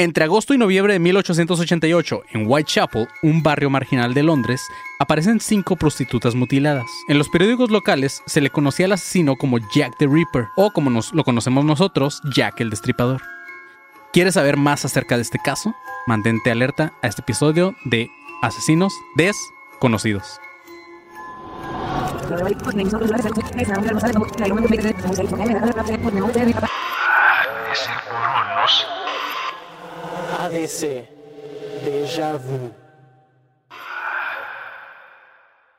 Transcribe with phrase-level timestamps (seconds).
[0.00, 4.62] Entre agosto y noviembre de 1888, en Whitechapel, un barrio marginal de Londres,
[5.00, 6.86] aparecen cinco prostitutas mutiladas.
[7.08, 10.88] En los periódicos locales se le conocía al asesino como Jack the Ripper, o como
[10.88, 13.22] nos, lo conocemos nosotros, Jack el Destripador.
[14.12, 15.74] ¿Quieres saber más acerca de este caso?
[16.06, 18.08] Mantente alerta a este episodio de
[18.40, 20.38] Asesinos Desconocidos.
[30.50, 32.72] Déjà vu.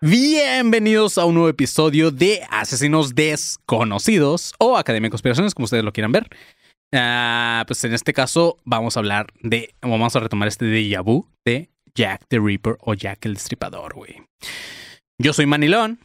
[0.01, 5.91] Bienvenidos a un nuevo episodio de Asesinos Desconocidos o Academia de Conspiraciones, como ustedes lo
[5.91, 6.27] quieran ver.
[6.93, 11.25] Ah, pues en este caso vamos a hablar de, vamos a retomar este déjà vu
[11.45, 14.21] de Jack the Ripper o Jack el Destripador, güey.
[15.17, 15.99] Yo soy Manilón.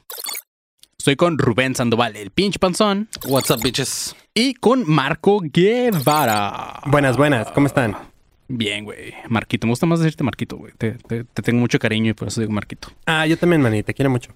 [0.98, 4.16] Estoy con Rubén Sandoval, el pinche panzón, What's up, bitches?
[4.32, 6.80] y con Marco Guevara.
[6.86, 8.13] Buenas, buenas, ¿cómo están?
[8.56, 9.14] Bien, güey.
[9.28, 10.72] Marquito, me gusta más decirte Marquito, güey.
[10.78, 12.88] Te, te- te tengo mucho cariño y por eso digo Marquito.
[13.06, 14.30] Ah, yo también, Manny, te quiero mucho.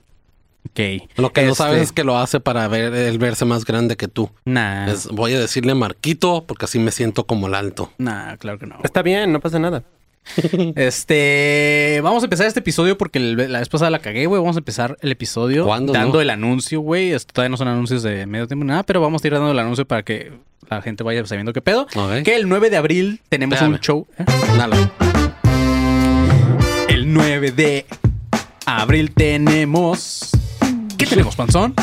[0.71, 1.09] Ok.
[1.17, 3.97] Lo que no Este, sabes es que lo hace para ver el verse más grande
[3.97, 4.31] que tú.
[4.45, 4.91] Nah.
[4.91, 7.93] Es- voy a decirle Marquito porque así me siento como el alto.
[7.99, 8.77] Nah, claro que no.
[8.83, 9.85] Está bien, no pasa nada.
[10.77, 14.41] Este, vamos a empezar este episodio porque el- la vez pasada la cagué, güey.
[14.41, 16.21] Vamos a empezar el episodio ¿Cuándo, dando no?
[16.21, 17.13] el anuncio, güey.
[17.13, 19.51] Esto todavía no son anuncios de medio tiempo ni nada, pero vamos a ir dando
[19.51, 20.33] el anuncio para que
[20.69, 21.87] la gente vaya sabiendo qué pedo.
[22.25, 24.07] Que el 9 de abril tenemos un show.
[24.19, 24.25] ¿eh?
[26.89, 27.87] El 9 de
[28.67, 30.31] abril tenemos.
[30.99, 31.75] ¿Qué tenemos, panzón?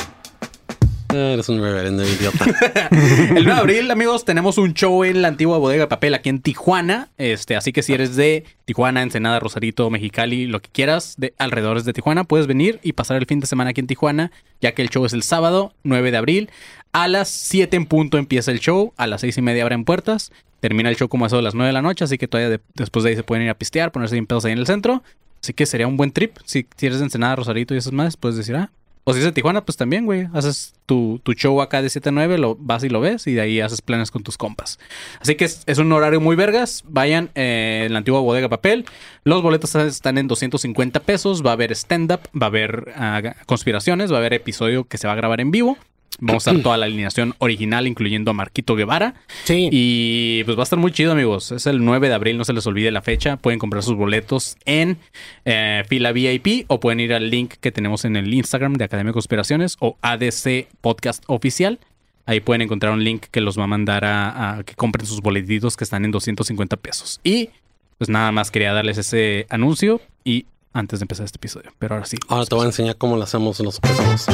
[1.33, 2.45] Eres un reverendo idiota.
[2.91, 6.30] El 9 de abril, amigos, tenemos un show en la antigua bodega de papel aquí
[6.30, 7.09] en Tijuana.
[7.17, 11.85] Este, así que si eres de Tijuana, Ensenada, Rosarito, Mexicali, lo que quieras, de alrededores
[11.85, 14.81] de Tijuana, puedes venir y pasar el fin de semana aquí en Tijuana, ya que
[14.81, 16.49] el show es el sábado 9 de abril.
[16.94, 20.31] A las 7 en punto empieza el show, a las 6 y media abren puertas.
[20.61, 22.61] Termina el show como eso de las 9 de la noche, así que todavía de-
[22.75, 25.03] después de ahí se pueden ir a pistear, ponerse bien pedos ahí en el centro.
[25.44, 26.38] Así que sería un buen trip.
[26.45, 28.72] Si, si eres de Ensenada, Rosarito y esas más, puedes decir, ah,
[29.08, 30.28] o si es de Tijuana, pues también, güey.
[30.34, 33.34] Haces tu, tu show acá de 7 a 9, lo vas y lo ves y
[33.34, 34.79] de ahí haces planes con tus compas.
[35.19, 36.84] Así que es, un horario muy vergas.
[36.88, 38.85] Vayan eh, en la antigua bodega papel.
[39.24, 41.46] Los boletos están en 250 pesos.
[41.46, 45.06] Va a haber stand-up, va a haber ah, conspiraciones, va a haber episodio que se
[45.06, 45.78] va a grabar en vivo.
[46.20, 49.16] Vamos a dar toda la alineación original, incluyendo a Marquito Guevara.
[49.44, 49.70] Sí.
[49.72, 51.52] Y pues va a estar muy chido, amigos.
[51.52, 53.38] Es el 9 de abril, no se les olvide la fecha.
[53.38, 54.98] Pueden comprar sus boletos en
[55.46, 59.09] eh, fila VIP o pueden ir al link que tenemos en el Instagram de Academia
[59.09, 61.80] de Conspiraciones o ADC Podcast Oficial.
[62.26, 65.22] Ahí pueden encontrar un link que los va a mandar a, a que compren sus
[65.22, 67.20] boletitos que están en 250 pesos.
[67.24, 67.50] Y
[67.97, 71.72] pues nada más quería darles ese anuncio y antes de empezar este episodio.
[71.80, 72.18] Pero ahora sí.
[72.28, 74.26] Ahora te voy a enseñar cómo lo hacemos los pesos.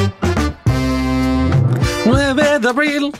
[2.05, 3.11] 9 de abril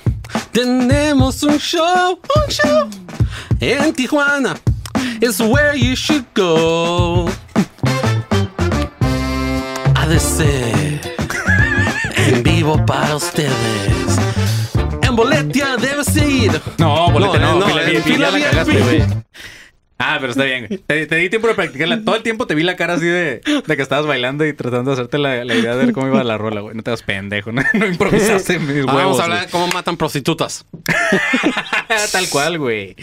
[0.52, 2.90] tenemos un show, un show
[3.59, 4.59] en Tijuana.
[5.22, 7.30] It's where you should go.
[9.96, 10.42] ADC
[12.16, 13.52] en vivo para ustedes.
[15.03, 16.59] En boletia debes ir.
[16.78, 19.03] No, boleta no, No, en fila la cagaste, güey.
[20.03, 20.79] Ah, pero está bien, güey.
[20.79, 22.03] Te, te di tiempo de practicarla.
[22.03, 24.89] Todo el tiempo te vi la cara así de, de que estabas bailando y tratando
[24.91, 26.75] de hacerte la, la idea de ver cómo iba la rola, güey.
[26.75, 28.89] No te das pendejo, no, no improvisaste mis huevos.
[28.89, 29.45] Ah, Vamos a hablar güey.
[29.47, 30.66] de cómo matan prostitutas.
[32.12, 32.95] Tal cual, güey.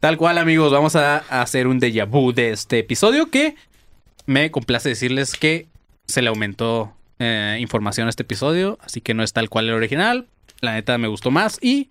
[0.00, 0.70] Tal cual, amigos.
[0.72, 3.56] Vamos a, a hacer un déjà vu de este episodio que
[4.26, 5.66] me complace decirles que
[6.06, 9.74] se le aumentó eh, información a este episodio, así que no es tal cual el
[9.74, 10.26] original.
[10.60, 11.90] La neta me gustó más y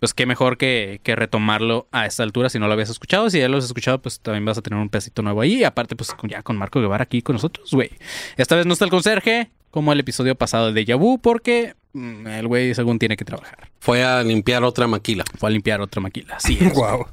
[0.00, 3.28] pues qué mejor que, que retomarlo a esta altura si no lo habías escuchado.
[3.28, 5.56] Si ya lo has escuchado, pues también vas a tener un pedacito nuevo ahí.
[5.60, 7.90] Y aparte, pues con- ya con Marco Guevara aquí con nosotros, güey.
[8.36, 12.48] Esta vez no está el conserje como el episodio pasado de Vu porque mm, el
[12.48, 13.70] güey según tiene que trabajar.
[13.80, 15.24] Fue a limpiar otra maquila.
[15.38, 16.38] Fue a limpiar otra maquila.
[16.38, 16.72] Es.
[16.74, 17.06] Wow.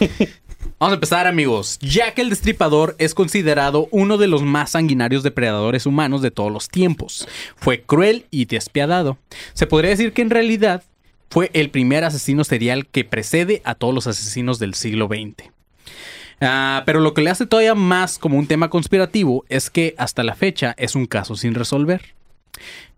[0.78, 1.78] Vamos a empezar, amigos.
[1.80, 6.68] Jack el Destripador es considerado uno de los más sanguinarios depredadores humanos de todos los
[6.68, 7.26] tiempos.
[7.56, 9.16] Fue cruel y despiadado.
[9.54, 10.82] Se podría decir que en realidad
[11.30, 15.50] fue el primer asesino serial que precede a todos los asesinos del siglo XX.
[16.40, 20.22] Ah, pero lo que le hace todavía más como un tema conspirativo es que hasta
[20.22, 22.14] la fecha es un caso sin resolver.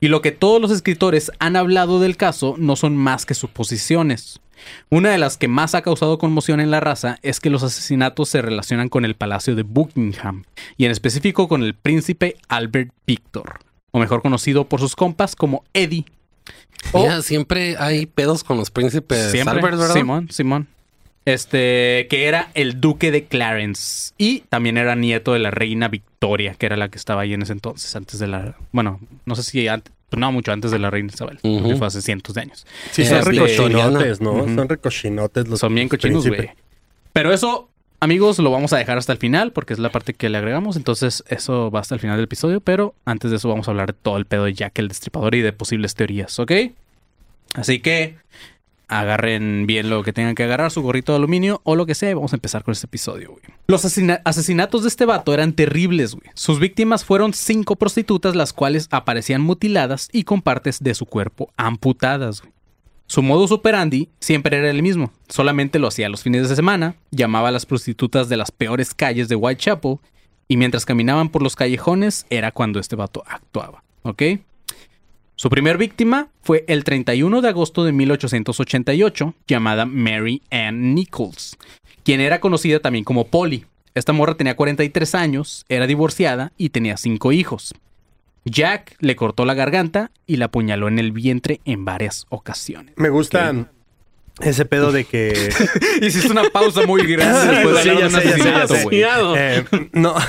[0.00, 4.40] Y lo que todos los escritores han hablado del caso no son más que suposiciones.
[4.90, 8.28] Una de las que más ha causado conmoción en la raza es que los asesinatos
[8.28, 10.44] se relacionan con el Palacio de Buckingham,
[10.76, 13.60] y en específico con el príncipe Albert Victor,
[13.90, 16.04] o mejor conocido por sus compas como Eddie.
[16.92, 19.94] O- Mira, siempre hay pedos con los príncipes Siempre, Albert, ¿verdad?
[19.94, 20.68] Simón, Simón.
[21.24, 24.12] Este, que era el duque de Clarence.
[24.16, 27.42] Y también era nieto de la reina Victoria, que era la que estaba ahí en
[27.42, 28.56] ese entonces, antes de la.
[28.72, 29.92] Bueno, no sé si antes.
[30.08, 31.76] Pues no, mucho antes de la reina Isabel, porque Ujú.
[31.78, 32.66] fue hace cientos de años.
[32.92, 34.32] Sí, son Este, recochinotes, ¿no?
[34.32, 34.54] Ujú.
[34.54, 36.50] Son recochinotes los Son bien cochinos, güey.
[37.12, 37.68] Pero eso
[38.00, 40.76] amigos, lo vamos a dejar hasta el final porque es la parte que le agregamos.
[40.76, 42.60] Entonces, eso va hasta el final del episodio.
[42.60, 45.34] Pero antes de eso, vamos a hablar de todo el pedo de Jack el Destripador
[45.34, 46.52] y de posibles teorías, ¿ok?
[47.54, 48.16] Así que
[48.88, 52.14] agarren bien lo que tengan que agarrar, su gorrito de aluminio o lo que sea.
[52.14, 53.42] Vamos a empezar con este episodio, güey.
[53.68, 56.30] Los asesina- asesinatos de este vato eran terribles, güey.
[56.34, 61.52] Sus víctimas fueron cinco prostitutas, las cuales aparecían mutiladas y con partes de su cuerpo
[61.56, 62.52] amputadas, güey.
[63.06, 67.48] Su modus operandi siempre era el mismo, solamente lo hacía los fines de semana, llamaba
[67.48, 69.96] a las prostitutas de las peores calles de Whitechapel
[70.46, 74.22] y mientras caminaban por los callejones era cuando este vato actuaba, ¿ok?
[75.40, 81.56] Su primer víctima fue el 31 de agosto de 1888, llamada Mary Ann Nichols,
[82.02, 83.64] quien era conocida también como Polly.
[83.94, 87.72] Esta morra tenía 43 años, era divorciada y tenía cinco hijos.
[88.46, 92.94] Jack le cortó la garganta y la apuñaló en el vientre en varias ocasiones.
[92.96, 93.68] Me gusta
[94.40, 95.50] ese pedo de que...
[96.02, 99.02] Hiciste una pausa muy grande después de Sí, de un asesinato, güey.
[99.36, 100.14] Eh, no.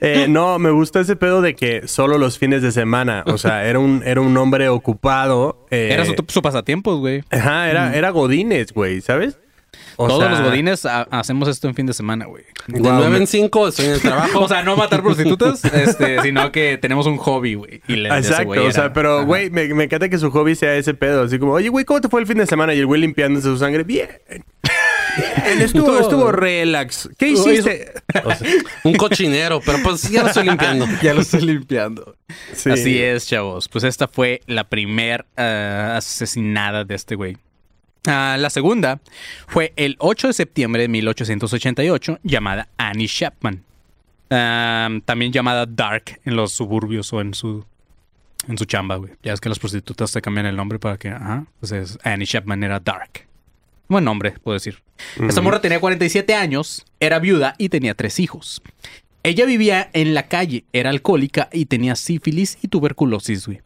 [0.00, 3.24] Eh, no, me gusta ese pedo de que solo los fines de semana.
[3.26, 5.66] O sea, era un, era un hombre ocupado.
[5.70, 7.22] eh, Era su, su pasatiempos, güey.
[7.30, 9.38] Ajá, era, era Godínez, güey, ¿sabes?
[9.98, 12.44] O Todos sea, los godines ha- hacemos esto en fin de semana, güey.
[12.66, 14.40] De Guau, 9 me- en 5 estoy en el trabajo.
[14.44, 17.80] O sea, no matar prostitutas, este, sino que tenemos un hobby, güey.
[17.88, 20.92] Ese Exacto, o era- sea, pero güey, me, me encanta que su hobby sea ese
[20.94, 22.74] pedo, así como, oye, güey, ¿cómo te fue el fin de semana?
[22.74, 24.08] Y el güey limpiándose su sangre, bien.
[25.16, 27.08] Bien, estuvo, estuvo relax.
[27.18, 27.90] ¿Qué hiciste?
[28.22, 28.48] O sea,
[28.84, 30.86] un cochinero, pero pues ya lo estoy limpiando.
[31.02, 32.16] Ya lo estoy limpiando.
[32.52, 32.68] sí.
[32.70, 33.66] Así es, chavos.
[33.68, 37.38] Pues esta fue la primer ah, asesinada de este güey.
[38.06, 39.00] Ah, la segunda
[39.48, 43.62] fue el 8 de septiembre de 1888, llamada Annie Chapman.
[44.30, 47.64] Ah, también llamada Dark en los suburbios o en su
[48.48, 49.12] en su chamba, güey.
[49.22, 52.26] Ya es que las prostitutas te cambian el nombre para que, ajá, pues es Annie
[52.26, 53.26] Chapman era Dark.
[53.88, 54.82] Buen nombre, puedo decir.
[55.20, 58.62] Esta morra tenía 47 años, era viuda y tenía tres hijos.
[59.22, 63.60] Ella vivía en la calle, era alcohólica y tenía sífilis y tuberculosis, güey.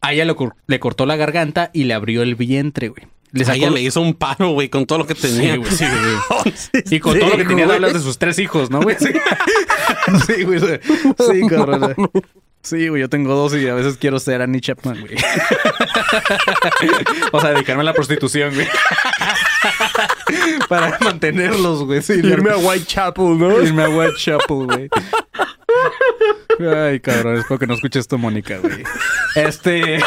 [0.00, 0.34] A ella le,
[0.66, 3.06] le cortó la garganta y le abrió el vientre, güey.
[3.32, 5.54] Le sacó ella le hizo un paro, güey, con todo lo que tenía.
[5.54, 6.84] Sí, güey, sí, güey.
[6.90, 8.96] Y con todo lo que tenía hablas de sus tres hijos, ¿no, güey?
[9.00, 9.12] Sí,
[10.26, 10.60] sí güey.
[10.60, 10.66] Sí,
[11.32, 11.94] Sí, cabrón.
[12.62, 15.16] Sí, güey, yo tengo dos y a veces quiero ser Annie Chapman, güey.
[17.32, 18.68] o sea, dedicarme a la prostitución, güey.
[20.68, 22.02] Para mantenerlos, güey.
[22.02, 23.60] Sí, Irme a Whitechapel, ¿no?
[23.62, 24.88] Irme a Whitechapel, güey.
[26.70, 28.82] Ay, cabrón, espero que no escuches esto, Mónica, güey.
[29.34, 29.98] Este.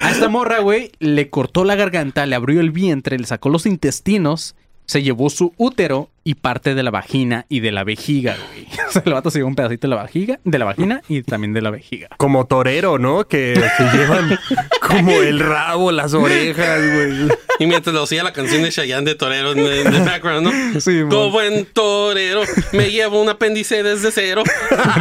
[0.00, 3.66] A esta morra, güey, le cortó la garganta, le abrió el vientre, le sacó los
[3.66, 4.56] intestinos,
[4.88, 8.66] se llevó su útero y parte de la vagina y de la vejiga, güey.
[8.88, 11.22] O sea, el vato se llevó un pedacito de la vagina, de la vagina y
[11.22, 12.08] también de la vejiga.
[12.16, 13.28] Como torero, ¿no?
[13.28, 14.38] Que se llevan
[14.80, 17.28] como el rabo, las orejas, güey.
[17.58, 20.80] Y mientras lo hacía la canción de Chayanne de Torero en el, background, ¿no?
[20.80, 21.10] Sí, mon.
[21.10, 22.40] Como buen torero,
[22.72, 24.42] me llevo un apéndice desde cero.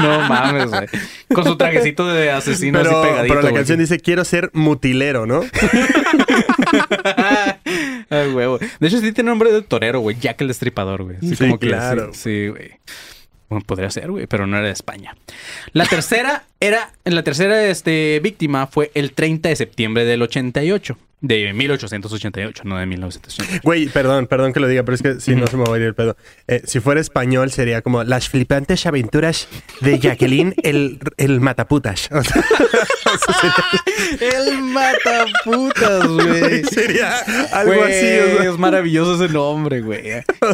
[0.02, 0.88] No mames, güey.
[1.34, 3.34] Con su trajecito de asesino Pero, así pegadito.
[3.34, 3.60] pero la güey.
[3.62, 5.44] canción dice, quiero ser mutilero, ¿no?
[8.10, 8.58] Ay, huevo.
[8.58, 10.18] De hecho, sí tiene nombre de torero, güey.
[10.20, 11.18] Jack el Destripador, güey.
[11.22, 12.12] Sí, como claro.
[12.14, 12.72] Sí, güey.
[13.50, 15.16] Bueno, podría ser, güey, pero no era de España.
[15.72, 20.98] La tercera era, la tercera este, víctima fue el 30 de septiembre del 88.
[21.20, 23.62] De 1888, no de 1988.
[23.64, 25.78] Güey, perdón, perdón que lo diga, pero es que si no se me va a
[25.80, 26.16] ir el pedo.
[26.48, 29.48] Eh, si fuera español sería como las flipantes aventuras
[29.82, 32.08] de Jacqueline el, el mataputas.
[32.12, 32.44] O sea,
[34.22, 36.64] El mataputas, güey.
[36.66, 37.18] sería
[37.52, 38.34] algo Güey, así.
[38.36, 38.50] o sea.
[38.52, 40.04] es maravilloso ese nombre, güey.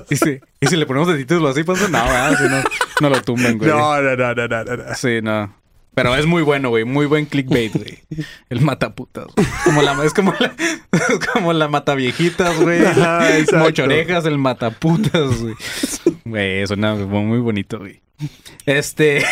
[0.10, 2.38] Y si, y si le ponemos de título así, pues no, ¿verdad?
[2.38, 2.64] Si no,
[3.02, 3.70] no lo tumban, güey.
[3.70, 4.96] No, no, no, no, no, no, no.
[4.96, 5.62] Sí, no.
[5.96, 6.86] Pero es muy bueno, güey.
[6.86, 8.00] Muy buen clickbait, güey.
[8.50, 9.26] El mataputas.
[9.36, 9.48] güey.
[9.64, 10.54] Como la, es como la,
[10.92, 12.82] es como la mataviejitas, güey.
[13.58, 15.56] Mochorejas, el mataputas, güey.
[16.26, 18.03] Güey, suena muy bonito, güey.
[18.66, 19.24] Este.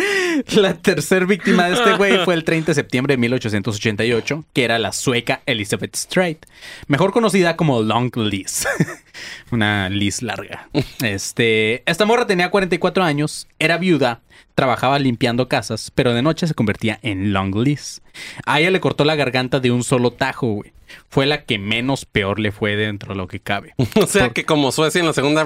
[0.56, 4.78] la tercer víctima de este güey fue el 30 de septiembre de 1888, que era
[4.78, 6.46] la sueca Elizabeth Strait,
[6.86, 8.66] mejor conocida como Long Liz.
[9.50, 10.68] Una Liz larga.
[11.02, 11.82] Este.
[11.90, 14.20] Esta morra tenía 44 años, era viuda,
[14.54, 18.02] trabajaba limpiando casas, pero de noche se convertía en Long Liz.
[18.44, 20.72] A ella le cortó la garganta de un solo tajo, güey.
[21.08, 23.74] Fue la que menos peor le fue dentro de lo que cabe.
[24.02, 25.42] O sea que como Suecia en la segunda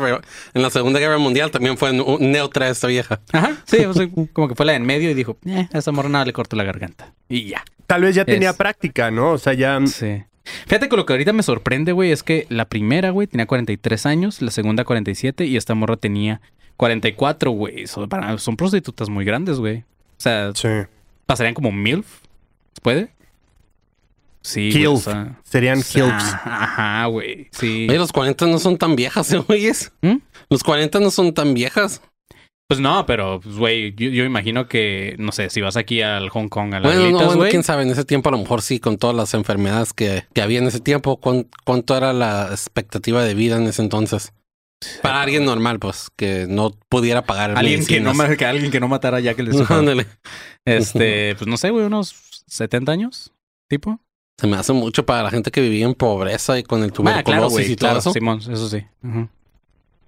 [0.55, 3.21] en la segunda guerra mundial también fue neutra esta vieja.
[3.33, 5.79] Ajá, sí, o sea, como que fue la de en medio y dijo, eh, a
[5.79, 7.13] esa morra nada le cortó la garganta.
[7.29, 7.65] Y ya.
[7.87, 9.33] Tal vez ya tenía Es- práctica, ¿no?
[9.33, 9.79] O sea, ya...
[9.87, 10.23] Sí.
[10.67, 14.07] Fíjate que lo que ahorita me sorprende, güey, es que la primera, güey, tenía 43
[14.07, 16.41] años, la segunda 47 y esta morra tenía
[16.79, 17.87] 44, güey.
[17.87, 18.09] Son,
[18.57, 19.79] prostitutas muy grandes, güey.
[19.79, 20.69] O sea, Sí.
[21.27, 22.07] pasarían como MILF.
[22.75, 23.09] ¿Se puede?
[24.43, 26.13] Sí, o sea, Serían kilps.
[26.45, 27.49] ah, Ajá, güey.
[27.53, 27.87] Sí.
[27.89, 29.93] Oye, los 40 no son tan viejas, ¿eh, güeyes?
[30.03, 30.17] ¿Mm?
[30.49, 32.01] Los 40 no son tan viejas.
[32.69, 36.29] Pues no, pero, pues, güey, yo, yo imagino que, no sé, si vas aquí al
[36.29, 37.51] Hong Kong, a las Bueno, no, bueno, güey.
[37.51, 40.43] quién sabe, en ese tiempo a lo mejor sí, con todas las enfermedades que, que
[40.43, 44.35] había en ese tiempo, ¿cuán- ¿cuánto era la expectativa de vida en ese entonces?
[45.03, 48.87] Para alguien normal, pues, que no pudiera pagar alguien que no, que alguien que no
[48.89, 50.07] matara ya que le Ándale.
[50.67, 52.15] Este, pues no sé, güey, unos
[52.49, 53.33] 70 años,
[53.69, 53.99] tipo.
[54.39, 56.93] Se me hace mucho para la gente que vivía en pobreza y con el Ah,
[56.93, 58.13] tuberculosis claro, güey, y todo claro, eso.
[58.13, 58.85] Simón, eso sí.
[59.03, 59.29] Ujú.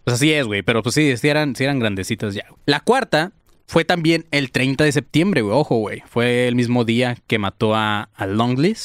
[0.05, 2.45] Pues así es, güey, pero pues sí, sí eran, sí eran grandecitas ya.
[2.65, 3.33] La cuarta
[3.67, 6.03] fue también el 30 de septiembre, güey, ojo, güey.
[6.07, 8.27] Fue el mismo día que mató a, a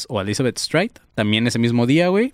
[0.10, 0.94] o a Elizabeth Stride.
[1.14, 2.34] También ese mismo día, güey.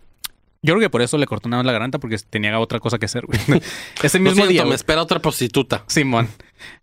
[0.63, 2.99] Yo creo que por eso le cortó nada más la garganta porque tenía otra cosa
[2.99, 3.39] que hacer, güey.
[4.03, 4.65] ese mismo siento, día.
[4.65, 5.83] me espera otra prostituta.
[5.87, 6.29] Simón.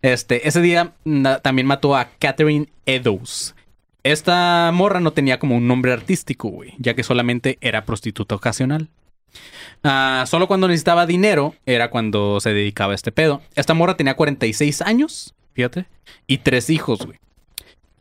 [0.01, 0.93] Este, ese día
[1.41, 3.55] también mató a Catherine Eddowes.
[4.03, 8.89] Esta morra no tenía como un nombre artístico, güey, ya que solamente era prostituta ocasional.
[9.83, 13.41] Ah, solo cuando necesitaba dinero era cuando se dedicaba a este pedo.
[13.55, 15.85] Esta morra tenía 46 años, fíjate,
[16.27, 17.19] y tres hijos, güey.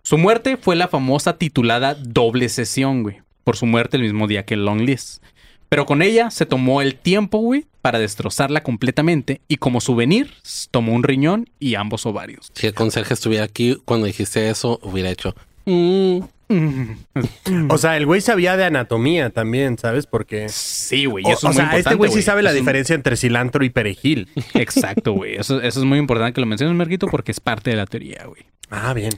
[0.02, 4.44] Su muerte fue la famosa titulada doble sesión, güey, por su muerte el mismo día
[4.44, 5.20] que Longlis.
[5.68, 10.32] Pero con ella se tomó el tiempo, güey, para destrozarla completamente y como souvenir
[10.70, 12.50] tomó un riñón y ambos ovarios.
[12.54, 15.34] Si el conserje estuviera aquí cuando dijiste eso, hubiera hecho.
[15.68, 16.20] "Mm".
[17.68, 20.06] O sea, el güey sabía de anatomía también, ¿sabes?
[20.06, 20.48] Porque...
[20.48, 21.24] Sí, güey.
[21.26, 23.64] O, Eso o es muy sea, este güey sí sabe la es- diferencia entre cilantro
[23.64, 24.28] y perejil.
[24.54, 25.36] Exacto, güey.
[25.36, 28.24] Eso, eso es muy importante que lo menciones, Merquito, porque es parte de la teoría,
[28.26, 28.42] güey.
[28.70, 29.12] Ah, bien.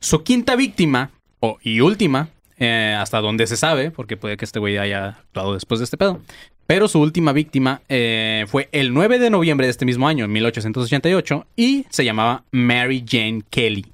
[0.00, 2.28] Su quinta víctima, o, y última,
[2.58, 5.96] eh, hasta donde se sabe, porque puede que este güey haya actuado después de este
[5.96, 6.20] pedo,
[6.66, 10.32] pero su última víctima eh, fue el 9 de noviembre de este mismo año, en
[10.32, 13.86] 1888, y se llamaba Mary Jane Kelly,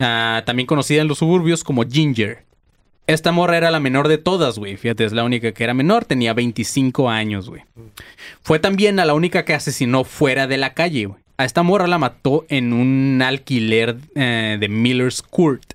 [0.00, 2.44] Ah, también conocida en los suburbios como Ginger.
[3.06, 4.76] Esta morra era la menor de todas, güey.
[4.76, 7.62] Fíjate, es la única que era menor, tenía 25 años, güey.
[8.42, 11.20] Fue también a la única que asesinó fuera de la calle, güey.
[11.36, 15.72] A esta morra la mató en un alquiler eh, de Miller's Court.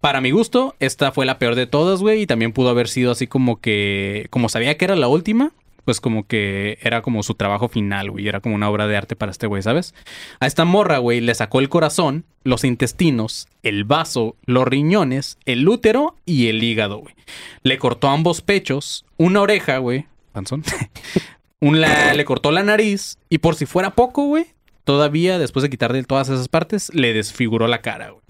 [0.00, 2.22] Para mi gusto, esta fue la peor de todas, güey.
[2.22, 4.28] Y también pudo haber sido así como que...
[4.30, 5.52] Como sabía que era la última,
[5.90, 8.28] pues como que era como su trabajo final, güey.
[8.28, 9.92] Era como una obra de arte para este güey, ¿sabes?
[10.38, 15.68] A esta morra, güey, le sacó el corazón, los intestinos, el vaso, los riñones, el
[15.68, 17.16] útero y el hígado, güey.
[17.64, 20.06] Le cortó ambos pechos, una oreja, güey.
[20.30, 20.62] Panzón.
[21.60, 24.46] Un le cortó la nariz y por si fuera poco, güey,
[24.84, 28.22] todavía después de quitarle todas esas partes, le desfiguró la cara, güey.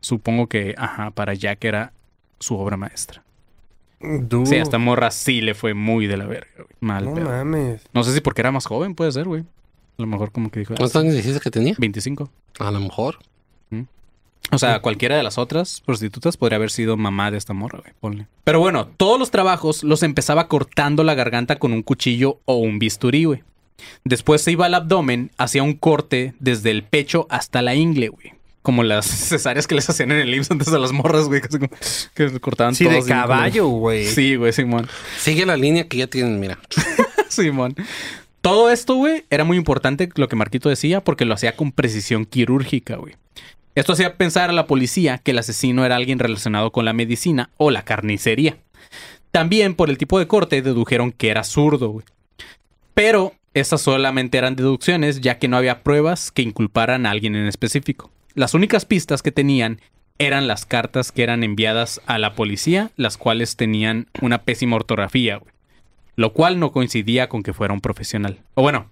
[0.00, 1.92] Supongo que, ajá, para Jack era
[2.40, 3.23] su obra maestra.
[4.28, 6.68] Du- Sí, a esta morra sí le fue muy de la verga, güey.
[6.80, 7.26] Mal, No pedo.
[7.30, 7.82] mames.
[7.92, 9.42] No sé si porque era más joven, puede ser, güey.
[9.42, 10.74] A lo mejor como que dijo...
[10.74, 11.74] ¿Cuántos años dijiste que tenía?
[11.78, 12.30] 25.
[12.58, 13.18] A lo mejor.
[14.52, 17.92] O sea, cualquiera de las otras prostitutas podría haber sido mamá de esta morra, güey.
[17.98, 18.26] Ponle.
[18.44, 22.78] Pero bueno, todos los trabajos los empezaba cortando la garganta con un cuchillo o un
[22.78, 23.42] bisturí, güey.
[24.04, 28.34] Después se iba al abdomen, hacía un corte desde el pecho hasta la ingle, güey.
[28.64, 31.42] Como las cesáreas que les hacían en el IMSS antes a las morras, güey.
[32.14, 34.06] Que les cortaban Sí, de caballo, güey.
[34.06, 34.88] Sí, güey, Simón.
[35.18, 36.58] Sigue la línea que ya tienen, mira.
[37.28, 37.76] Simón.
[38.40, 42.24] Todo esto, güey, era muy importante lo que Marquito decía porque lo hacía con precisión
[42.24, 43.16] quirúrgica, güey.
[43.74, 47.50] Esto hacía pensar a la policía que el asesino era alguien relacionado con la medicina
[47.58, 48.56] o la carnicería.
[49.30, 52.06] También por el tipo de corte dedujeron que era zurdo, güey.
[52.94, 57.46] Pero estas solamente eran deducciones ya que no había pruebas que inculparan a alguien en
[57.46, 58.10] específico.
[58.34, 59.80] Las únicas pistas que tenían
[60.18, 65.36] eran las cartas que eran enviadas a la policía, las cuales tenían una pésima ortografía,
[65.36, 65.52] güey.
[66.16, 68.38] Lo cual no coincidía con que fuera un profesional.
[68.54, 68.90] O bueno,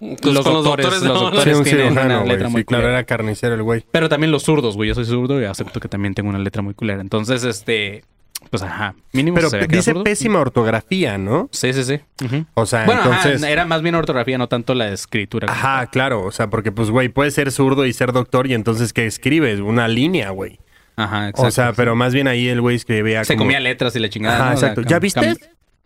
[0.00, 1.44] Pues Los con doctores, los no, doctores.
[1.44, 2.98] Sí, un tienen una cirujano, letra muy claro, culera.
[2.98, 3.84] era carnicero el güey.
[3.92, 4.88] pero también los zurdos, güey.
[4.88, 7.00] Yo soy zurdo y acepto que también tengo una letra muy culera.
[7.00, 8.02] Entonces, este,
[8.50, 11.48] pues ajá, mínimo Pero se dice pésima ortografía, ¿no?
[11.52, 12.00] Sí, sí, sí.
[12.24, 12.46] Ujú.
[12.54, 13.42] O sea, Bueno, ajá, entonces...
[13.42, 15.50] era más bien ortografía, no tanto la escritura.
[15.50, 16.22] Ajá, claro.
[16.24, 19.60] O sea, porque pues, güey, puedes ser zurdo y ser doctor y entonces, ¿qué escribes?
[19.60, 20.58] Una línea, güey.
[20.96, 21.48] Ajá, exacto.
[21.48, 23.44] O sea, pero más bien ahí el güey escribía se como...
[23.46, 24.36] comía letras y la chingada.
[24.36, 24.54] Ajá, ¿no?
[24.54, 24.88] O sea, exacto.
[24.88, 25.36] ¿Ya viste?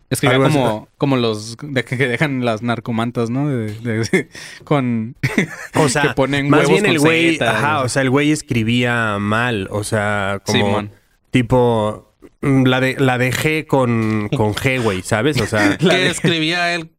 [0.09, 3.47] Escribía como, como los de- que dejan las narcomantas, ¿no?
[3.47, 4.29] De- de-
[4.65, 5.15] con
[5.75, 9.69] O sea, que ponen más bien el güey, ajá, o sea, el güey escribía mal,
[9.71, 10.91] o sea, como Simón.
[11.31, 12.10] tipo
[12.41, 15.39] la de la de G con con G, güey, ¿sabes?
[15.39, 16.91] O sea, Que escribía él,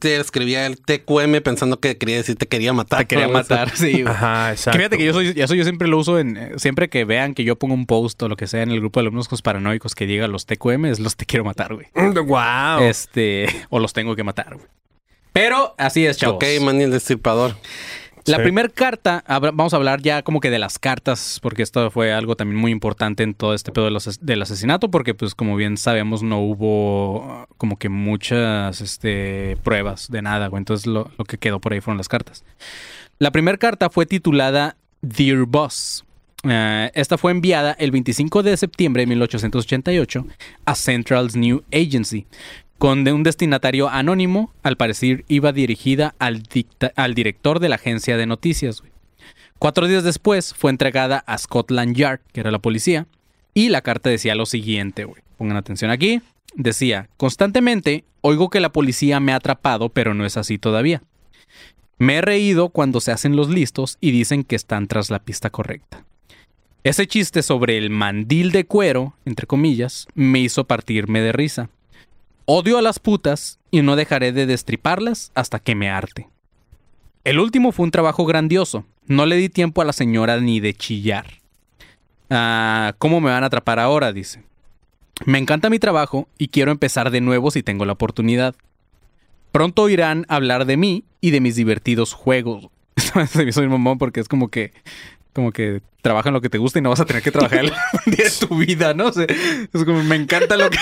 [0.00, 3.00] que escribía el TQM pensando que quería decir te quería matar.
[3.00, 4.02] te quería matar, sí.
[4.02, 4.06] güey.
[4.06, 4.78] ajá, Que exacto.
[4.78, 7.44] Fíjate que yo soy, eso yo siempre lo uso en, eh, siempre que vean que
[7.44, 10.06] yo pongo un post o lo que sea en el grupo de alumnos paranoicos que
[10.06, 11.86] diga los TQM, es los te quiero matar, güey.
[11.94, 12.82] Wow.
[12.82, 14.66] Este, o los tengo que matar, güey.
[15.32, 16.36] Pero así es, chavos.
[16.36, 17.54] Ok, Manny el destripador.
[18.26, 18.42] La Sí.
[18.42, 19.24] primera carta,
[19.54, 22.70] vamos a hablar ya como que de las cartas, porque esto fue algo también muy
[22.70, 26.38] importante en todo este pedo de los- del asesinato, porque pues como bien sabemos no
[26.40, 30.60] hubo ah, como que muchas este, pruebas de nada, güey.
[30.60, 32.44] Entonces lo, lo que quedó por ahí fueron las cartas.
[33.18, 36.04] La primera carta fue titulada Dear Boss.
[36.44, 40.26] Eh, esta fue enviada el 25 de septiembre de 1888
[40.64, 42.26] a Central's New Agency,
[42.80, 46.44] con un destinatario anónimo, al parecer iba dirigida al,
[46.96, 48.82] al director de la agencia de noticias.
[49.58, 53.06] Cuatro días después fue entregada a Scotland Yard, que era la policía,
[53.52, 55.20] y la carta decía lo siguiente, güey.
[55.36, 56.22] Pongan atención aquí.
[56.54, 61.02] Decía, constantemente oigo que la policía me ha atrapado, pero no es así todavía.
[61.98, 65.50] Me he reído cuando se hacen los listos y dicen que están tras la pista
[65.50, 66.06] correcta.
[66.82, 71.68] Ese chiste sobre el mandil de cuero, entre comillas, me hizo partirme de risa.
[72.52, 76.28] Odio a las putas y no dejaré de destriparlas hasta que me harte.
[77.22, 78.84] El último fue un trabajo grandioso.
[79.06, 81.26] No le di tiempo a la señora ni de chillar.
[82.28, 84.12] Ah, ¿Cómo me van a atrapar ahora?
[84.12, 84.42] Dice.
[85.26, 88.56] Me encanta mi trabajo y quiero empezar de nuevo si tengo la oportunidad.
[89.52, 92.66] Pronto oirán hablar de mí y de mis divertidos juegos.
[93.68, 94.72] Mamón porque es como que
[95.32, 97.60] como que trabaja en lo que te gusta y no vas a tener que trabajar
[97.60, 97.72] el
[98.06, 99.06] día de tu vida, ¿no?
[99.08, 100.78] O sea, es como me encanta lo que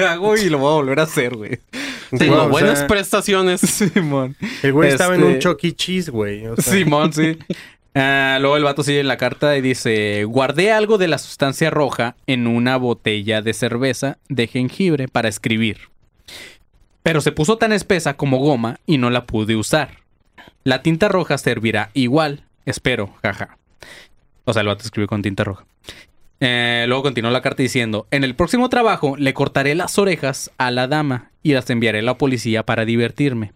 [0.04, 1.58] hago y lo voy a volver a hacer, güey.
[2.16, 3.60] Tengo Wow, o buenas sea, prestaciones.
[3.62, 4.36] Simón.
[4.62, 5.72] El güey estaba en un Este- Chuck E.
[5.74, 6.46] Cheese, güey.
[6.46, 7.38] o sea, Simón, sí.
[7.94, 11.70] Ah, luego el vato sigue en la carta y dice: Guardé algo de la sustancia
[11.70, 15.78] roja en una botella de cerveza de jengibre para escribir.
[17.02, 19.98] Pero se puso tan espesa como goma y no la pude usar.
[20.64, 23.58] La tinta roja servirá igual, espero, jaja.
[24.44, 25.64] O sea, el vato escribió con tinta roja.
[26.40, 30.70] Eh, luego continuó la carta diciendo: En el próximo trabajo le cortaré las orejas a
[30.70, 33.52] la dama y las enviaré a la policía para divertirme.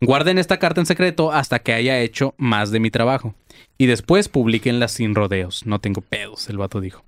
[0.00, 3.34] Guarden esta carta en secreto hasta que haya hecho más de mi trabajo.
[3.78, 5.66] Y después publiquenla sin rodeos.
[5.66, 7.04] No tengo pedos, el vato dijo.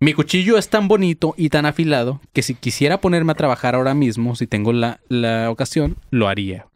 [0.00, 3.94] Mi cuchillo es tan bonito y tan afilado que si quisiera ponerme a trabajar ahora
[3.94, 6.66] mismo, si tengo la, la ocasión, lo haría.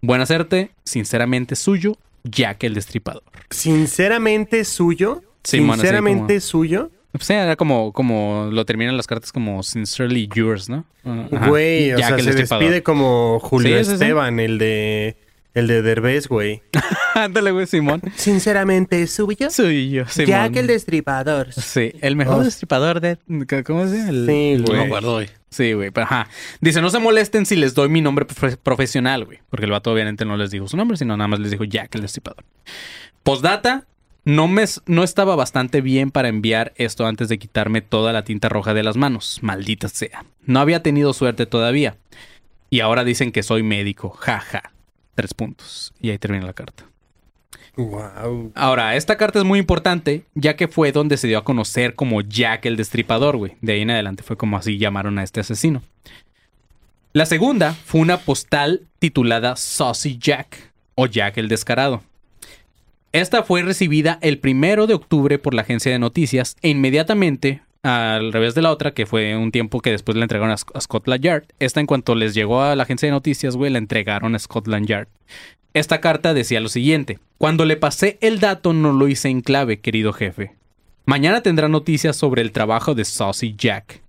[0.00, 3.22] Buena suerte, sinceramente suyo, Jack el Destripador.
[3.50, 5.22] Sinceramente suyo.
[5.42, 6.90] Sí, bueno, sí, sinceramente suyo.
[7.12, 10.84] O sea, era como, como lo terminan las cartas como sincerely yours, ¿no?
[11.04, 13.92] Güey, o sea, se despide como Julio Sí, sí, sí.
[13.94, 15.16] Esteban, el de
[15.54, 16.62] el de Derbez, güey.
[17.14, 18.00] Ándale, güey, Simón.
[18.16, 19.50] Sinceramente suyo.
[19.50, 20.28] Soy yo, Simón.
[20.28, 21.52] Jack el Destripador.
[21.52, 22.44] Sí, el mejor Oh.
[22.44, 23.18] destripador de...
[23.66, 24.10] ¿Cómo se llama?
[24.10, 24.86] El- Sí, No me güey.
[24.86, 25.30] acuerdo hoy.
[25.50, 26.28] Sí, güey, pero ajá.
[26.60, 29.40] Dice, no se molesten si les doy mi nombre profe- profesional, güey.
[29.50, 31.92] Porque el vato obviamente no les dijo su nombre, sino nada más les dijo Jack
[31.96, 32.44] el Destripador.
[33.24, 33.86] Postdata,
[34.24, 38.48] no, me, no estaba bastante bien para enviar esto antes de quitarme toda la tinta
[38.48, 39.38] roja de las manos.
[39.42, 40.24] Maldita sea.
[40.46, 41.96] No había tenido suerte todavía.
[42.70, 44.10] Y ahora dicen que soy médico.
[44.10, 44.70] Ja, ja.
[45.20, 45.92] Tres puntos.
[46.00, 46.86] Y ahí termina la carta.
[47.76, 48.52] Wow.
[48.54, 52.22] Ahora, esta carta es muy importante, ya que fue donde se dio a conocer como
[52.22, 53.58] Jack el Destripador, güey.
[53.60, 55.82] De ahí en adelante fue como así llamaron a este asesino.
[57.12, 62.02] La segunda fue una postal titulada Saucy Jack o Jack el Descarado.
[63.12, 68.32] Esta fue recibida el primero de octubre por la agencia de noticias e inmediatamente, al
[68.32, 70.80] revés de la otra, que fue un tiempo que después la entregaron a, Sc- a
[70.80, 74.34] Scotland Yard, esta en cuanto les llegó a la agencia de noticias, güey, la entregaron
[74.34, 75.08] a Scotland Yard.
[75.72, 79.80] Esta carta decía lo siguiente: Cuando le pasé el dato no lo hice en clave,
[79.80, 80.52] querido jefe.
[81.06, 84.02] Mañana tendrá noticias sobre el trabajo de Saucy Jack.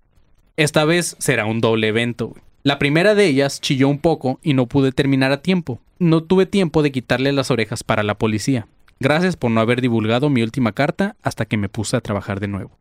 [0.57, 2.27] Esta vez será un doble evento.
[2.29, 2.41] güey.
[2.63, 5.79] La primera de ellas chilló un poco y no pude terminar a tiempo.
[5.97, 8.67] No tuve tiempo de quitarle las orejas para la policía.
[8.99, 12.47] Gracias por no haber divulgado mi última carta hasta que me puse a trabajar de
[12.49, 12.71] nuevo.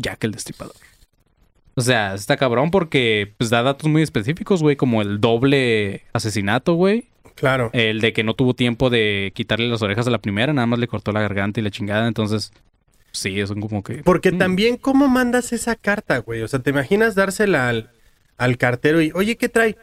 [0.00, 0.74] Jack el Destripador.
[1.76, 6.74] O sea, está cabrón porque pues da datos muy específicos, güey, como el doble asesinato,
[6.74, 7.04] güey.
[7.36, 7.70] Claro.
[7.72, 10.78] El de que no tuvo tiempo de quitarle las orejas a la primera, nada más
[10.78, 12.06] le cortó la garganta y la chingada.
[12.06, 12.52] Entonces,
[13.12, 14.02] sí, es como que.
[14.02, 14.38] Porque Mm.
[14.38, 16.42] también, ¿cómo mandas esa carta, güey?
[16.42, 17.90] O sea, ¿te imaginas dársela al,
[18.36, 19.76] al cartero y, oye, ¿qué trae?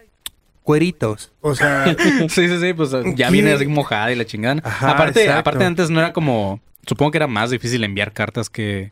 [0.62, 1.32] Cueritos.
[1.42, 1.86] O sea,
[2.30, 3.32] sí, sí, sí, pues ya ¿Qué?
[3.32, 4.62] viene así mojada y la chingada.
[4.64, 5.40] Ajá, aparte, exacto.
[5.40, 6.60] aparte, antes no era como.
[6.86, 8.92] Supongo que era más difícil enviar cartas que,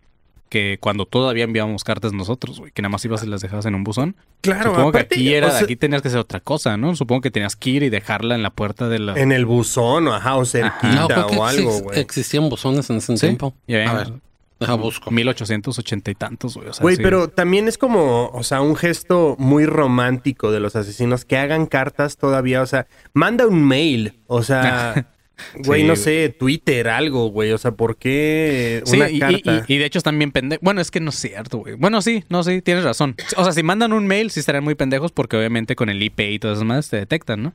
[0.55, 2.71] que cuando todavía enviábamos cartas nosotros, güey.
[2.71, 4.15] Que nada más ibas y las dejabas en un buzón.
[4.39, 6.95] claro, Supongo aparte, que aquí era, o sea, aquí tenías que hacer otra cosa, ¿no?
[6.95, 9.19] Supongo que tenías que ir y dejarla en la puerta de la.
[9.19, 11.99] en el buzón o ajá, o cerquita No, creo que o algo, güey.
[11.99, 13.53] existían buzones en ese Sí, tiempo.
[13.67, 13.87] ya ven.
[13.89, 14.13] A ver,
[14.61, 15.11] deja busco.
[15.11, 16.69] 1880 y tantos, güey.
[16.69, 17.03] O sea, Güey, sí.
[17.03, 21.65] pero también es como, o sea, un gesto muy romántico de los asesinos que hagan
[21.65, 25.07] cartas todavía, o sea, manda un mail, o sea,
[25.63, 29.19] güey, Sí, no sé, Twitter, algo, güey, o sea, ¿por qué Sí, una y, y-
[29.19, 29.65] carta?
[29.67, 30.61] y- de hecho están bien pendejos.
[30.63, 31.75] Bueno, es que no es cierto, güey.
[31.75, 33.15] Bueno, sí, no, sí, tienes razón.
[33.37, 36.19] O sea, si mandan un mail, sí estarán muy pendejos porque obviamente con el IP
[36.21, 37.53] y todas esas madres te detectan, ¿no?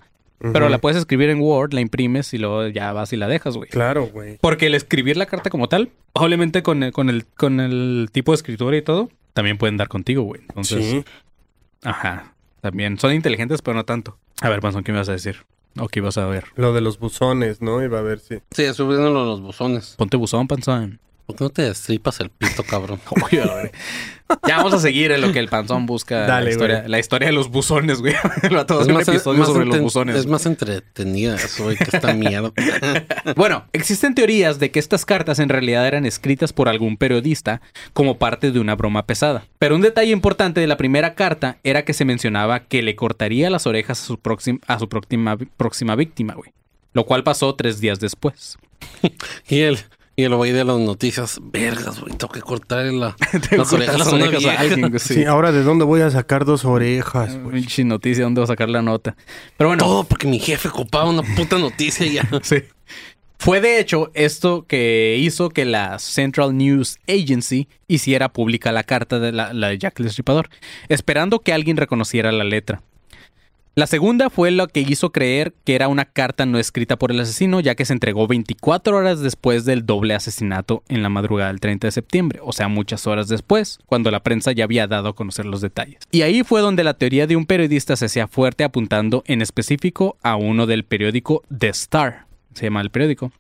[0.53, 3.59] Pero la puedes escribir en Word, la imprimes y luego ya vas y la dejas,
[3.59, 3.69] güey.
[3.69, 4.39] Claro, güey.
[4.41, 8.33] Porque el escribir la carta como tal, obviamente con el, con el, con el tipo
[8.33, 10.41] de escritura y todo, también pueden dar contigo, güey.
[10.49, 11.05] Entonces, Sí.
[11.83, 12.33] ajá.
[12.63, 14.17] También son inteligentes, pero no tanto.
[14.41, 15.45] A ver, Panzón, ¿qué me vas a decir?
[15.79, 16.45] ¿O qué ibas a ver?
[16.57, 17.83] Lo de los buzones, ¿no?
[17.83, 18.41] Iba a ver si.
[18.51, 19.95] Sí, subiéndolo los buzones.
[19.97, 21.01] Ponte buzón, Panzón.
[21.31, 23.01] ¿Por qué no te destripas el pito, cabrón?
[23.25, 23.43] Oye,
[24.47, 26.21] ya vamos a seguir en lo que el Panzón busca.
[26.27, 26.89] Dale, la, historia, güey.
[26.91, 28.15] la historia de los buzones, güey.
[28.43, 30.17] Hace un episodio sobre los buzones.
[30.17, 32.53] es más entretenida eso, güey, que esta mierda.
[33.37, 37.61] Bueno, existen teorías de que estas cartas en realidad eran escritas por algún periodista
[37.93, 39.45] como parte de una broma pesada.
[39.59, 43.51] Pero un detalle importante de la primera carta era que se mencionaba que le cortaría
[43.51, 46.53] las orejas a su, próxim- a su próxima, próxima víctima, güey.
[46.93, 48.59] Lo cual pasó tres días después.
[49.49, 49.79] y el,
[50.21, 53.17] y el güey de las noticias, vergas, güey, tengo que cortarle la,
[53.51, 55.15] las orejas, las a alguien, Sí.
[55.15, 55.25] sí.
[55.25, 57.61] ahora de dónde voy a sacar dos orejas, güey.
[57.61, 59.17] Pinche noticia, ¿dónde va a sacar la nota?
[59.57, 62.29] Pero bueno, Todo porque mi jefe ocupaba una puta noticia y ya.
[62.43, 62.57] Sí.
[63.39, 69.19] Fue de hecho esto que hizo que la Central News Agency hiciera pública la carta
[69.19, 70.51] de la, la de Jack el Destripador,
[70.91, 72.83] esperando que alguien reconociera la letra.
[73.77, 77.21] La segunda fue lo que hizo creer que era una carta no escrita por el
[77.21, 81.61] asesino, ya que se entregó 24 horas después del doble asesinato en la madrugada del
[81.61, 85.15] 30 de septiembre, o sea, muchas horas después, cuando la prensa ya había dado a
[85.15, 86.01] conocer los detalles.
[86.11, 90.17] Y ahí fue donde la teoría de un periodista se hacía fuerte apuntando en específico
[90.21, 93.31] a uno del periódico The Star, se llama el periódico,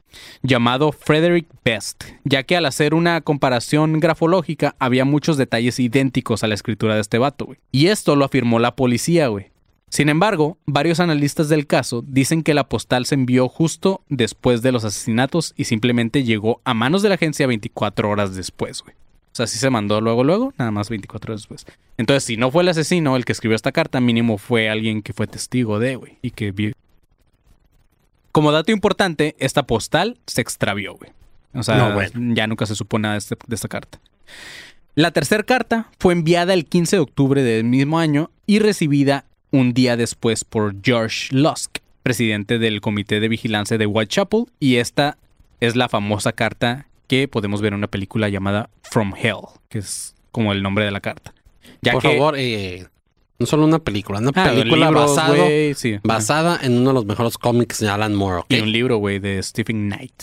[0.43, 6.47] llamado Frederick Best, ya que al hacer una comparación grafológica había muchos detalles idénticos a
[6.47, 7.59] la escritura de este vato, güey.
[7.73, 9.51] Y esto lo afirmó la policía, güey.
[9.91, 14.71] Sin embargo, varios analistas del caso dicen que la postal se envió justo después de
[14.73, 18.95] los asesinatos y simplemente llegó a manos de la agencia 24 horas después, güey.
[18.95, 21.67] O sea, sí se mandó luego, luego, nada más 24 horas después.
[21.99, 25.13] Entonces, si no fue el asesino el que escribió esta carta, mínimo fue alguien que
[25.13, 26.73] fue testigo de, güey, y que vio.
[28.33, 31.11] Como dato importante, esta postal se extravió, güey.
[31.53, 32.35] O sea, No, bueno.
[32.35, 33.99] ya nunca se supo nada de, este- de esta carta.
[34.95, 39.73] La tercera carta fue enviada el 15 de octubre del mismo año y recibida un
[39.75, 45.17] día después por George Lusk, presidente del Comité de Vigilancia de Whitechapel, y esta
[45.61, 49.37] es la famosa carta que podemos ver en una película llamada From Hell,
[49.69, 51.35] que es como el nombre de la carta.
[51.83, 52.87] Ya Por que- favor, eh,
[53.39, 55.99] no solo una película, una Ah, película libros, basado- güey, sí.
[56.05, 58.47] basada en uno de los mejores cómics de Alan Moore, ¿ok?
[58.51, 60.23] Y un libro, güey, de Stephen Knight.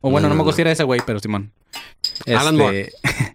[0.00, 1.50] O bueno, no, No, me acuerdo si era ese güey, pero Simón.
[2.26, 2.92] Alan Este- Moore.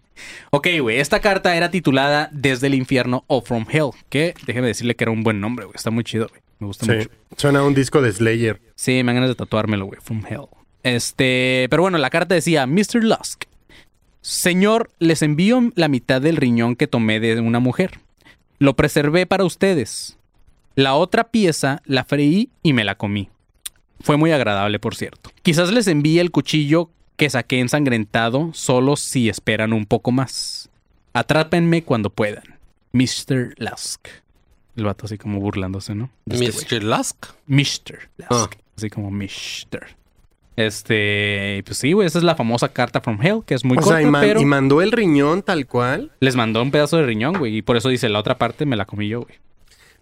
[0.51, 4.95] ok, güey, esta carta era titulada Desde el infierno o From Hell, que déjeme decirle
[4.95, 5.75] que era un buen nombre, güey.
[5.75, 6.41] Está muy chido, güey.
[6.59, 6.91] Me gusta Sí.
[6.91, 7.09] mucho.
[7.37, 8.61] Suena a un disco de Slayer.
[8.75, 9.99] Sí, me dan ganas de tatuármelo, güey.
[10.01, 10.47] From Hell.
[10.83, 13.03] Este, pero bueno, la carta decía, Mr.
[13.03, 13.43] Lusk,
[14.21, 17.99] Señor, les envío la mitad del riñón que tomé de una mujer.
[18.59, 20.17] Lo preservé para ustedes.
[20.75, 23.29] La otra pieza la freí y me la comí.
[24.01, 25.31] Fue muy agradable, por cierto.
[25.41, 30.69] Quizás les envíe el cuchillo que saqué ensangrentado solo si esperan un poco más.
[31.13, 32.43] Atrápenme cuando puedan.
[32.93, 33.53] Mr.
[33.57, 34.07] Lusk.
[34.75, 36.09] El vato así como burlándose, ¿no?
[36.27, 36.77] Este.
[36.79, 36.83] Mr.
[36.83, 37.25] Lusk.
[37.47, 38.09] Mr.
[38.29, 38.55] Lusk.
[38.77, 39.95] Así como Mr.
[40.55, 43.81] Este, pues sí, güey, esa es la famosa carta from Hell, que es muy o
[43.81, 46.11] corta, sea, y, man- pero y mandó el riñón tal cual.
[46.19, 48.75] les mandó un pedazo de riñón, güey, y por eso dice la otra parte me
[48.75, 49.35] la comí yo, güey.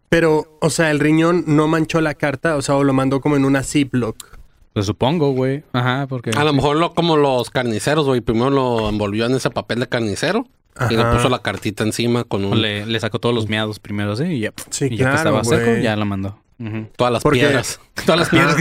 [0.09, 3.35] Pero, o sea, el riñón no manchó la carta, o sea, o lo mandó como
[3.35, 4.36] en una Ziploc.
[4.77, 5.63] Pues supongo, güey.
[5.73, 8.21] Ajá, porque A lo mejor lo, como los carniceros, güey.
[8.21, 10.45] Primero lo envolvió en ese papel de carnicero
[10.91, 14.15] y le puso la cartita encima con un, le, le sacó todos los miados primero,
[14.15, 16.39] sí, y ya, Sí, y ya que claro, estaba seco, ya la mandó.
[16.59, 16.89] Ujú.
[16.95, 17.79] todas las Porque- piedras.
[18.05, 18.55] Todas las piedras.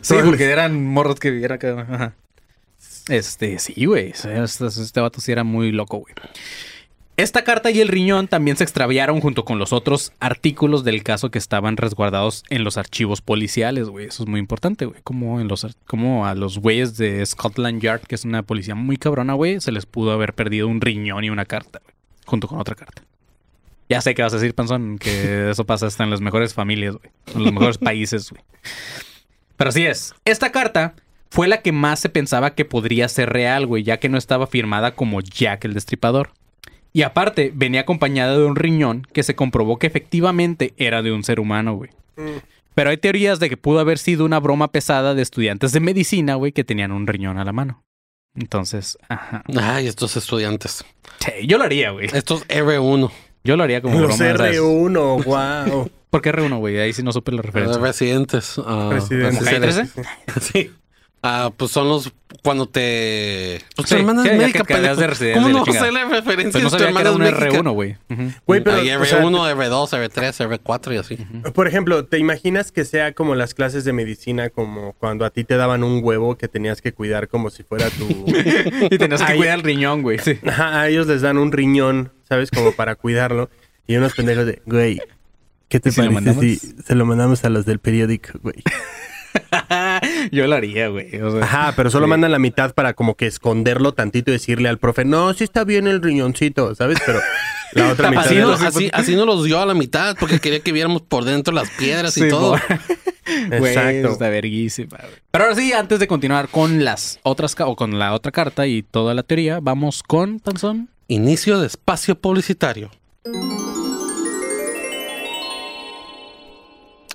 [0.00, 1.86] sí, porque eran morros que viviera acá.
[1.90, 2.14] Ajá.
[3.10, 4.12] Este, sí, güey.
[4.12, 6.14] Este, este vato sí era muy loco, güey.
[7.18, 11.32] Esta carta y el riñón también se extraviaron junto con los otros artículos del caso
[11.32, 14.06] que estaban resguardados en los archivos policiales, güey.
[14.06, 15.00] Eso es muy importante, güey.
[15.02, 18.98] Como, en los, como a los güeyes de Scotland Yard, que es una policía muy
[18.98, 21.92] cabrona, güey, se les pudo haber perdido un riñón y una carta, güey.
[22.24, 23.02] Junto con otra carta.
[23.88, 26.94] Ya sé que vas a decir, Panzón, que eso pasa hasta en las mejores familias,
[26.98, 27.10] güey.
[27.34, 28.44] En los mejores países, güey.
[29.56, 30.14] Pero así es.
[30.24, 30.94] Esta carta
[31.30, 34.46] fue la que más se pensaba que podría ser real, güey, ya que no estaba
[34.46, 36.30] firmada como Jack el Destripador.
[36.92, 41.22] Y aparte, venía acompañada de un riñón que se comprobó que efectivamente era de un
[41.22, 41.90] ser humano, güey.
[42.74, 46.34] Pero hay teorías de que pudo haber sido una broma pesada de estudiantes de medicina,
[46.36, 47.82] güey, que tenían un riñón a la mano.
[48.34, 49.42] Entonces, ajá.
[49.60, 50.84] Ay, estos estudiantes.
[51.18, 52.06] Sí, yo lo haría, güey.
[52.12, 53.10] Estos R1.
[53.44, 54.36] Yo lo haría como Los broma.
[54.36, 54.60] ¿sabes?
[54.60, 55.90] R1, wow.
[56.10, 56.78] ¿Por qué R1, güey?
[56.78, 57.80] Ahí sí no supe la referencia.
[57.80, 58.54] Residentes.
[58.64, 59.38] ah, Residentes.
[59.38, 60.40] ¿Como así se Calle les- 13?
[60.40, 60.70] Sí.
[61.22, 63.60] Ah, pues son los cuando te.
[63.74, 66.76] Pues Sí, tu hermana sí, es médica, ¿Cómo no hacer la referencia Pues no si
[66.76, 67.48] tu hermana es un médica?
[67.48, 67.96] R1, güey.
[68.08, 68.32] Ujú.
[68.46, 71.16] Güey, pero, Hay o sea, R1, R2, R3, R4 y así.
[71.54, 75.42] por ejemplo, ¿te imaginas que sea como las clases de medicina, como cuando a ti
[75.44, 78.06] te daban un huevo que tenías que cuidar como si fuera tu...
[78.90, 80.18] Y tenías que cuidar el riñón, güey.
[80.18, 80.38] Sí.
[80.46, 82.50] Ajá, a ellos les dan un riñón, ¿sabes?
[82.50, 83.50] Como para cuidarlo.
[83.86, 85.00] Y unos pendejos de, güey,
[85.68, 86.44] ¿qué te ¿Y si lo parece mandamos?
[86.44, 88.62] si se lo mandamos a los del periódico, güey?
[90.32, 91.20] Yo lo haría, güey.
[91.20, 92.10] O sea, Ajá, pero solo Sí.
[92.10, 95.64] mandan la mitad para como que esconderlo tantito y decirle al profe, no, sí está
[95.64, 96.98] bien el riñoncito, ¿sabes?
[97.04, 97.20] Pero
[97.72, 98.24] la otra mitad...
[98.26, 101.24] Así, no, así, así no los dio a la mitad porque quería que viéramos por
[101.24, 102.56] dentro las piedras y todo.
[103.58, 104.08] Güey, Exacto.
[104.12, 104.98] está verguísima.
[105.30, 108.82] Pero ahora sí, antes de continuar con las otras o con la otra carta y
[108.82, 110.88] toda la teoría, vamos con Panzón.
[111.08, 112.90] Inicio de espacio publicitario.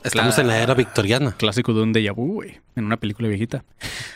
[0.03, 1.33] Estamos en la era victoriana.
[1.37, 3.63] Clásico de un déjà vu, güey, en una película viejita.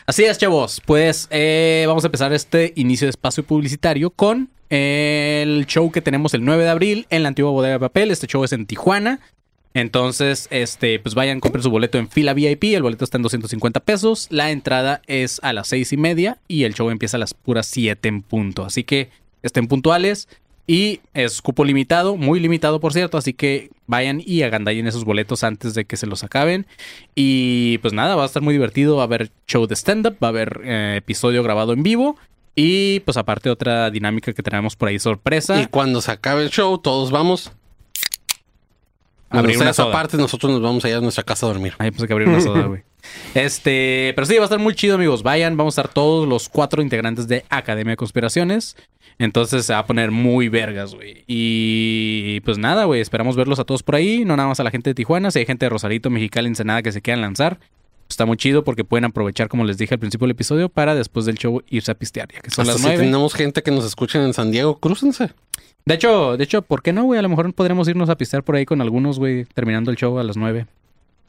[0.06, 0.82] Así es, chavos.
[0.84, 6.34] Pues eh, vamos a empezar este inicio de espacio publicitario con el show que tenemos
[6.34, 8.10] el 9 de abril en la antigua bodega de papel.
[8.10, 9.20] Este show es en Tijuana.
[9.74, 12.64] Entonces, este, pues vayan, compren su boleto en fila VIP.
[12.64, 14.26] El boleto está en 250 pesos.
[14.30, 17.66] La entrada es a las seis y media y el show empieza a las puras
[17.66, 18.64] 7 en punto.
[18.64, 19.10] Así que
[19.42, 20.28] estén puntuales.
[20.70, 25.42] Y es cupo limitado, muy limitado por cierto, así que vayan y agandallen esos boletos
[25.42, 26.66] antes de que se los acaben.
[27.14, 30.28] Y pues nada, va a estar muy divertido, va a haber show de stand-up, va
[30.28, 32.18] a haber eh, episodio grabado en vivo.
[32.54, 35.58] Y pues aparte otra dinámica que tenemos por ahí sorpresa.
[35.58, 37.50] Y cuando se acabe el show, todos vamos.
[39.30, 39.92] Abrir Abrir una soda.
[39.92, 41.72] parte, nosotros nos vamos a ir a nuestra casa a dormir.
[41.78, 42.82] Ay, pues hay que abrir una soda, güey.
[43.34, 45.22] Este, pero sí, va a estar muy chido, amigos.
[45.22, 48.76] Vayan, vamos a estar todos los cuatro integrantes de Academia de Conspiraciones.
[49.18, 51.24] Entonces se va a poner muy vergas, güey.
[51.26, 54.24] Y pues nada, güey, esperamos verlos a todos por ahí.
[54.24, 55.30] No nada más a la gente de Tijuana.
[55.30, 57.58] Si hay gente de Rosarito, Mexicali, Ensenada que se quieran lanzar.
[58.08, 61.26] Está muy chido porque pueden aprovechar, como les dije al principio del episodio, para después
[61.26, 63.04] del show irse a pistear, ya que son Hasta las si nueve.
[63.04, 65.30] tenemos gente que nos escuchen en San Diego, crúcense.
[65.84, 67.18] De hecho, de hecho, ¿por qué no, güey?
[67.18, 70.18] A lo mejor podremos irnos a pistear por ahí con algunos, güey, terminando el show
[70.18, 70.66] a las 9.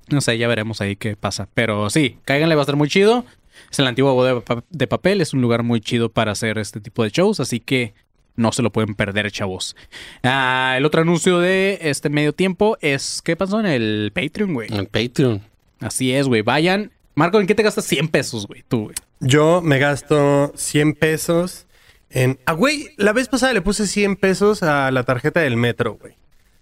[0.09, 1.49] No sé, ya veremos ahí qué pasa.
[1.53, 3.25] Pero sí, cáiganle, va a estar muy chido.
[3.71, 6.57] Es el antiguo bodega de pa- de papel, es un lugar muy chido para hacer
[6.57, 7.93] este tipo de shows, así que
[8.35, 9.75] no se lo pueden perder, chavos.
[10.23, 14.73] Ah, el otro anuncio de este medio tiempo es, ¿qué pasó en el Patreon, güey?
[14.73, 15.41] En Patreon.
[15.79, 16.91] Así es, güey, vayan.
[17.15, 18.63] Marco, ¿en qué te gastas 100 pesos, güey?
[18.67, 18.95] Tú, güey.
[19.19, 21.67] Yo me gasto 100 pesos
[22.09, 22.39] en...
[22.45, 26.15] Ah, güey, la vez pasada le puse 100 pesos a la tarjeta del metro, güey.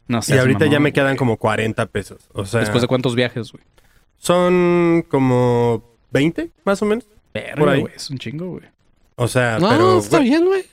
[0.08, 0.36] No sé.
[0.36, 2.28] Y ahorita ya me quedan como 40 pesos.
[2.34, 3.64] O sea, ¿Después de cuántos viajes, güey?
[4.18, 7.06] son como 20, más o menos.
[7.34, 7.82] Verga, Por ahí.
[7.82, 8.64] güey, es un chingo, güey.
[9.16, 10.00] O sea, No, pero...
[10.00, 10.64] está bien, güey.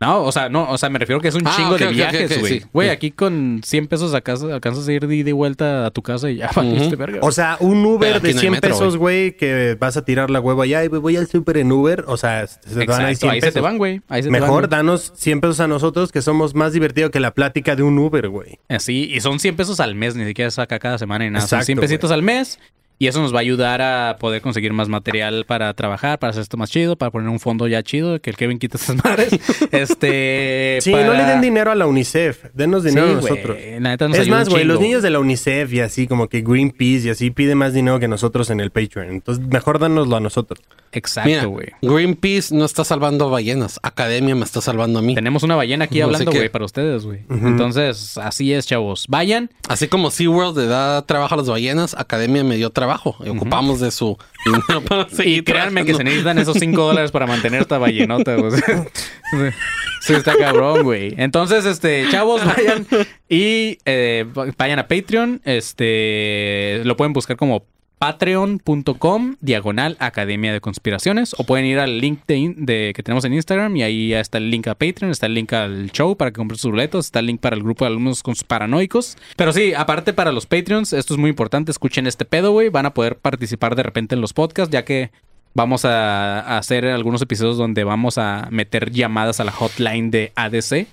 [0.00, 2.40] No, o sea, no, o sea, me refiero que es un Ah, chingo de viajes,
[2.40, 2.60] güey.
[2.60, 2.66] sí.
[2.74, 2.92] Güey, Sí.
[2.92, 6.02] aquí con 100 pesos a casa, alcanzas a ir de ida y vuelta a tu
[6.02, 7.20] casa y ya valiste verga.
[7.22, 10.28] O sea, un Uber de no hay 100 metro, pesos, güey, que vas a tirar
[10.30, 12.04] la hueva allá y güey, voy al súper en Uber.
[12.08, 13.54] O sea, se van ahí Exacto, 100 ahí se pesos.
[13.54, 14.00] te van, güey.
[14.00, 17.74] Te Mejor van, danos 100 pesos a nosotros que somos más divertidos que la plática
[17.74, 18.58] de un Uber, güey.
[18.68, 21.46] Así, y son 100 pesos al mes, ni siquiera saca cada semana ni nada.
[21.46, 22.58] son Exacto, 100 pesitos al mes.
[22.98, 26.42] Y eso nos va a ayudar a poder conseguir más material para trabajar, para hacer
[26.42, 29.32] esto más chido, para poner un fondo ya chido, que el Kevin quite esas madres.
[29.72, 30.78] este.
[30.80, 32.44] Sí, para- no le den dinero a la UNICEF.
[32.54, 33.58] Denos dinero Sí, a nosotros.
[33.80, 36.42] la neta nos es más, güey, los niños de la UNICEF y así como que
[36.42, 39.10] Greenpeace y así piden más dinero que nosotros en el Patreon.
[39.10, 40.60] Entonces, mejor danoslo a nosotros.
[40.92, 41.68] Exacto, güey.
[41.82, 43.80] Greenpeace no está salvando ballenas.
[43.82, 45.14] Academia me está salvando a mí.
[45.16, 47.20] Tenemos una ballena aquí No hablando, güey, para ustedes, güey.
[47.28, 49.06] Entonces, así es, chavos.
[49.08, 52.83] Vayan, Así como SeaWorld le da trabajo a las ballenas, Academia me dio trabajo.
[53.24, 57.10] Y ocupamos de su dinero para seguir Y créanme que se necesitan esos 5 dólares
[57.10, 58.52] para mantener esta ballenota, güey.
[58.52, 58.62] Sí,
[60.00, 61.14] sí, está cabrón, güey.
[61.16, 62.86] Entonces, este, chavos, vayan
[63.28, 65.40] y eh, vayan a Patreon.
[65.44, 67.64] Este, lo pueden buscar como
[68.04, 73.74] patreon.com diagonal academia de conspiraciones o pueden ir al link de, que tenemos en Instagram
[73.78, 76.58] y ahí está el link a Patreon, está el link al show para que compren
[76.58, 79.16] sus boletos, está el link para el grupo de alumnos con sus paranoicos.
[79.36, 82.84] Pero sí, aparte para los Patreons, esto es muy importante, escuchen este pedo, güey, van
[82.84, 85.10] a poder participar de repente en los podcasts ya que
[85.54, 90.30] vamos a, a hacer algunos episodios donde vamos a meter llamadas a la hotline de
[90.36, 90.88] ADC.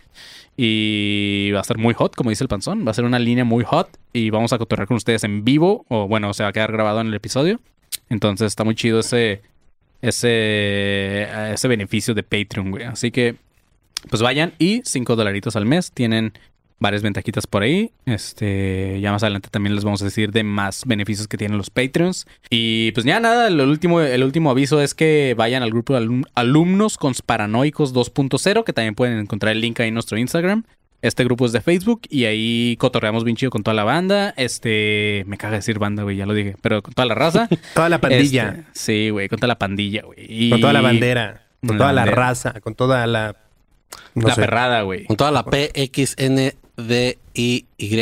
[0.64, 2.86] Y va a ser muy hot, como dice el panzón.
[2.86, 3.90] Va a ser una línea muy hot.
[4.14, 5.88] Y vamos a cotorrear con ustedes en vivo.
[5.90, 7.60] O bueno, se va a quedar grabado en el episodio.
[8.10, 9.42] Entonces está muy chido ese.
[10.04, 11.24] Ese.
[11.52, 12.84] Ese beneficio de Patreon, güey.
[12.84, 13.38] Así que.
[14.08, 15.92] Pues vayan y 5 dolaritos al mes.
[15.94, 16.34] Tienen
[16.82, 17.92] varias ventajitas por ahí.
[18.06, 21.70] Este, ya más adelante también les vamos a decir de más beneficios que tienen los
[21.70, 22.28] Patreons.
[22.50, 26.00] Y pues ya nada, el último, el último aviso es que vayan al grupo de
[26.06, 30.64] alum- alumnos con paranoicos 2.0, que también pueden encontrar el link ahí en nuestro Instagram.
[31.04, 34.34] Este grupo es de Facebook y ahí cotorreamos bien chido con toda la banda.
[34.38, 37.48] Este, me caga decir banda, güey, ya lo dije, pero con toda la raza.
[37.74, 38.50] Toda la pandilla.
[38.50, 40.20] Este, sí, güey, con toda la pandilla, güey.
[40.20, 41.48] Y- Con toda la bandera.
[41.66, 42.22] Con La toda la bandera.
[42.28, 42.60] raza.
[42.62, 43.36] Con toda la.
[44.14, 44.42] No la sé.
[44.42, 45.06] perrada, güey.
[45.06, 47.96] Con toda la P, X, N, D, I, Y.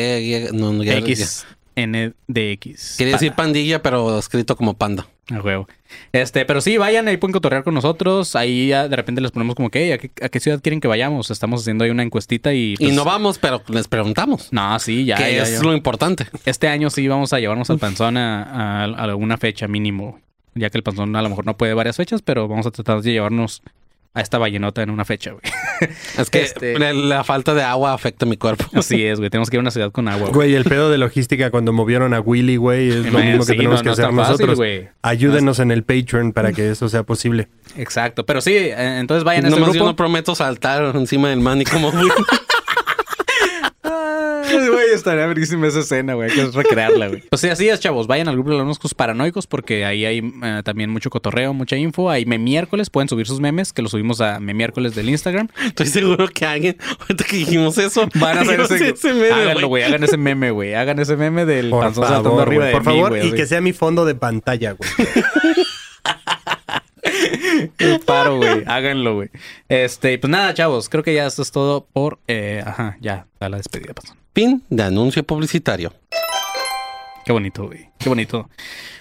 [0.54, 1.00] No, no, ya- ya.
[1.00, 2.96] X, N, D, X.
[2.98, 5.08] Quería decir pandilla, pero escrito como panda.
[5.32, 5.68] A huevo.
[6.12, 8.36] Este, pero sí, vayan, ahí pueden cotorrear con nosotros.
[8.36, 10.82] Ahí ya de repente les ponemos como que, "Hey, ¿a qué, a qué ciudad quieren
[10.82, 11.30] que vayamos?
[11.30, 12.74] Estamos haciendo ahí una encuestita y.
[12.74, 14.52] Y pues, no vamos, pero les preguntamos.
[14.52, 15.18] No, sí, ya.
[15.18, 15.64] que ya, es ya.
[15.64, 16.26] lo importante.
[16.46, 20.20] Este año sí vamos a llevarnos al panzón a, a- a alguna fecha mínimo.
[20.56, 23.02] Ya que el panzón a lo mejor no puede varias fechas, pero vamos a tratar
[23.04, 23.62] de llevarnos
[24.14, 25.44] a esta vallenota en una fecha, güey.
[26.18, 28.66] Es que Este- la, la falta de agua afecta mi cuerpo.
[28.74, 29.30] Así es, güey.
[29.30, 30.22] Tenemos que ir a una ciudad con agua.
[30.30, 30.34] güey.
[30.34, 33.58] Güey, el pedo de logística cuando movieron a Willy, güey, es lo mismo que sí,
[33.58, 34.56] tenemos no- que no hacer fácil, nosotros.
[34.58, 34.90] güey.
[35.04, 37.48] Ayúdenos en el Patreon para que eso sea posible.
[37.78, 38.26] Exacto.
[38.26, 39.92] Pero sí, eh, entonces vayan a ese Nomás yo grupo.
[39.92, 41.92] no prometo saltar encima del man y como
[44.70, 46.30] Güey, estaría verguísima esa escena, güey.
[46.30, 47.24] Hay que recrearla, güey.
[47.30, 48.08] Pues sí, así es, chavos.
[48.08, 52.10] Vayan al grupo de los Paranoicos porque ahí hay eh, también mucho cotorreo, mucha info.
[52.10, 55.50] Hay miércoles, pueden subir sus memes, que los subimos a miércoles del Instagram.
[55.66, 59.68] Estoy seguro que alguien, ahorita que dijimos eso, Van a hacer dijimos ese, meme, Háganlo,
[59.68, 59.84] güey.
[59.84, 60.74] Hagan ese meme, güey.
[60.74, 63.62] Hagan ese meme del Por panzón saltando arriba de Por mí, favor, y que sea
[63.62, 64.90] mi fondo de pantalla, güey.
[67.78, 68.64] Qué paro, güey.
[68.66, 69.30] Háganlo, güey.
[69.68, 70.90] Este, pues nada, chavos.
[70.90, 72.20] Creo que ya esto es todo por...
[72.28, 73.28] eh, ajá, ya.
[73.40, 74.19] A la despedida, panzón.
[74.40, 75.92] Fin de anuncio publicitario.
[77.26, 77.90] Qué bonito, güey.
[77.98, 78.50] Qué bonito.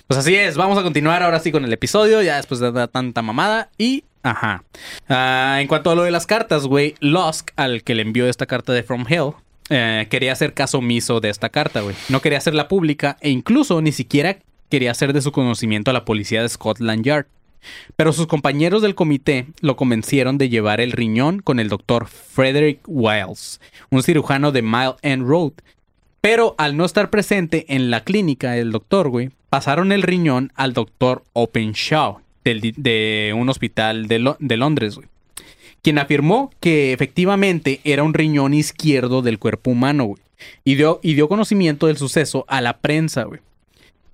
[0.08, 3.22] Pues así es, vamos a continuar ahora sí con el episodio, ya después de tanta
[3.22, 3.70] mamada.
[3.78, 4.64] Y, ajá.
[5.08, 8.46] Ah, en cuanto a lo de las cartas, güey, Lusk, al que le envió esta
[8.46, 9.34] carta de From Hell,
[9.70, 11.94] eh, quería hacer caso omiso de esta carta, güey.
[12.08, 16.04] No quería hacerla pública e incluso ni siquiera quería hacer de su conocimiento a la
[16.04, 17.26] policía de Scotland Yard.
[17.96, 22.80] Pero sus compañeros del comité lo convencieron de llevar el riñón con el doctor Frederick
[22.86, 25.52] Wiles, un cirujano de Mile End Road,
[26.20, 30.72] pero al no estar presente en la clínica del doctor, güey, pasaron el riñón al
[30.72, 35.08] doctor Openshaw del de un hospital de, de Londres, güey.
[35.82, 40.22] Quien afirmó que efectivamente era un riñón izquierdo del cuerpo humano, güey.
[40.64, 43.40] Y dio, y dio conocimiento del suceso a la prensa, güey.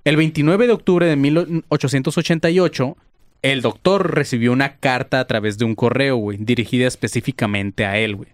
[0.05, 2.97] El 29 de octubre de 1888,
[3.45, 8.17] el doctor recibió una carta a través de un correo, güey, dirigida específicamente a él,
[8.17, 8.31] güey.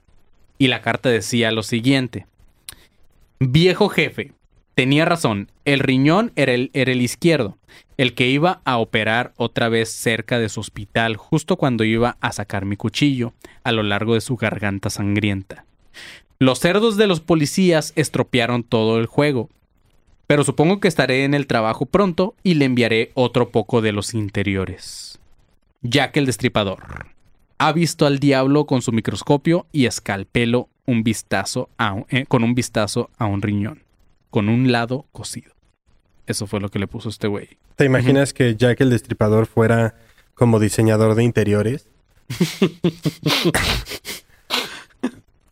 [0.56, 2.26] Y la carta decía lo siguiente.
[3.40, 4.34] Viejo jefe,
[4.76, 7.58] tenía razón, el riñón era el, era el izquierdo,
[7.96, 12.30] el que iba a operar otra vez cerca de su hospital justo cuando iba a
[12.30, 13.32] sacar mi cuchillo
[13.64, 15.64] a lo largo de su garganta sangrienta.
[16.38, 19.50] Los cerdos de los policías estropearon todo el juego,
[20.30, 24.14] pero supongo que estaré en el trabajo pronto y le enviaré otro poco de los
[24.14, 25.18] interiores.
[25.82, 27.06] Jack el Destripador.
[27.58, 32.44] Ha visto al diablo con su microscopio y escalpelo un vistazo a un- eh, con
[32.44, 33.82] un vistazo a un riñón,
[34.30, 35.52] con un lado cocido.
[36.28, 37.48] Eso fue lo que le puso este güey.
[37.74, 39.96] ¿Te imaginas que Jack el Destripador fuera
[40.34, 41.88] como diseñador de interiores?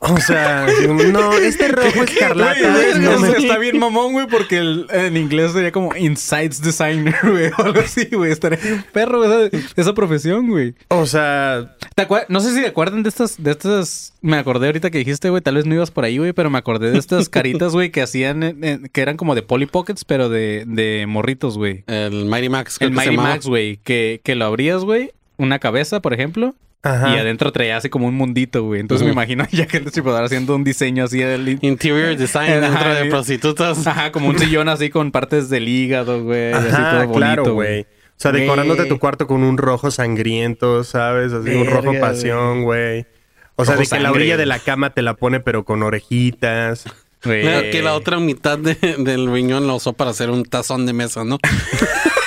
[0.01, 0.67] o sea,
[1.13, 4.87] no, este rojo escarlata Güey, no o me- sea, está bien mamón, güey, porque el-
[4.91, 8.31] en inglés sería como Insights Designer, güey, o algo así, güey.
[8.31, 10.75] Estaría bien perro esa, esa profesión, güey.
[10.89, 14.15] O sea, ¿Te acuer- No sé si te acuerdan de estas, de estas.
[14.21, 16.59] Me acordé ahorita que dijiste, güey, tal vez no ibas por ahí, güey, pero me
[16.59, 20.05] acordé de estas caritas, güey, que hacían, en- en- que eran como de Polly Pockets,
[20.05, 21.83] pero de, de morritos, güey.
[21.89, 22.79] El Mighty Max.
[22.79, 23.17] creo El Mighty.
[23.17, 27.15] Max, güey, que, que lo abrías, güey, una cabeza, por ejemplo, ajá.
[27.15, 28.81] y adentro traía así como un mundito, güey.
[28.81, 29.19] Entonces me Ujú.
[29.21, 31.59] imagino ya que el destripador haciendo un diseño así del.
[31.63, 33.87] Interior design Ajá, dentro de prostitutas.
[33.87, 36.51] Ajá, como un sillón así con partes del hígado, güey.
[36.51, 37.83] y así Ajá, todo bonito, claro, güey.
[37.83, 37.87] O
[38.21, 38.43] sea, Güey.
[38.43, 41.33] decorándote tu cuarto con un rojo sangriento, ¿sabes?
[41.33, 43.07] Así un rojo pasión, güey.
[43.55, 45.83] O sea, Rojo de que la orilla de la cama te la pone pero con
[45.85, 46.85] orejitas.
[47.25, 47.43] Güey.
[47.45, 50.93] Mira, que la otra mitad de- del riñón la usó para hacer un tazón de
[50.93, 51.39] mesa, ¿no?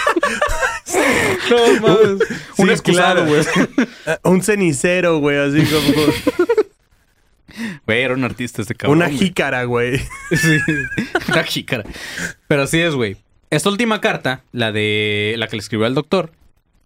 [1.52, 2.30] No, mames.
[2.58, 3.44] un Sí, excusado, güey.
[4.24, 6.06] Un cenicero, güey, así como
[7.86, 8.98] Güey, era un artista este cabrón.
[8.98, 9.98] una jícara, güey.
[10.32, 10.58] Sí,
[11.28, 11.84] una jícara.
[12.48, 13.18] Pero así es, güey.
[13.50, 16.32] Esta última carta, la de la que le escribió al doctor,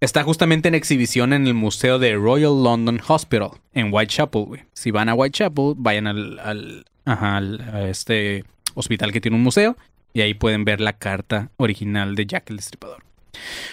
[0.01, 4.63] está justamente en exhibición en el museo de Royal London Hospital en Whitechapel, güey.
[4.73, 9.43] Si van a Whitechapel, vayan al, al, ajá, al- a este hospital que tiene un
[9.43, 9.77] museo
[10.13, 13.03] y ahí pueden ver la carta original de Jack el Destripador.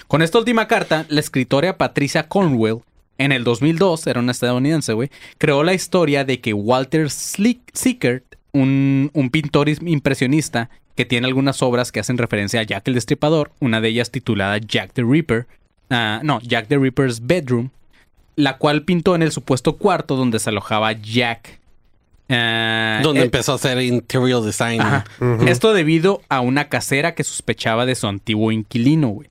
[0.08, 2.78] Con esta última carta, la escritora Patricia Cornwell,
[3.18, 8.24] en el 2002, era una estadounidense, güey, creó la historia de que Walter Slick- Sickert,
[8.52, 12.94] un, un pintor is- impresionista que tiene algunas obras que hacen referencia a Jack el
[12.94, 15.46] Destripador, una de ellas titulada Jack the Ripper,
[15.90, 17.70] ah, no, Jack the Ripper's Bedroom,
[18.36, 21.60] la cual pintó en el supuesto cuarto donde se alojaba Jack.
[22.28, 24.80] Ah, Donde eh, empezó a hacer interior design.
[25.46, 29.28] Esto debido a una casera que sospechaba de su antiguo inquilino, güey.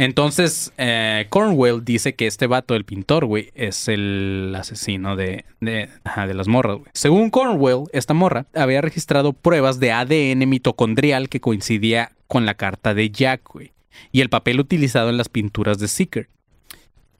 [0.00, 5.90] Entonces, eh, Cornwell dice que este vato, el pintor, güey, es el asesino de, de,
[6.04, 6.90] ajá, de las morras, güey.
[6.94, 12.94] Según Cornwell, esta morra había registrado pruebas de ADN mitocondrial que coincidía con la carta
[12.94, 13.74] de Jack, güey,
[14.10, 16.30] y el papel utilizado en las pinturas de Seeker.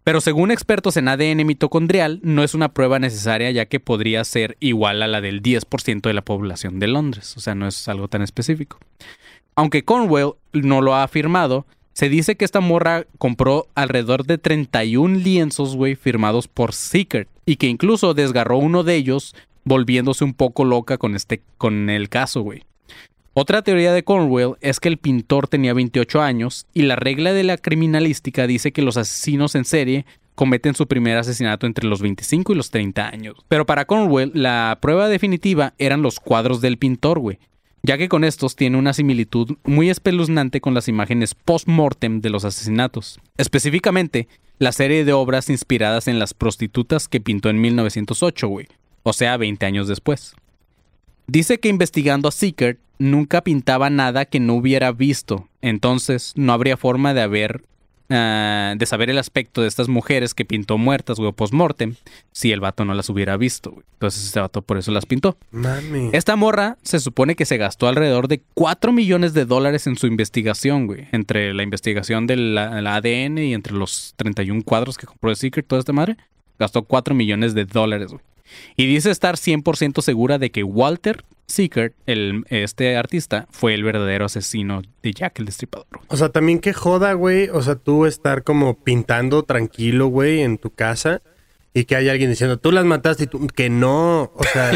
[0.03, 4.57] Pero según expertos en ADN mitocondrial, no es una prueba necesaria ya que podría ser
[4.59, 8.09] igual a la del 10% de la población de Londres, o sea, no es algo
[8.09, 8.79] tan específico.
[9.55, 11.67] Aunque Cornwell no lo ha afirmado,
[12.01, 17.57] se dice que esta morra compró alrededor de 31 lienzos, güey, firmados por Seeker y
[17.57, 22.41] que incluso desgarró uno de ellos, volviéndose un poco loca con este con el caso,
[22.41, 22.63] güey.
[23.35, 27.45] Otra teoría de Cornwell es que el pintor tenía 28 años y la regla de
[27.45, 32.55] la criminalística dice que los asesinos en serie cometen su primer asesinato entre los 25
[32.55, 33.37] y los 30 años.
[33.49, 37.39] Pero para Cornwell, la prueba definitiva eran los cuadros del pintor, güey,
[37.83, 42.45] ya que con estos tiene una similitud muy espeluznante con las imágenes post-mortem de los
[42.45, 43.21] asesinatos.
[43.37, 44.29] Específicamente,
[44.59, 48.67] la serie de obras inspiradas en las prostitutas que pintó en 1908, güey,
[49.03, 50.35] o sea, 20 años después.
[51.27, 56.77] Dice que investigando a Seeker nunca pintaba nada que no hubiera visto, entonces no habría
[56.77, 57.63] forma de haber
[58.11, 61.95] ah, de saber el aspecto de estas mujeres que pintó muertas, güey, post-mortem,
[62.33, 63.85] si el vato no las hubiera visto, güey.
[63.95, 65.37] Entonces este vato por eso las pintó.
[65.51, 66.11] Mami.
[66.13, 70.07] Esta morra se supone que se gastó alrededor de 4 millones de dólares en su
[70.07, 71.09] investigación, güey.
[71.13, 75.37] Entre la investigación del la- la ADN y entre los 31 cuadros que compró de
[75.37, 76.17] Secret, toda esta madre.
[76.59, 78.23] Gastó 4 millones de dólares, güey.
[78.77, 84.25] Y dice estar 100% segura de que Walter Secret, el, este artista, fue el verdadero
[84.25, 85.87] asesino de Jack el Destripador.
[86.09, 87.49] O sea, también que joda, güey.
[87.49, 91.23] O sea, tú estar como pintando tranquilo, güey, en tu casa
[91.73, 94.33] y que haya alguien diciendo, tú las mataste y tú, que no.
[94.35, 94.73] O sea,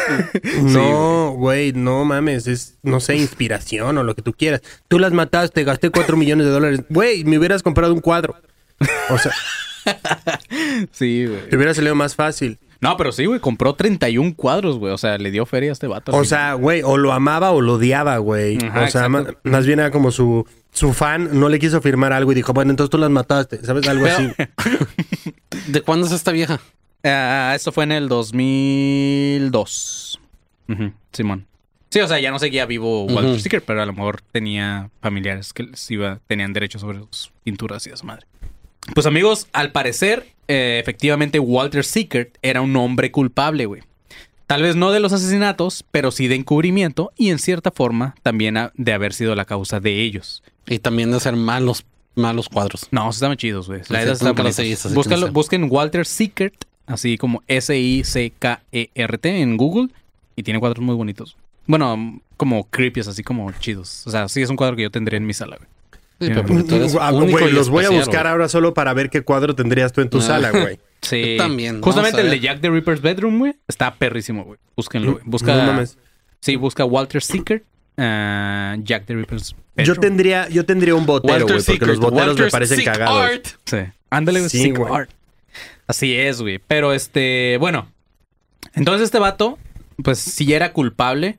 [0.62, 2.46] no, güey, no mames.
[2.46, 4.62] Es, no sé, inspiración o lo que tú quieras.
[4.88, 6.80] Tú las mataste, gasté cuatro millones de dólares.
[6.88, 8.36] Güey, me hubieras comprado un cuadro.
[9.10, 9.32] O sea,
[10.92, 11.48] Sí, güey.
[11.48, 12.58] te hubiera salido más fácil.
[12.80, 13.40] No, pero sí, güey.
[13.40, 14.92] Compró 31 cuadros, güey.
[14.92, 16.12] O sea, le dio feria a este vato.
[16.14, 18.58] O sea, güey, o lo amaba o lo odiaba, güey.
[18.64, 22.32] Ajá, o sea, más bien era como su, su fan, no le quiso firmar algo
[22.32, 23.88] y dijo, bueno, entonces tú las mataste, ¿sabes?
[23.88, 24.28] Algo así.
[25.66, 26.60] ¿De cuándo es esta vieja?
[27.04, 30.20] Ah, esto fue en el 2002.
[30.68, 31.46] Ujú, Simón.
[31.90, 33.40] Sí, o sea, ya no seguía vivo Walter Ujú.
[33.40, 37.86] Sticker, pero a lo mejor tenía familiares que les iba, tenían derecho sobre sus pinturas
[37.86, 38.26] y a su madre.
[38.94, 43.82] Pues amigos, al parecer, eh, efectivamente Walter Sickert era un hombre culpable, güey.
[44.46, 48.56] Tal vez no de los asesinatos, pero sí de encubrimiento y en cierta forma también
[48.56, 50.42] a- de haber sido la causa de ellos.
[50.66, 52.86] Y también de hacer malos, malos cuadros.
[52.90, 53.80] No, estaban chidos, güey.
[53.90, 54.00] La
[54.88, 55.32] Sí, Búscalo- no.
[55.32, 59.88] Busquen Walter Sickert, así como S-I-C-K-E-R-T en Google
[60.36, 61.36] y tiene cuadros muy bonitos.
[61.66, 64.06] Bueno, como creepy, así como chidos.
[64.06, 65.68] O sea, sí es un cuadro que yo tendría en mi sala, güey.
[66.20, 66.32] Sí, Sí.
[66.34, 68.32] pero porque tú eres Ah, único güey, y los voy a especial, buscar güey.
[68.32, 70.22] ahora solo para ver qué cuadro tendrías tú en tu Ah.
[70.22, 70.78] sala, güey.
[71.00, 71.36] Sí.
[71.36, 72.40] Yo también, Justamente vamos a el de ver.
[72.40, 74.58] Jack the Ripper's Bedroom, güey, está perrísimo, güey.
[74.76, 75.24] Búsquenlo, güey.
[75.26, 75.96] Busca, No mames.
[76.40, 77.62] sí, busca Walter Sickert,
[77.98, 79.94] ah, Jack the Ripper's Bedroom.
[79.96, 82.86] Yo tendría, yo tendría un botero, güey, porque Secret, los boteros me Walter's parecen Sick
[82.86, 83.20] cagados.
[83.30, 83.46] Art.
[83.64, 83.76] Sí.
[84.10, 84.50] Ándale, güey.
[84.50, 84.92] Sí, Sick güey.
[84.92, 85.10] art.
[85.86, 86.58] Así es, güey.
[86.66, 87.92] Pero este, bueno.
[88.74, 89.56] Entonces este vato,
[90.02, 91.38] pues sí era culpable.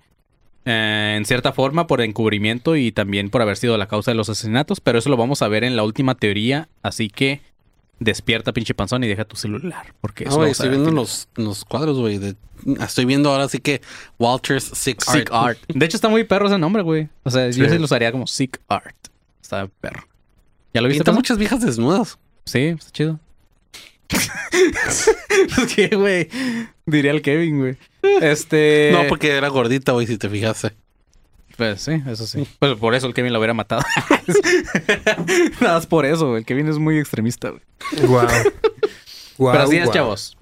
[0.65, 4.29] Eh, en cierta forma por encubrimiento y también por haber sido la causa de los
[4.29, 7.41] asesinatos, pero eso lo vamos a ver en la última teoría, así que
[7.99, 11.97] despierta pinche panzón y deja tu celular, porque Ah, eso estoy viendo los, los cuadros,
[11.99, 12.19] güey.
[12.81, 13.81] Estoy viendo ahora sí que
[14.17, 15.57] Walter's Sick, Sick Art.
[15.57, 15.59] Art.
[15.67, 17.09] De hecho está muy perro ese nombre, güey.
[17.23, 17.77] O sea, yo Sí.
[17.77, 18.95] lo usaría como Sick Art.
[19.41, 20.07] Está perro.
[20.73, 20.99] ¿Ya lo viste?
[21.01, 22.17] Pinta muchas viejas desnudas.
[22.45, 23.19] Sí, está chido.
[25.75, 26.29] que, güey,
[26.85, 27.77] diría el Kevin, güey.
[28.21, 28.91] Este.
[28.93, 30.71] No, porque era gordita, güey, si te fijaste.
[31.57, 32.47] Pues sí, eso sí.
[32.59, 33.81] Pues por eso el Kevin lo hubiera matado.
[35.61, 36.39] Nada más por eso, güey.
[36.39, 37.61] El Kevin es muy extremista, güey.
[38.07, 38.27] Guau.
[39.37, 40.37] Guau, Pero así es, chavos.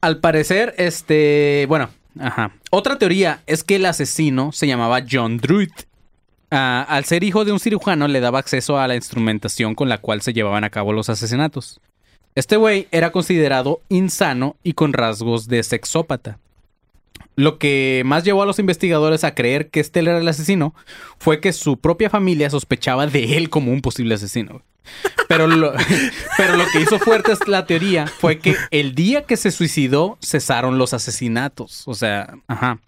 [0.00, 1.66] Al parecer, este.
[1.68, 2.52] Bueno, ajá.
[2.70, 5.70] Otra teoría es que el asesino se llamaba John Druid.
[6.50, 9.98] Ah, al ser hijo de un cirujano, le daba acceso a la instrumentación con la
[9.98, 11.80] cual se llevaban a cabo los asesinatos.
[12.34, 16.38] Este güey era considerado insano y con rasgos de sexópata.
[17.38, 20.74] Lo que más llevó a los investigadores a creer que este era el asesino
[21.18, 24.62] fue que su propia familia sospechaba de él como un posible asesino.
[25.28, 25.72] Pero lo,
[26.36, 30.18] pero lo que hizo fuerte es la teoría fue que el día que se suicidó
[30.20, 31.86] cesaron los asesinatos.
[31.86, 32.80] O sea, ajá.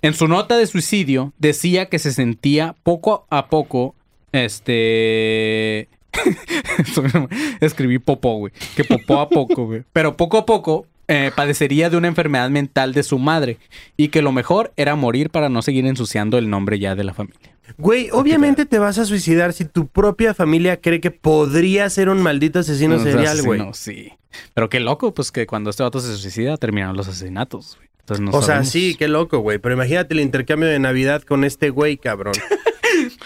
[0.00, 3.94] En su nota de suicidio decía que se sentía poco a poco,
[4.32, 5.90] este...
[7.60, 8.52] Escribí popó, güey.
[8.76, 9.82] Que popó a poco, güey.
[9.92, 13.58] Pero poco a poco eh, padecería de una enfermedad mental de su madre
[13.96, 17.14] y que lo mejor era morir para no seguir ensuciando el nombre ya de la
[17.14, 17.56] familia.
[17.78, 22.22] Güey, obviamente te vas a suicidar si tu propia familia cree que podría ser un
[22.22, 23.60] maldito asesino serial, güey.
[23.60, 24.12] asesino, Sí.
[24.52, 27.76] Pero qué loco, pues que cuando este vato se suicida terminaron los asesinatos.
[27.76, 27.88] güey.
[28.00, 29.58] Entonces no o sea, sí, qué loco, güey.
[29.58, 32.34] Pero imagínate el intercambio de Navidad con este güey, cabrón.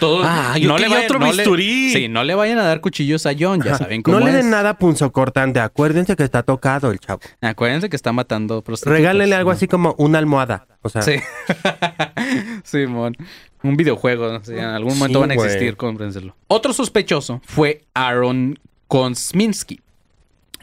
[0.00, 1.90] Todo- Ah, yo quería otro le- bisturí.
[1.92, 4.48] sí, no le vayan a dar cuchillos a John, ya saben cómo no le den
[4.50, 5.58] nada punzocortante.
[5.60, 7.20] Acuérdense que está tocado el chavo.
[7.40, 8.96] Acuérdense que está matando prostitutas.
[8.98, 9.56] Regálenle algo ¿no?
[9.56, 10.66] así como una almohada.
[10.82, 11.16] O sea, Sí.
[12.64, 13.16] Simón.
[13.62, 16.36] Un videojuego, no en algún momento Sí, van a existir, cómprensselo.
[16.46, 19.80] Otro sospechoso fue Aaron Kosminski.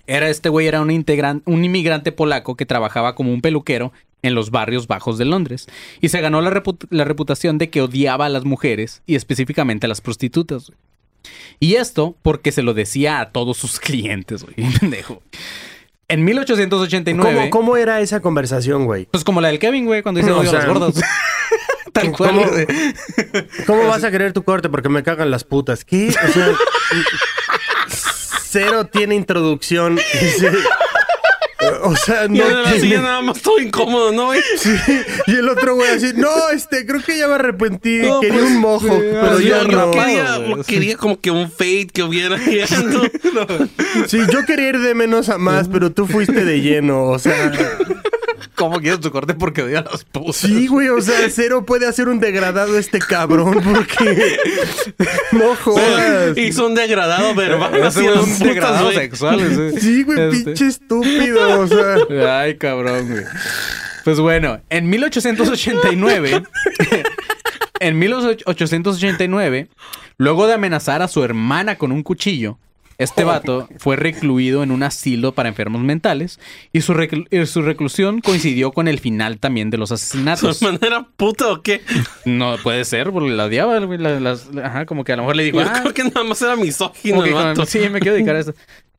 [0.07, 3.91] Era este güey, era un, integran- un inmigrante polaco que trabajaba como un peluquero
[4.26, 5.67] en los barrios bajos de Londres.
[6.01, 9.89] Y se ganó la, la reputación de que odiaba a las mujeres y específicamente a
[9.89, 10.67] las prostitutas.
[10.67, 10.78] güey.
[11.59, 14.55] Y esto porque se lo decía a todos sus clientes, güey.
[14.80, 15.21] pendejo.
[16.07, 17.36] En 1889...
[17.36, 19.05] ¿Cómo, ¿Cómo era esa conversación, güey?
[19.05, 21.01] Pues como la del Kevin, güey, cuando dice No, o odio a sea, las gordas.
[21.93, 22.32] Tal cual.
[22.36, 22.67] ¿Cómo, güey.
[23.65, 24.69] ¿Cómo vas a querer tu corte?
[24.69, 25.84] Porque me cagan las putas.
[25.86, 26.09] ¿Qué?
[26.09, 26.51] O sea,
[28.43, 29.97] cero tiene introducción.
[31.86, 31.91] Sí.
[31.91, 34.41] O sea, Y no en la tiene- silla nada más todo incómodo, ¿no, güey?
[35.27, 37.99] Y el otro güey así, no, este, creo que ya me arrepentí.
[37.99, 39.91] No, Quería pues, un mojo, sí, pero ya yo yo no.
[39.91, 43.01] quería, quería como que un fade que hubiera ya, ¿no?
[44.07, 47.03] Sí, yo quería ir de menos a más, pero tú fuiste de lleno.
[47.05, 47.51] O sea,
[48.55, 50.38] ¿Cómo quieres tu corte porque odio a las putas?
[50.38, 54.38] sí, güey, o sea, cero puede hacer un degradado este cabrón porque
[55.33, 56.38] no jodas.
[56.38, 57.75] Hizo un degradado verbal.
[57.75, 59.79] Ese así güey a es las un putas, degradado güey.
[59.81, 60.43] Sí, güey, Este.
[60.45, 61.74] pinche estúpido, o sea.
[62.30, 63.23] Ay, cabrón, güey.
[64.03, 66.43] Pues bueno, en 1889,
[67.80, 69.67] en 1889,
[70.17, 72.57] luego de amenazar a su hermana con un cuchillo,
[72.97, 76.39] este vato fue recluido en un asilo para enfermos mentales
[76.71, 80.61] y su, reclu- y su reclusión coincidió con el final también de los ¿Su asesinatos.
[80.61, 81.82] manera puta o qué?
[82.23, 85.43] No puede ser, porque la odiaba, güey, la- ajá, como que a lo mejor le
[85.43, 87.65] dijo, Yo "Ah, creo que nada más era misógino el vato.
[87.65, 88.53] sí, me quiero dedicar a esto.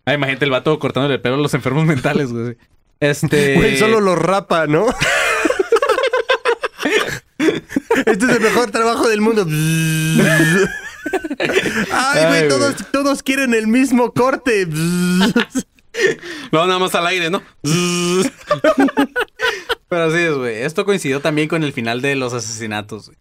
[0.07, 2.57] Ay, imagínate el vato cortándole el pelo a los enfermos mentales, güey.
[3.01, 3.57] Este.
[3.57, 4.87] Güey, solo lo rapa, ¿no?
[8.07, 9.47] Este es el mejor trabajo del mundo.
[11.93, 14.67] Ay, güey, todos, todos quieren el mismo corte.
[14.67, 17.43] Luego nada más al aire, ¿no?
[19.89, 20.63] Pero así es, güey.
[20.63, 23.07] Esto coincidió también con el final de los asesinatos.
[23.07, 23.19] güey.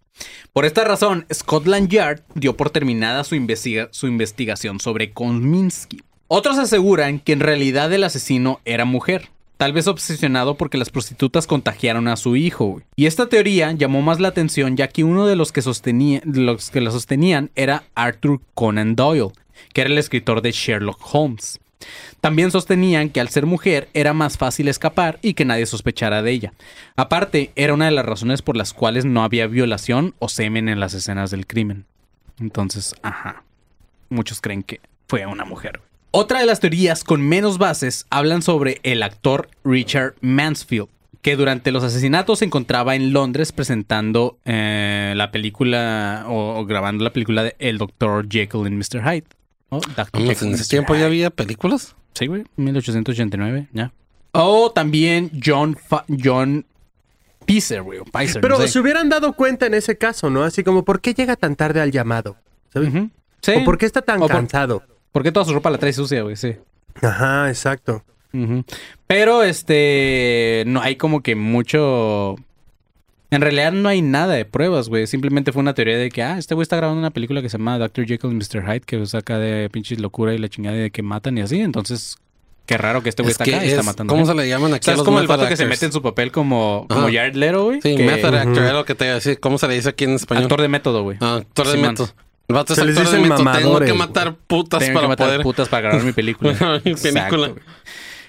[0.52, 6.02] Por esta razón, Scotland Yard dio por terminada su, investiga- su investigación sobre Kominsky.
[6.28, 9.28] Otros aseguran que en realidad el asesino era mujer.
[9.58, 12.66] Tal vez obsesionado porque las prostitutas contagiaron a su hijo.
[12.66, 12.84] güey.
[12.96, 16.70] Y esta teoría llamó más la atención ya que uno de los que, sostenía, los
[16.70, 19.30] que la sostenían era Arthur Conan Doyle,
[19.72, 21.60] que era el escritor de Sherlock Holmes.
[22.20, 26.32] También sostenían que al ser mujer era más fácil escapar y que nadie sospechara de
[26.32, 26.52] ella.
[26.96, 30.80] Aparte, era una de las razones por las cuales no había violación o semen en
[30.80, 31.84] las escenas del crimen.
[32.40, 33.44] Entonces, ajá.
[34.08, 35.80] Muchos creen que fue una mujer.
[36.18, 40.88] Otra de las teorías con menos bases hablan sobre el actor Richard Mansfield,
[41.20, 47.04] que durante los asesinatos se encontraba en Londres presentando eh, la película o, o grabando
[47.04, 48.26] la película de El Dr.
[48.30, 49.02] Jekyll and Mr.
[49.02, 49.26] Hyde.
[49.68, 50.08] O Dr.
[50.12, 51.94] Vamos, Jekyll en ese tiempo ya había películas.
[52.14, 52.44] Sí, güey.
[52.56, 53.92] 1889, ya.
[54.32, 56.64] O también John, Fa- John
[57.44, 58.00] Pizer, güey.
[58.04, 58.68] Pizer, Pero no sé.
[58.68, 60.44] se hubieran dado cuenta en ese caso, ¿no?
[60.44, 62.36] Así como, ¿por qué llega tan tarde al llamado?
[62.72, 62.90] ¿Sabes?
[63.42, 63.52] Sí.
[63.60, 64.80] ¿O por qué está tan O cansado?
[64.80, 66.36] ¿Por qué toda su ropa la trae sucia, güey?
[66.36, 66.54] Sí.
[67.02, 68.02] Ajá, exacto.
[68.32, 68.64] Ujú.
[69.06, 72.36] Pero este no hay como que mucho
[73.30, 75.06] en realidad no hay nada de pruebas, güey.
[75.06, 77.58] Simplemente fue una teoría de que, ah, este güey está grabando una película que se
[77.58, 78.06] llama Dr.
[78.06, 78.62] Jekyll and Mr.
[78.64, 81.60] Hyde, que saca de pinches locura y la chingada de que matan y así.
[81.60, 82.18] Entonces,
[82.66, 84.12] qué raro que este güey Es está que acá y está es- matando.
[84.14, 85.86] ¿Cómo se le llaman O aquí sea, a es como el vato que se mete
[85.86, 87.06] en su papel como, como.
[87.08, 87.80] Jared Leto, güey.
[87.82, 88.60] Sí, que- method actor, Ujú.
[88.60, 89.40] era lo que te iba a decir.
[89.40, 90.44] ¿Cómo se le dice aquí en español?
[90.44, 91.18] Actor de método, güey.
[91.20, 91.88] Ah, actor de Simón.
[91.90, 92.08] método.
[92.48, 93.36] El vato es Se les actor de dicen.
[93.36, 95.42] Tengo mamadores, que matar putas Tengo que para matar poder...
[95.42, 96.52] putas para grabar mi película.
[96.84, 97.48] Mi Exacto, película.
[97.48, 97.62] güey.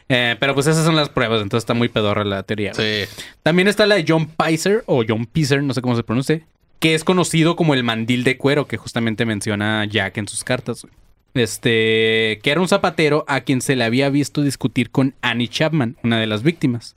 [0.09, 2.72] Eh, pero pues esas son las pruebas, entonces está muy pedorra la teoría.
[2.74, 3.05] güey.
[3.05, 3.11] Sí.
[3.43, 6.41] También está la de John Pizer o John Pizer, no sé cómo se pronuncia,
[6.80, 10.84] que es conocido como el mandil de cuero que justamente menciona Jack en sus cartas.
[10.84, 10.93] güey.
[11.34, 15.97] Este, que era un zapatero a quien se le había visto discutir con Annie Chapman,
[16.03, 16.95] una de las víctimas.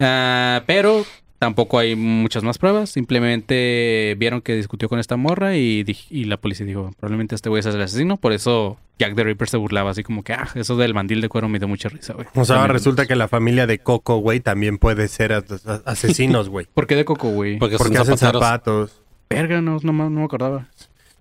[0.00, 1.06] Ah, pero
[1.38, 6.66] tampoco hay muchas más pruebas, simplemente vieron que discutió con esta morra y, la policía
[6.66, 10.02] dijo, probablemente este güey es el asesino, por eso Jack the Ripper se burlaba así
[10.02, 12.26] como que, ah, eso del mandil de cuero me dio mucha risa, güey.
[12.34, 15.82] O sea, También- resulta que la familia de Coco, güey, también puede ser as- as-
[15.84, 16.66] asesinos, güey.
[16.74, 17.58] ¿Por qué de coco, güey?
[17.58, 18.42] Porque, Porque hacen zapateros.
[18.42, 19.02] zapatos.
[19.30, 20.68] Verga, no, no, me- no me acordaba.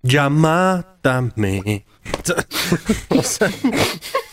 [0.01, 1.85] Ya mátame.
[3.09, 3.49] o sea,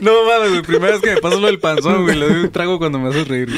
[0.00, 0.62] No mames, güey.
[0.62, 2.16] Primera vez que me pasa lo del panzón, güey.
[2.16, 3.48] Le doy un trago cuando me haces reír.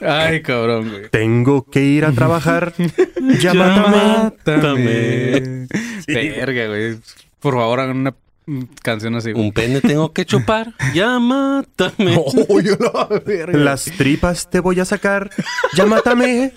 [0.00, 1.08] Ay, cabrón, güey.
[1.10, 2.72] Tengo que ir a trabajar.
[3.40, 5.66] ya mátame.
[6.06, 6.98] Verga, güey.
[7.38, 8.14] Por favor, hagan una
[8.82, 9.32] canción así.
[9.32, 9.44] güey.
[9.44, 10.74] Un pene tengo que chupar.
[10.94, 12.16] Ya mátame.
[12.48, 13.58] Oh, yo la verga.
[13.58, 15.30] Las tripas te voy a sacar.
[15.74, 16.52] Ya mátame.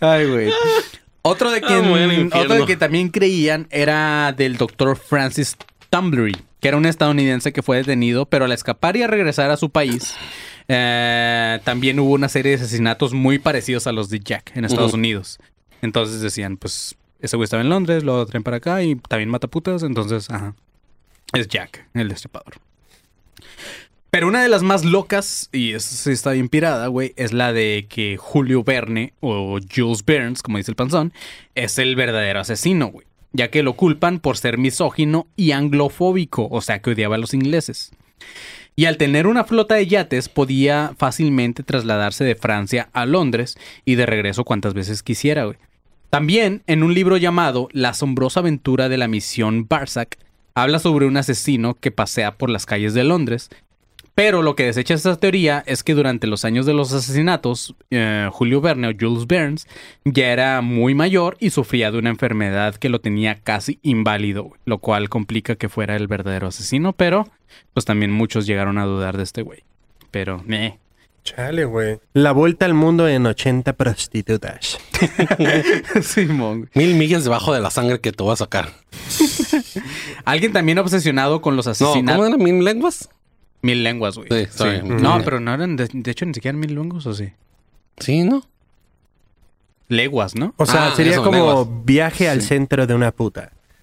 [0.00, 0.50] Ay, güey.
[1.22, 2.40] Otro de quien, al infierno.
[2.40, 5.56] otro de que también creían era del doctor Francis
[5.90, 9.56] Tumblery, que era un estadounidense que fue detenido, pero al escapar y a regresar a
[9.56, 10.14] su país,
[10.68, 14.94] eh, también hubo una serie de asesinatos muy parecidos a los de Jack en Estados.
[14.94, 15.38] Unidos.
[15.82, 19.48] Entonces decían, pues, ese güey estaba en Londres, lo traen para acá y también mata
[19.48, 20.54] putas, entonces, ajá.
[21.32, 22.54] Es Jack, el destripador.
[24.10, 27.86] Pero una de las más locas, y sí está bien pirada, güey, es la de
[27.88, 31.12] que Julio Verne, o Jules Burns, como dice el panzón,
[31.54, 33.06] es el verdadero asesino, güey.
[33.32, 37.34] Ya que lo culpan por ser misógino y anglofóbico, o sea que odiaba a los
[37.34, 37.92] ingleses.
[38.76, 43.96] Y al tener una flota de yates podía fácilmente trasladarse de Francia a Londres y
[43.96, 45.50] de regreso cuantas veces quisiera.
[46.08, 50.18] También en un libro llamado La asombrosa aventura de la misión Barsac,
[50.54, 53.50] habla sobre un asesino que pasea por las calles de Londres
[54.22, 58.28] pero lo que desecha esta teoría es que durante los años de los asesinatos, eh,
[58.30, 59.66] Julio Verne o Jules Burns
[60.04, 64.76] ya era muy mayor y sufría de una enfermedad que lo tenía casi inválido, lo
[64.76, 67.28] cual complica que fuera el verdadero asesino, pero
[67.72, 69.64] pues también muchos llegaron a dudar de este güey.
[70.10, 70.78] Pero, meh.
[71.24, 71.98] Chale, güey.
[72.12, 74.78] La vuelta al mundo en 80 prostitutas.
[76.02, 76.68] Simón.
[76.74, 78.68] Mil millas debajo de la sangre que te voy a sacar.
[80.26, 82.16] Alguien también obsesionado con los No, asesinatos.
[82.16, 83.08] ¿cómo eran mil lenguas?
[83.62, 84.28] Mil lenguas, güey.
[84.30, 84.64] Sí, Sí.
[84.84, 87.30] No, pero no eran, de, de hecho, ni siquiera mil lenguas, ¿o sí?
[87.98, 88.42] Sí, ¿no?
[89.88, 90.54] Leguas, ¿no?
[90.56, 91.84] O sea, Ah, sería eso, como lenguas.
[91.84, 93.52] viaje al centro de una puta.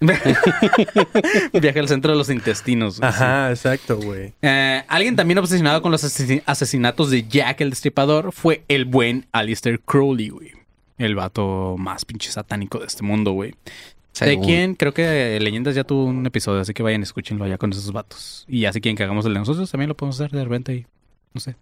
[1.52, 2.98] Viaje al centro de los intestinos.
[3.00, 3.08] güey.
[3.10, 4.32] Ajá, exacto, güey.
[4.42, 9.26] Eh, alguien también obsesionado con los asesi- asesinatos de Jack el Destripador fue el buen
[9.32, 10.52] Alistair Crowley, güey.
[10.98, 13.54] El vato más pinche satánico de este mundo, güey.
[14.24, 17.70] De quien creo que Leyendas ya tuvo un episodio, así que vayan, escúchenlo allá con
[17.72, 18.44] esos vatos.
[18.48, 20.74] Y ya si quieren que hagamos el de nosotros, también lo podemos hacer de repente
[20.74, 20.86] y
[21.34, 21.56] no sé.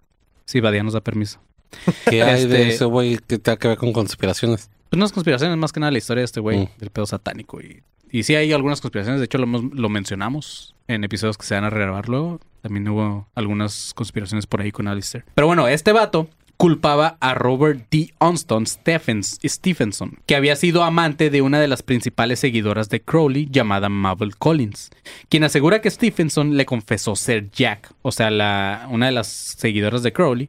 [0.44, 1.40] Si Badía nos da permiso.
[2.08, 4.70] ¿Qué hay de Este- ese güey que tenga que ver con conspiraciones?
[4.88, 6.68] Pues no es conspiraciones, más que nada la historia de este güey, Mm.
[6.78, 7.60] del pedo satánico.
[7.60, 11.54] Y, y sí hay algunas conspiraciones, de hecho lo, lo mencionamos en episodios que se
[11.56, 12.40] van a regrabar luego.
[12.62, 15.24] También hubo algunas conspiraciones por ahí con Alistair.
[15.34, 18.12] Pero bueno, este vato culpaba a Robert D.
[18.18, 23.48] Onston Stephens, Stephenson, que había sido amante de una de las principales seguidoras de Crowley
[23.50, 24.90] llamada Mabel Collins,
[25.28, 30.02] quien asegura que Stephenson le confesó ser Jack, o sea, la, una de las seguidoras
[30.02, 30.48] de Crowley.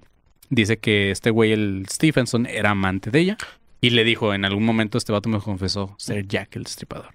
[0.49, 3.37] Dice que este güey, el Stephenson, era amante de ella.
[3.81, 7.13] Y le dijo, en algún momento este vato me confesó ser Jack el destripador.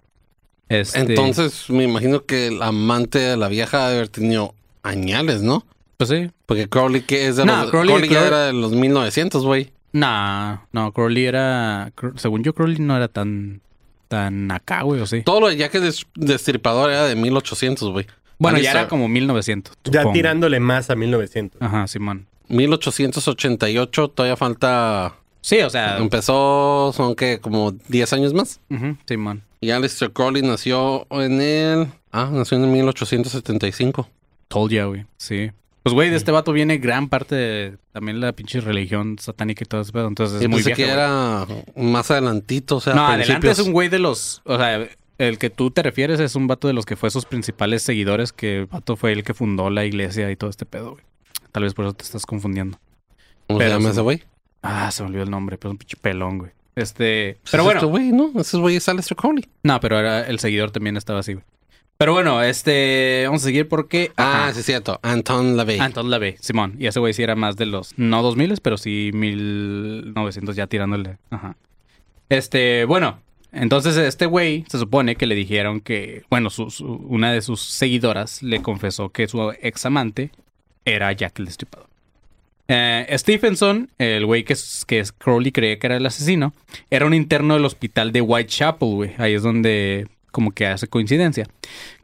[0.68, 5.66] Este, Entonces, me imagino que el amante de la vieja debe haber tenido añales, ¿no?
[6.06, 6.30] Pues sí.
[6.46, 7.72] Porque Crowley que es de No, los...
[7.72, 9.72] Crowley- Crowley, ya Crowley- era de los 1900, güey.
[9.92, 11.92] Nah, no, Crowley era...
[12.16, 13.60] Según yo, Crowley no era tan...
[14.08, 15.22] Tan acá, güey, o sí.
[15.22, 18.06] Todo lo de Jack el Des- Destripador era de 1800, güey.
[18.38, 19.74] Bueno, ya Alistair, era como 1900.
[19.84, 20.12] Ya supongo.
[20.14, 21.62] tirándole más a 1900.
[21.62, 22.26] Ajá, Simón.
[22.48, 25.14] 1888, todavía falta...
[25.40, 25.98] Sí, o sea...
[25.98, 28.60] Empezó, son que como 10 años más.
[28.70, 29.42] ujú, Simón.
[29.60, 31.86] Y Aleister Crowley nació en el...
[32.12, 34.08] Ah, nació en 1875.
[34.48, 35.06] Told ya, güey.
[35.16, 35.50] Sí.
[35.82, 39.66] Pues, güey, de este vato viene gran parte de también la pinche religión satánica y
[39.66, 40.06] todo eso.
[40.06, 43.58] Entonces es Yo muy pensé vieja, que era más adelantito, o sea, No, adelante es
[43.58, 44.42] un güey de los.
[44.44, 47.24] O sea, el que tú te refieres es un vato de los que fue sus
[47.24, 50.92] principales seguidores, que el vato fue el que fundó la iglesia y todo este pedo,
[50.92, 51.04] güey.
[51.50, 52.78] Tal vez por eso te estás confundiendo.
[53.48, 53.92] ¿Cómo se pero llama sí.
[53.92, 54.22] ese güey?
[54.62, 56.50] Ah, se me olvidó el nombre, pero es un pinche pelón, güey.
[56.76, 57.38] Este.
[57.42, 57.80] Pues Pero es bueno.
[57.80, 58.40] este güey, ¿no?
[58.40, 59.46] Ese güey es Aleister Crowley.
[59.62, 61.44] No, pero era el seguidor también estaba así, güey.
[62.02, 63.22] Pero bueno, este.
[63.26, 64.10] Vamos a seguir porque.
[64.16, 64.98] Ah, ajá, sí es cierto.
[65.04, 65.78] Anton LaVey.
[65.78, 66.74] Anton LaVey, Simón.
[66.80, 67.96] Y ese güey sí era más de los.
[67.96, 71.18] No 2000, pero sí 1900 ya tirándole.
[71.30, 71.54] Ajá.
[72.28, 73.20] Este, bueno.
[73.52, 76.24] Entonces, este güey se supone que le dijeron que.
[76.28, 80.32] Bueno, su- su- una de sus seguidoras le confesó que su ex amante
[80.84, 81.86] era Jack el Destripador.
[82.66, 84.56] Eh, Stephenson, el güey que,
[84.88, 86.52] que Crowley creía que era el asesino,
[86.90, 89.10] era un interno del hospital de Whitechapel, güey.
[89.18, 91.46] Ahí es donde como que hace coincidencia.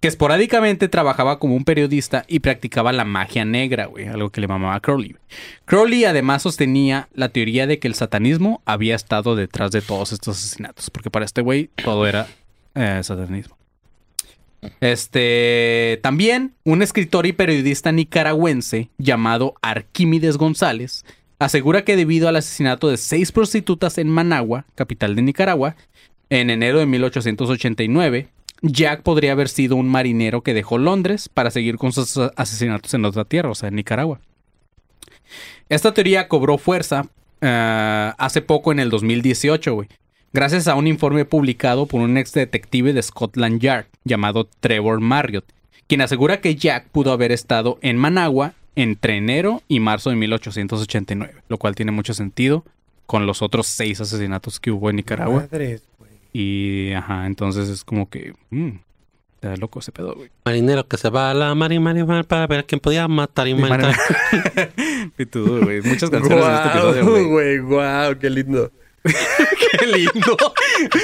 [0.00, 4.06] Que esporádicamente trabajaba como un periodista y practicaba la magia negra, güey.
[4.06, 5.16] Algo que le mamaba Crowley.
[5.64, 10.38] Crowley además sostenía la teoría de que el satanismo había estado detrás de todos estos
[10.38, 10.90] asesinatos.
[10.90, 12.28] Porque para este güey todo era
[12.76, 13.56] eh, satanismo.
[14.80, 21.04] Este, también un escritor y periodista nicaragüense llamado Arquímedes González
[21.38, 25.76] asegura que debido al asesinato de seis prostitutas en Managua, capital de Nicaragua,
[26.30, 28.28] en enero de 1889,
[28.62, 33.04] Jack podría haber sido un marinero que dejó Londres para seguir con sus asesinatos en
[33.04, 34.20] otra tierra, o sea, en Nicaragua.
[35.68, 37.06] Esta teoría cobró fuerza
[37.40, 39.88] eh, hace poco en el 2018, güey.
[40.32, 45.44] Gracias a un informe publicado por un ex detective de Scotland Yard llamado Trevor Marriott,
[45.86, 51.42] quien asegura que Jack pudo haber estado en Managua entre enero y marzo de 1889,
[51.48, 52.64] lo cual tiene mucho sentido
[53.06, 55.48] con los otros seis asesinatos que hubo en Nicaragua.
[56.40, 58.32] Y, ajá, entonces es como que...
[58.50, 58.78] mm,
[59.34, 60.30] está loco ese pedo, güey.
[60.44, 62.78] Marinero que se va a la mar y mar y mar para ver a quién
[62.78, 63.96] podía matar y matar.
[65.18, 67.58] Y tú, güey, muchas canciones de este episodio, güey.
[67.58, 68.70] guau, qué lindo.
[69.80, 70.36] Qué lindo.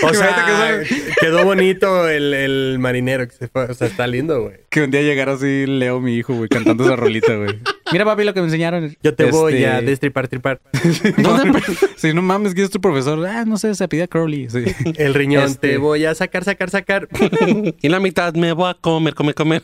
[0.05, 3.65] O sea, que, quedó bonito el, el marinero que se fue.
[3.65, 4.57] O sea, está lindo, güey.
[4.69, 7.61] que un día llegara así Leo, mi hijo, güey, cantando esa rolita, güey.
[7.93, 8.97] Mira, papi, lo que me enseñaron.
[9.03, 10.61] Yo te voy Este, a destripar, tripar.
[11.19, 11.63] ¿Dónde?
[11.97, 13.25] Sí, no mames, ¿quién es tu profesor?
[13.27, 14.49] Ah, no sé, se pide Crowley.
[14.49, 14.65] Sí.
[14.97, 15.45] El riñón.
[15.45, 17.09] Este- Te voy a sacar, sacar, sacar.
[17.83, 19.63] y la mitad me voy a comer, comer, comer.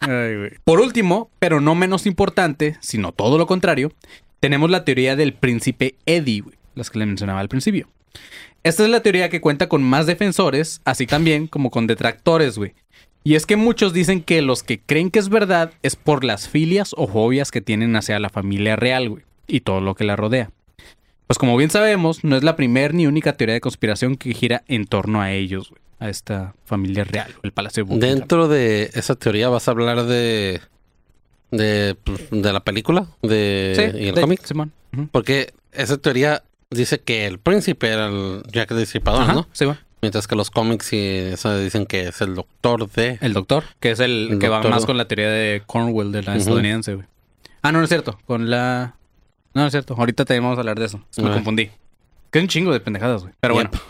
[0.00, 0.50] Ay, güey.
[0.64, 3.92] Por último, pero no menos importante, sino todo lo contrario,
[4.40, 7.86] tenemos la teoría del príncipe Eddie, güey, las que le mencionaba al principio.
[8.62, 12.74] Esta es la teoría que cuenta con más defensores, así también como con detractores, güey.
[13.22, 16.48] Y es que muchos dicen que los que creen que es verdad es por las
[16.48, 20.16] filias o fobias que tienen hacia la familia real, güey, y todo lo que la
[20.16, 20.50] rodea.
[21.26, 24.64] Pues como bien sabemos, no es la primer ni única teoría de conspiración que gira
[24.68, 28.18] en torno a ellos, güey, a esta familia real, el Palacio de Buckingham.
[28.18, 30.60] Dentro de esa teoría vas a hablar de
[31.50, 34.44] de, pues, de la película de Sí, y el de- cómic.
[34.44, 34.72] Simón.
[35.12, 39.48] Porque esa teoría dice que el príncipe era el Jack Destripador, ¿no?
[39.52, 39.78] sí, va.
[40.02, 43.18] Mientras que los cómics y eso dicen que es el doctor de...
[43.20, 46.22] El doctor, que es el, El que va más con la teoría de Cornwell, de
[46.22, 47.06] la estadounidense, güey.
[47.62, 48.18] Ah, no, no es cierto.
[48.26, 48.94] Con la.
[49.52, 49.94] No, no es cierto.
[49.98, 51.00] Ahorita te vamos a hablar de eso.
[51.18, 51.34] Me Ah.
[51.34, 51.68] confundí.
[52.30, 53.34] Que es un chingo de pendejadas, güey.
[53.40, 53.70] Pero Yep.
[53.70, 53.84] bueno.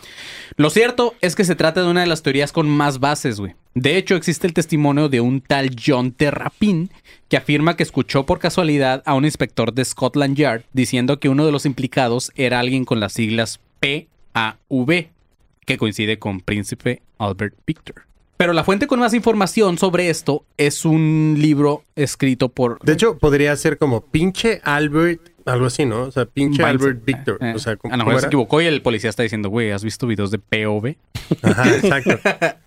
[0.57, 3.55] Lo cierto es que se trata de una de las teorías con más bases, güey.
[3.75, 6.91] De hecho, existe el testimonio de un tal John Terrapin
[7.29, 11.47] que afirma que escuchó por casualidad a un inspector de Scotland Yard diciendo que uno
[11.47, 15.07] de los implicados era alguien con las siglas PAV,
[15.71, 18.03] que coincide con Príncipe Albert Victor.
[18.37, 22.81] Pero la fuente con más información sobre esto es un libro escrito por...
[22.81, 26.03] De hecho, podría ser como pinche Albert, algo así, ¿no?
[26.03, 26.81] O sea, pinche Vincent.
[26.83, 27.39] Albert Victor.
[27.41, 29.71] Eh, O sea, ¿cómo, a lo mejor se equivocó y el policía está diciendo, güey,
[29.71, 30.97] ¿has visto videos de POV?
[31.43, 32.19] Ajá, exacto.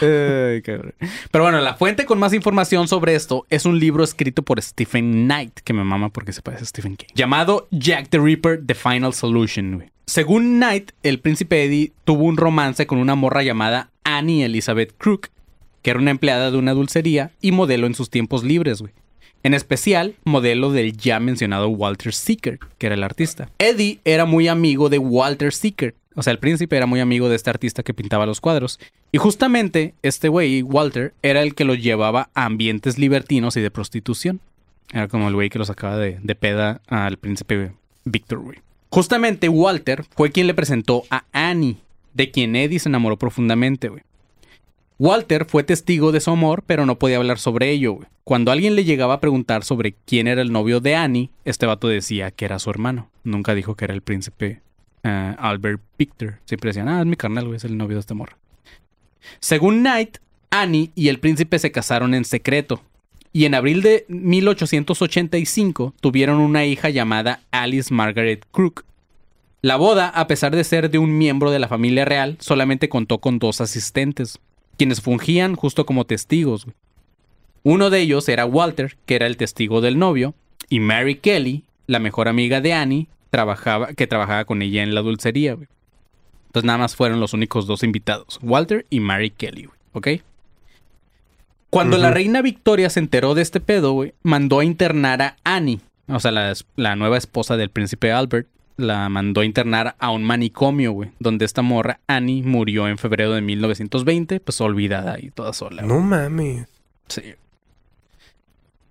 [0.00, 0.94] Ay, cabrón.
[1.30, 5.24] Pero bueno, la fuente con más información sobre esto es un libro escrito por Stephen
[5.26, 8.74] Knight, que me mama porque se parece a Stephen King, llamado Jack the Ripper, The
[8.74, 9.76] Final Solution.
[9.76, 9.90] güey.
[10.06, 15.28] Según Knight, el príncipe Eddie tuvo un romance con una morra llamada Annie Elizabeth Crook,
[15.82, 18.92] que era una empleada de una dulcería y modelo en sus tiempos libres, güey.
[19.44, 23.50] En especial, modelo del ya mencionado Walter Seeker, que era el artista.
[23.58, 25.94] Eddie era muy amigo de Walter Seeker.
[26.14, 28.80] O sea, el príncipe era muy amigo de este artista que pintaba los cuadros.
[29.12, 33.70] Y justamente este güey, Walter, era el que los llevaba a ambientes libertinos y de
[33.70, 34.40] prostitución.
[34.90, 37.72] Era como el güey que lo sacaba de, de peda al príncipe
[38.06, 38.60] Victor, güey.
[38.88, 41.76] Justamente Walter fue quien le presentó a Annie,
[42.14, 44.04] de quien Eddie se enamoró profundamente, güey.
[44.98, 47.98] Walter fue testigo de su amor, pero no podía hablar sobre ello.
[48.22, 51.88] Cuando alguien le llegaba a preguntar sobre quién era el novio de Annie, este vato
[51.88, 53.10] decía que era su hermano.
[53.24, 54.60] Nunca dijo que era el príncipe
[55.02, 56.38] eh, Albert Victor.
[56.44, 58.36] Siempre decían, ah, es mi carnal, es el novio de esta morra.
[59.40, 60.18] Según Knight,
[60.50, 62.80] Annie y el príncipe se casaron en secreto.
[63.32, 68.84] Y en abril de 1885 tuvieron una hija llamada Alice Margaret Crook.
[69.60, 73.18] La boda, a pesar de ser de un miembro de la familia real, solamente contó
[73.18, 74.38] con dos asistentes,
[74.76, 76.64] quienes fungían justo como testigos.
[76.64, 76.76] güey.
[77.62, 80.34] Uno de ellos era Walter, que era el testigo del novio,
[80.68, 85.00] y Mary Kelly, la mejor amiga de Annie, trabajaba, que trabajaba con ella en la
[85.00, 85.54] dulcería.
[85.54, 85.68] güey.
[86.46, 90.22] Entonces nada más fueron los únicos dos invitados, Walter y Mary Kelly, güey, ¿ok?
[91.68, 95.80] Cuando la reina Victoria se enteró de este pedo, güey, mandó a internar a Annie,
[96.06, 98.46] o sea, la, la nueva esposa del príncipe Albert,
[98.76, 103.32] la mandó a internar a un manicomio, güey, donde esta morra, Annie, murió en febrero
[103.32, 105.82] de 1920, pues olvidada y toda sola.
[105.82, 105.94] güey.
[105.94, 106.66] No mames.
[107.08, 107.22] Sí.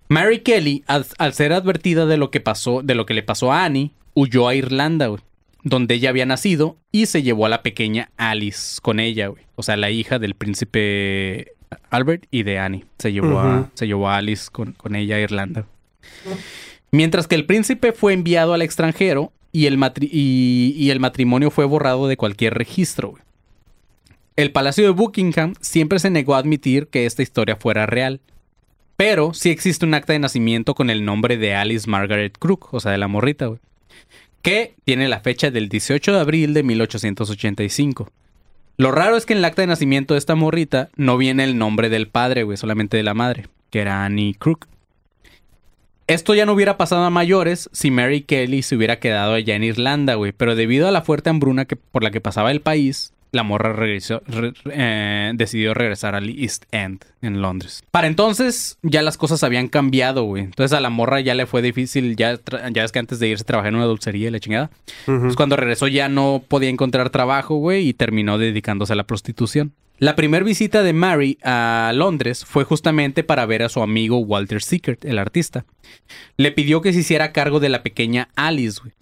[0.08, 3.52] Mary Kelly, al, al ser advertida de lo que pasó, de lo que le pasó
[3.52, 5.22] a Annie, huyó a Irlanda, güey,
[5.62, 9.42] donde ella había nacido y se llevó a la pequeña Alice con ella, güey.
[9.56, 11.52] O sea, la hija del príncipe
[11.90, 12.84] Albert y de Annie.
[12.98, 15.66] Se llevó, a, se llevó a Alice con, con ella a Irlanda.
[16.90, 22.08] Mientras que el príncipe fue enviado al extranjero y el, y- el matrimonio fue borrado
[22.08, 23.14] de cualquier registro.
[24.36, 28.20] El Palacio de Buckingham siempre se negó a admitir que esta historia fuera real.
[28.96, 32.80] Pero sí existe un acta de nacimiento con el nombre de Alice Margaret Crook, o
[32.80, 33.48] sea, de la morrita.
[34.42, 38.10] Que tiene la fecha del 18 de abril de 1885.
[38.76, 41.56] Lo raro es que en el acta de nacimiento de esta morrita no viene el
[41.58, 44.66] nombre del padre, güey, solamente de la madre, que era Annie Crook.
[46.06, 49.64] Esto ya no hubiera pasado a mayores si Mary Kelly se hubiera quedado allá en
[49.64, 50.32] Irlanda, güey.
[50.32, 53.72] Pero debido a la fuerte hambruna que, por la que pasaba el país, la morra
[53.72, 57.82] regresó, re- eh, decidió regresar al East End, en Londres.
[57.90, 60.44] Para entonces, ya las cosas habían cambiado, güey.
[60.44, 62.38] Entonces a la morra ya le fue difícil, ya,
[62.72, 64.70] ya es que antes de irse trabajaba en una dulcería y la chingada.
[65.06, 69.72] Pues cuando regresó ya no podía encontrar trabajo, güey, y terminó dedicándose a la prostitución.
[69.98, 74.62] La primera visita de Mary a Londres fue justamente para ver a su amigo Walter
[74.62, 75.64] Sickert, el artista.
[76.36, 78.92] Le pidió que se hiciera cargo de la pequeña Alice, güey.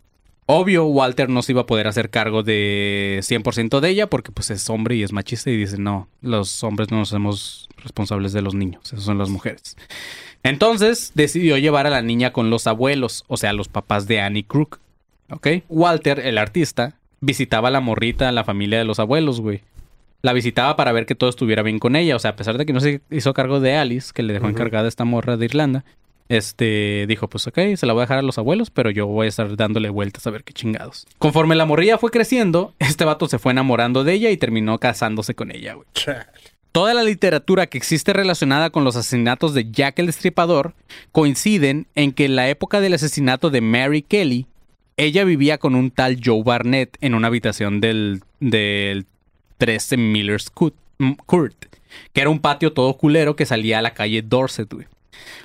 [0.46, 4.50] Obvio, Walter no se iba a poder hacer cargo de 100% de ella porque pues
[4.50, 8.42] es hombre y es machista y dice, no, los hombres no nos hacemos responsables de
[8.42, 9.76] los niños, esos son las mujeres.
[10.42, 14.44] Entonces decidió llevar a la niña con los abuelos, o sea, los papás de Annie
[14.44, 14.80] Crook.
[15.30, 15.48] ¿Ok?
[15.68, 19.62] Walter, el artista, visitaba a la morrita, a la familia de los abuelos, güey.
[20.22, 22.16] La visitaba para ver que todo estuviera bien con ella.
[22.16, 24.48] O sea, a pesar de que no se hizo cargo de Alice, que le dejó
[24.48, 25.84] encargada esta morra de Irlanda,
[26.28, 29.26] este dijo: Pues ok, se la voy a dejar a los abuelos, pero yo voy
[29.26, 31.06] a estar dándole vueltas a ver qué chingados.
[31.18, 35.34] Conforme la morrilla fue creciendo, este vato se fue enamorando de ella y terminó casándose
[35.34, 35.86] con ella, güey.
[36.72, 40.72] Toda la literatura que existe relacionada con los asesinatos de Jack el Destripador
[41.12, 44.46] coinciden en que en la época del asesinato de Mary Kelly,
[44.96, 49.04] ella vivía con un tal Joe Barnett en una habitación del, del
[49.62, 51.66] 13 Miller's Court, mm, Court,
[52.12, 54.88] que era un patio todo culero que salía a la calle Dorset, güey.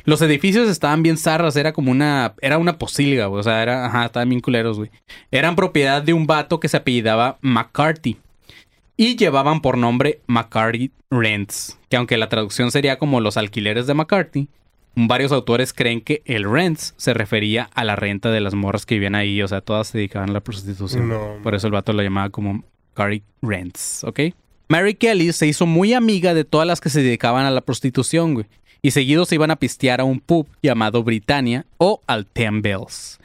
[0.05, 2.33] Los edificios estaban bien zarras, era como una.
[2.41, 3.41] Era una posilga, güey.
[3.41, 3.85] O sea, era.
[3.85, 4.89] Ajá, estaban bien culeros, güey.
[5.29, 8.17] Eran propiedad de un vato que se apellidaba McCarthy.
[8.95, 11.77] Y llevaban por nombre McCarthy Rents.
[11.87, 14.47] Que aunque la traducción sería como los alquileres de McCarthy,
[14.95, 18.95] varios autores creen que el rents se refería a la renta de las morras que
[18.95, 19.43] vivían ahí.
[19.43, 21.07] O sea, todas se dedicaban a la prostitución.
[21.07, 21.37] No.
[21.43, 22.63] Por eso el vato lo llamaba como
[24.69, 28.33] Mary Kelly se hizo muy amiga de todas las que se dedicaban a la prostitución,
[28.33, 28.45] güey.
[28.81, 33.19] Y seguido se iban a pistear a un pub llamado Britannia o al Ten Bells.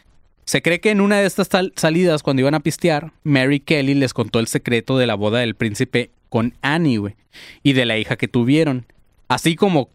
[0.45, 3.95] Se cree que en una de estas sal- salidas, cuando iban a pistear, Mary Kelly
[3.95, 7.15] les contó el secreto de la boda del príncipe con Annie, güey,
[7.63, 8.87] y de la hija que tuvieron.
[9.29, 9.89] Así como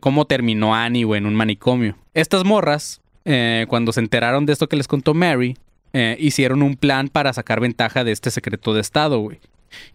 [0.00, 1.96] cómo terminó Annie, en un manicomio.
[2.14, 5.56] Estas morras, eh, cuando se enteraron de esto que les contó Mary,
[5.92, 9.40] eh, hicieron un plan para sacar ventaja de este secreto de Estado, güey.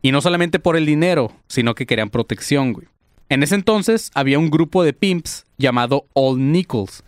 [0.02, 2.88] Y no solamente por el dinero, sino que querían protección, güey.
[3.30, 7.04] En ese entonces había un grupo de pimps llamado Old Nichols,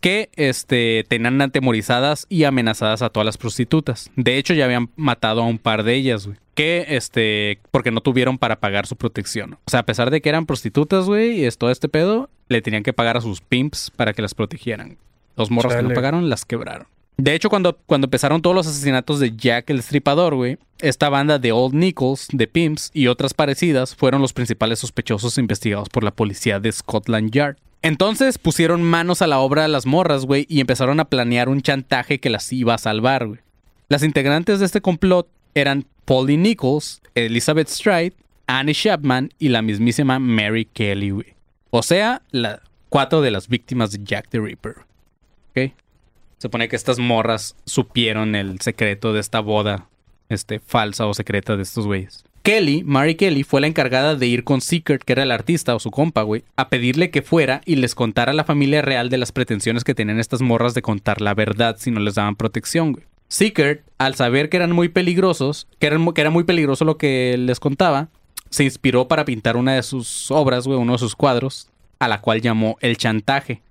[0.00, 4.10] que este, tenían atemorizadas y amenazadas a todas las prostitutas.
[4.16, 6.36] De hecho, ya habían matado a un par de ellas, güey.
[6.54, 9.54] Que, este, porque no tuvieron para pagar su protección.
[9.64, 12.60] O sea, a pesar de que eran prostitutas, güey, y es todo este pedo, le
[12.60, 14.98] tenían que pagar a sus pimps para que las protegieran.
[15.36, 16.88] Los morros que no pagaron, las quebraron.
[17.16, 21.38] De hecho, cuando, cuando empezaron todos los asesinatos de Jack el Stripador, güey, esta banda
[21.38, 26.10] de Old Nichols, de Pimps y otras parecidas fueron los principales sospechosos investigados por la
[26.10, 27.56] policía de Scotland Yard.
[27.82, 31.62] Entonces pusieron manos a la obra a las morras, güey, y empezaron a planear un
[31.62, 33.40] chantaje que las iba a salvar, güey.
[33.88, 38.14] Las integrantes de este complot eran Polly Nichols, Elizabeth Stride,
[38.46, 41.34] Annie Chapman y la mismísima Mary Kelly, güey.
[41.70, 44.76] O sea, la, cuatro de las víctimas de Jack the Ripper.
[45.50, 45.72] ¿Ok?
[46.42, 49.86] Se supone que estas morras supieron el secreto de esta boda
[50.28, 52.24] este, falsa o secreta de estos güeyes.
[52.42, 55.78] Kelly, Mary Kelly, fue la encargada de ir con Secret, que era el artista o
[55.78, 59.18] su compa, güey, a pedirle que fuera y les contara a la familia real de
[59.18, 62.90] las pretensiones que tenían estas morras de contar la verdad si no les daban protección,
[62.90, 63.06] güey.
[63.28, 67.60] Secret, al saber que eran muy peligrosos, que, que era muy peligroso lo que les
[67.60, 68.08] contaba,
[68.50, 71.68] se inspiró para pintar una de sus obras, güey, uno de sus cuadros,
[72.00, 73.62] a la cual llamó El Chantaje,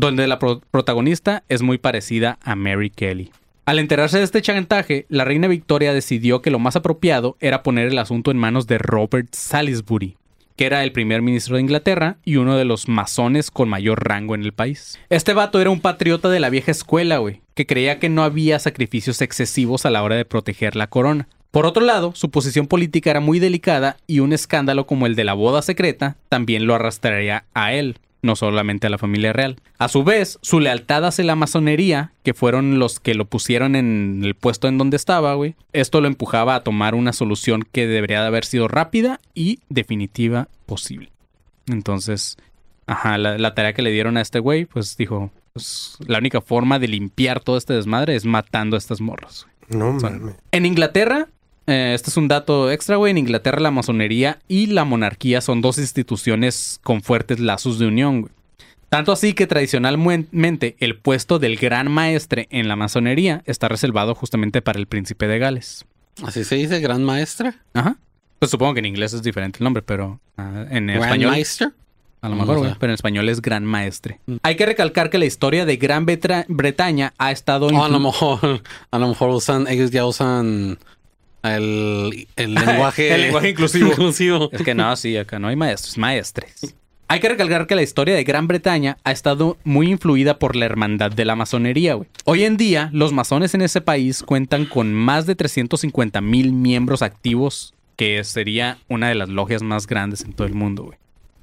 [0.00, 3.30] donde la pro- protagonista es muy parecida a Mary Kelly.
[3.66, 7.88] Al enterarse de este chantaje, la reina Victoria decidió que lo más apropiado era poner
[7.88, 10.16] el asunto en manos de Robert Salisbury,
[10.56, 14.34] que era el primer ministro de Inglaterra y uno de los masones con mayor rango
[14.34, 14.98] en el país.
[15.10, 18.58] Este vato era un patriota de la vieja escuela, güey, que creía que no había
[18.58, 21.28] sacrificios excesivos a la hora de proteger la corona.
[21.50, 25.24] Por otro lado, su posición política era muy delicada y un escándalo como el de
[25.24, 29.56] la boda secreta también lo arrastraría a él, no solamente a la familia real.
[29.78, 34.20] A su vez, su lealtad hacia la masonería, que fueron los que lo pusieron en
[34.24, 38.20] el puesto en donde estaba, güey, esto lo empujaba a tomar una solución que debería
[38.20, 41.10] de haber sido rápida y definitiva posible.
[41.66, 42.36] Entonces,
[42.86, 46.40] ajá, la, la tarea que le dieron a este güey, pues dijo, pues, la única
[46.40, 49.46] forma de limpiar todo este desmadre es matando a estas morras.
[49.68, 50.36] No Son-.
[50.52, 51.28] En Inglaterra,
[51.70, 53.10] eh, este es un dato extra, güey.
[53.12, 58.22] En Inglaterra, la masonería y la monarquía son dos instituciones con fuertes lazos de unión,
[58.22, 58.32] güey.
[58.88, 64.62] Tanto así que tradicionalmente el puesto del gran maestre en la masonería está reservado justamente
[64.62, 65.84] para el príncipe de Gales.
[66.24, 67.54] Así se dice, gran maestra.
[67.72, 67.96] Ajá.
[68.40, 71.18] Pues supongo que en inglés es diferente el nombre, pero ah, en español.
[71.30, 71.72] Grandmeister.
[72.22, 72.76] A lo mejor, güey, sé.
[72.78, 74.20] pero en español es Gran Maestre.
[74.42, 77.68] Hay que recalcar que la historia de Gran Betra- Bretaña ha estado...
[77.68, 80.78] O a lo mejor, a lo mejor usan, ellos ya usan
[81.42, 83.88] el, el lenguaje, El lenguaje inclusivo.
[83.90, 84.48] inclusivo.
[84.52, 86.74] Es que no, sí, acá no hay maestros, maestres.
[87.08, 90.66] Hay que recalcar que la historia de Gran Bretaña ha estado muy influida por la
[90.66, 92.08] hermandad de la masonería, güey.
[92.24, 97.02] Hoy en día, los masones en ese país cuentan con más de 350 mil miembros
[97.02, 100.98] activos, que sería una de las logias más grandes en todo el mundo, güey.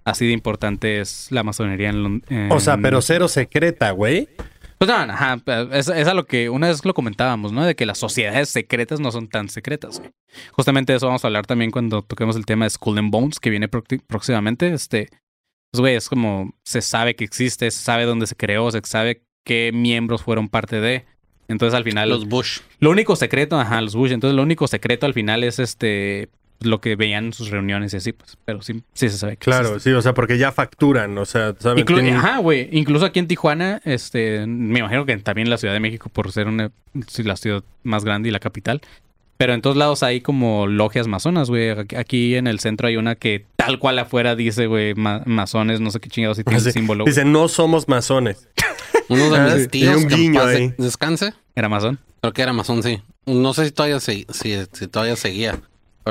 [0.05, 2.01] Así de importante es la masonería en...
[2.01, 4.29] Lon- en- O sea, pero cero secreta, güey.
[4.77, 7.65] Pues no, ajá, es, es a lo que una vez lo comentábamos, ¿no?
[7.65, 10.11] De que las sociedades secretas no son tan secretas, güey.
[10.51, 13.39] Justamente de eso vamos a hablar también cuando toquemos el tema de Skull and Bones,
[13.39, 14.71] que viene próximamente.
[14.71, 15.09] Este,
[15.71, 19.23] pues, güey, es como se sabe que existe, se sabe dónde se creó, se sabe
[19.43, 21.05] qué miembros fueron parte de.
[21.47, 22.59] Entonces, al final, Los Bush.
[22.79, 24.11] lo único secreto, ajá, los Bush.
[24.11, 26.29] Entonces, lo único secreto al final es este,
[26.61, 28.37] lo que veían en sus reuniones y así, pues.
[28.45, 29.89] Pero sí, sí se sabe que Claro, existe.
[29.91, 31.83] sí, o sea, porque ya facturan, o sea, ¿saben?
[31.85, 32.69] Inclu- Tienen- Ajá, güey.
[32.71, 36.47] Incluso aquí en Tijuana, este, me imagino que también la Ciudad de México por ser
[36.47, 36.71] una
[37.07, 38.81] sí, la ciudad más grande y la capital.
[39.37, 41.69] Pero en todos lados hay como logias masonas, güey.
[41.95, 45.91] Aquí- en el centro hay una que tal cual afuera dice, güey, ma- masones, no
[45.91, 47.05] sé qué chingados y tiene ese símbolo.
[47.05, 48.47] Dicen, no somos masones.
[49.09, 49.69] Uno de Ah, mis sí.
[49.69, 50.73] tíos, un guiño de- ahí.
[50.79, 51.99] descanse, ¿Era masón?
[52.19, 52.99] creo que era masón, sí.
[53.27, 55.59] No sé si todavía, se- si, si todavía seguía.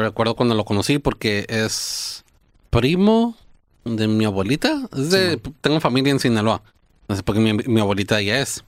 [0.01, 2.25] Recuerdo cuando lo conocí porque es
[2.71, 3.37] primo
[3.85, 4.89] de mi abuelita.
[4.97, 6.63] Es de, tengo familia en Sinaloa.
[7.09, 8.65] No sé por qué mi, mi abuelita ya es.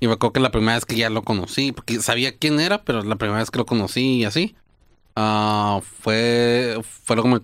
[0.00, 3.02] Y recuerdo que la primera vez que ya lo conocí, porque sabía quién era, pero
[3.02, 4.56] la primera vez que lo conocí y así,
[5.14, 7.40] ah, fue, fue como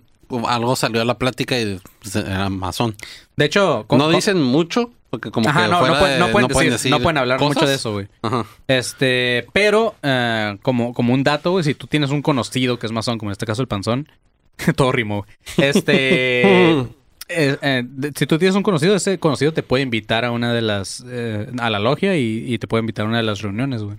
[0.48, 2.96] algo salió a la plática y pues, era masón.
[3.36, 6.90] De hecho, no dicen mucho, porque como Ajá, que no, pueden, de- no pueden decir-
[6.90, 8.08] no pueden hablar mucho de eso, güey.
[8.68, 12.92] Este, pero eh, como, como un dato, güey, si tú tienes un conocido que es
[12.92, 14.08] masón, como en este caso el panzón,
[14.76, 15.26] todo rimó.
[15.56, 16.86] Este, eh,
[17.28, 17.84] eh,
[18.16, 21.46] si tú tienes un conocido, ese conocido te puede invitar a una de las, eh,
[21.58, 23.96] a la logia y, y te puede invitar a una de las reuniones, güey.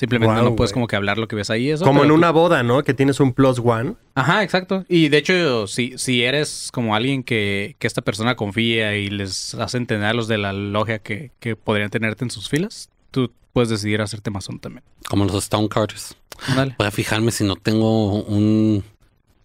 [0.00, 1.70] Simplemente no puedes como que hablar lo que ves ahí.
[1.70, 2.82] Eso, Como en tú- una boda, ¿no?
[2.82, 3.94] Que tienes un plus one.
[4.14, 4.84] Ajá, exacto.
[4.88, 9.54] Y de hecho, si, si eres como alguien que, que esta persona confía y les
[9.54, 13.30] hace entender a los de la logia que, que podrían tenerte en sus filas, tú
[13.52, 14.82] puedes decidir hacerte masón también.
[15.08, 16.16] Como los Stonecutters.
[16.48, 16.74] Ándale.
[16.78, 18.82] Voy a fijarme si no tengo un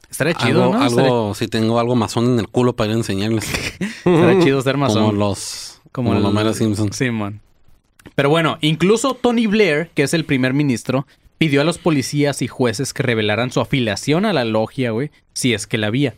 [0.09, 1.33] Estaría chido, algo, ¿no?
[1.33, 3.43] Si tengo algo masón en el culo para ir a enseñarles.
[3.81, 5.03] Estaría chido ser masón.
[5.07, 6.93] Como los Como como, el- Homero Simpson.
[6.93, 7.41] Simón.
[8.13, 12.47] Pero bueno, incluso Tony Blair, que es el primer ministro, pidió a los policías y
[12.47, 16.15] jueces que revelaran su afiliación a la logia, güey, si es que la había.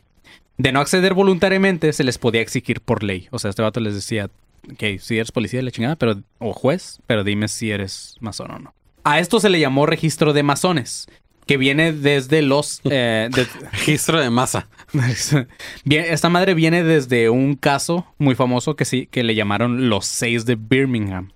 [0.58, 3.28] De no acceder voluntariamente, se les podía exigir por ley.
[3.32, 4.30] O sea, este vato les decía,
[4.72, 8.60] ok, si eres policía, la chingada, pero, o juez, pero dime si eres masón o
[8.60, 8.74] no.
[9.04, 11.08] A esto se le llamó registro de masones,
[11.46, 12.82] que viene desde los...
[12.86, 14.68] eh, de- Registro de masa.
[15.86, 20.06] Bien, esta madre viene desde un caso muy famoso que sí, que le llamaron los
[20.06, 21.32] seis de Birmingham.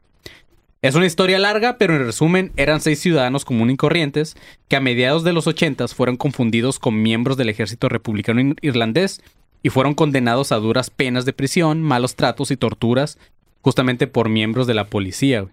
[0.84, 4.36] Es una historia larga, pero en resumen eran seis ciudadanos comunes y corrientes
[4.68, 9.22] que a mediados de los ochentas fueron confundidos con miembros del ejército republicano irlandés
[9.62, 13.20] y fueron condenados a duras penas de prisión, malos tratos y torturas
[13.62, 15.46] justamente por miembros de la policía.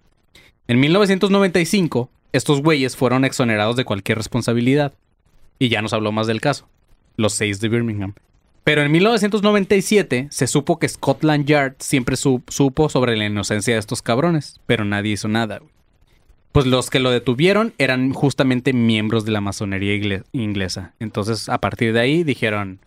[0.67, 4.93] En 1995, estos güeyes fueron exonerados de cualquier responsabilidad.
[5.59, 6.67] Y ya nos habló más del caso.
[7.17, 8.15] Los seis de Birmingham.
[8.69, 13.79] Pero en 1997 se supo que Scotland Yard siempre su- supo sobre la inocencia de
[13.79, 15.57] estos cabrones, pero nadie hizo nada.
[15.57, 15.71] güey.
[16.51, 20.93] Pues los que lo detuvieron eran justamente miembros de la masonería inglesa.
[20.99, 22.77] Entonces, a partir de ahí dijeron,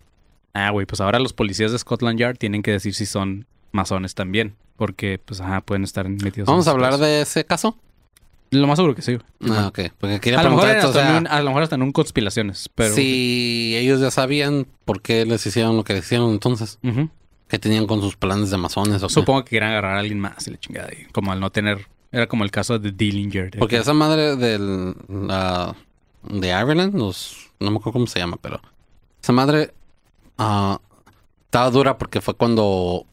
[0.53, 4.15] ah, güey, pues ahora los policías de Scotland Yard tienen que decir si son masones
[4.15, 6.47] también, porque, pues, ajá, pueden estar metidos.
[6.47, 7.77] Vamos en a hablar de ese caso.
[8.53, 9.15] Lo más seguro que sí.
[9.39, 9.57] güey.
[9.57, 9.79] Ah, ok.
[9.99, 11.63] Porque quería A lo, mejor preguntar esto, o hasta sea, en un- a lo mejor
[11.63, 12.93] hasta en un conspiraciones, pero...
[12.95, 16.79] si ellos ya sabían por qué les hicieron lo que hicieron entonces.
[16.83, 17.09] Ujú.
[17.47, 19.13] ¿Qué tenían con sus planes de masones o qué?
[19.13, 20.89] Supongo que querían agarrar a alguien más y la chingada.
[20.91, 21.87] y como al no tener.
[22.11, 23.51] Era como el caso de Dillinger.
[23.51, 24.95] de Porque que- esa madre del
[26.23, 28.61] de Ireland, los, no me acuerdo cómo se llama, pero
[29.21, 29.73] esa madre
[30.37, 30.79] ah,
[31.45, 33.05] estaba dura porque fue cuando,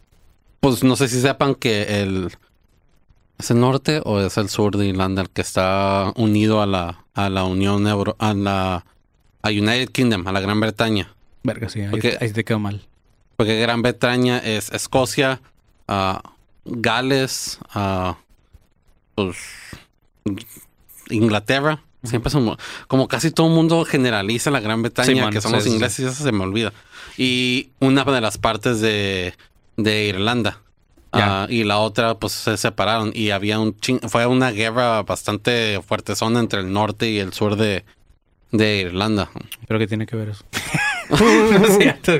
[0.60, 2.30] pues no sé si sepan que el
[3.40, 7.04] es el norte o es el sur de Irlanda el que está unido a la
[7.14, 8.84] a la Unión Euro, a la
[9.42, 11.80] a United Kingdom, a la Gran Bretaña, Verga, sí.
[11.80, 12.86] Ahí, porque- ahí te quedó mal.
[13.36, 15.40] porque Gran Bretaña es Escocia,
[15.88, 16.22] ah,
[16.64, 18.18] Gales, ah,
[19.14, 19.36] pues
[21.10, 21.82] Inglaterra.
[22.02, 22.56] Siempre son
[22.88, 25.64] como casi todo el mundo generaliza la Gran Bretaña, Sí, man, que son sí, los
[25.64, 25.70] sí.
[25.70, 26.72] ingleses, y eso se me olvida.
[27.18, 29.34] Y una de las partes de,
[29.76, 30.62] de Irlanda.
[31.12, 33.10] Ah, y la otra, pues se separaron.
[33.14, 37.32] Y había un chin- fue una guerra bastante fuerte zona entre el norte y el
[37.32, 37.84] sur de,
[38.52, 39.30] de Irlanda.
[39.66, 40.44] Pero que tiene que ver eso.
[41.10, 42.12] No es cierto.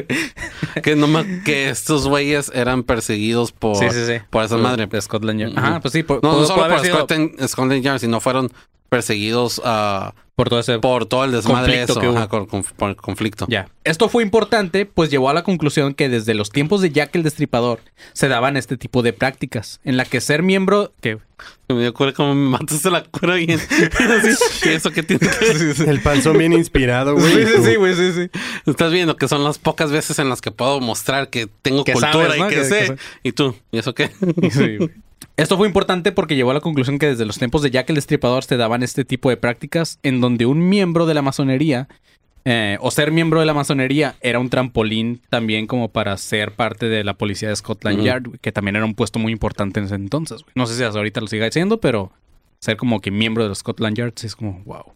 [0.82, 4.14] que, no me- que estos güeyes eran perseguidos por, Sí, sí, sí.
[4.30, 4.88] por esa madre.
[5.00, 5.52] Scotland Yard.
[5.56, 6.02] Ajá, pues sí.
[6.02, 6.84] Por, No, no solo por
[7.48, 8.50] Scotland Yard, sino fueron
[8.90, 12.16] perseguidos ah, por todo ese por todo el desmadre Conflicto eso, que hubo.
[12.18, 13.46] ajá, con- con- por el conflicto.
[13.48, 13.68] Ya.
[13.84, 17.22] Esto fue importante, pues llevó a la conclusión que desde los tiempos de Jack el
[17.22, 17.80] Destripador
[18.14, 20.92] se daban este tipo de prácticas, en la que ser miembro.
[21.02, 21.18] que
[21.68, 26.52] Me acuerdo cómo me mataste la cura ¿y eso que tiene que El panzón bien
[26.54, 27.46] inspirado, güey.
[27.46, 28.30] Sí, sí, güey, sí, sí.
[28.66, 31.92] Estás viendo que son las pocas veces en las que puedo mostrar que tengo Que
[31.92, 32.86] cultura sabes, y que, Que- sé.
[32.86, 32.96] que.
[33.28, 33.54] ¿Y tú?
[33.72, 34.08] ¿Y eso qué?
[34.50, 34.90] Sí, güey.
[35.36, 37.96] Esto fue importante porque llevó a la conclusión que desde los tiempos de Jack el
[37.96, 41.88] Destripador se daban este tipo de prácticas en donde un miembro de la masonería
[42.44, 46.86] eh, o ser miembro de la masonería era un trampolín también como para ser parte
[46.86, 48.02] de la policía de Scotland.
[48.02, 50.44] Yard, que también era un puesto muy importante en ese entonces.
[50.54, 52.12] No sé si hasta ahorita lo siga siendo, pero
[52.58, 54.92] ser como que miembro de los Scotland Yard sí es como wow.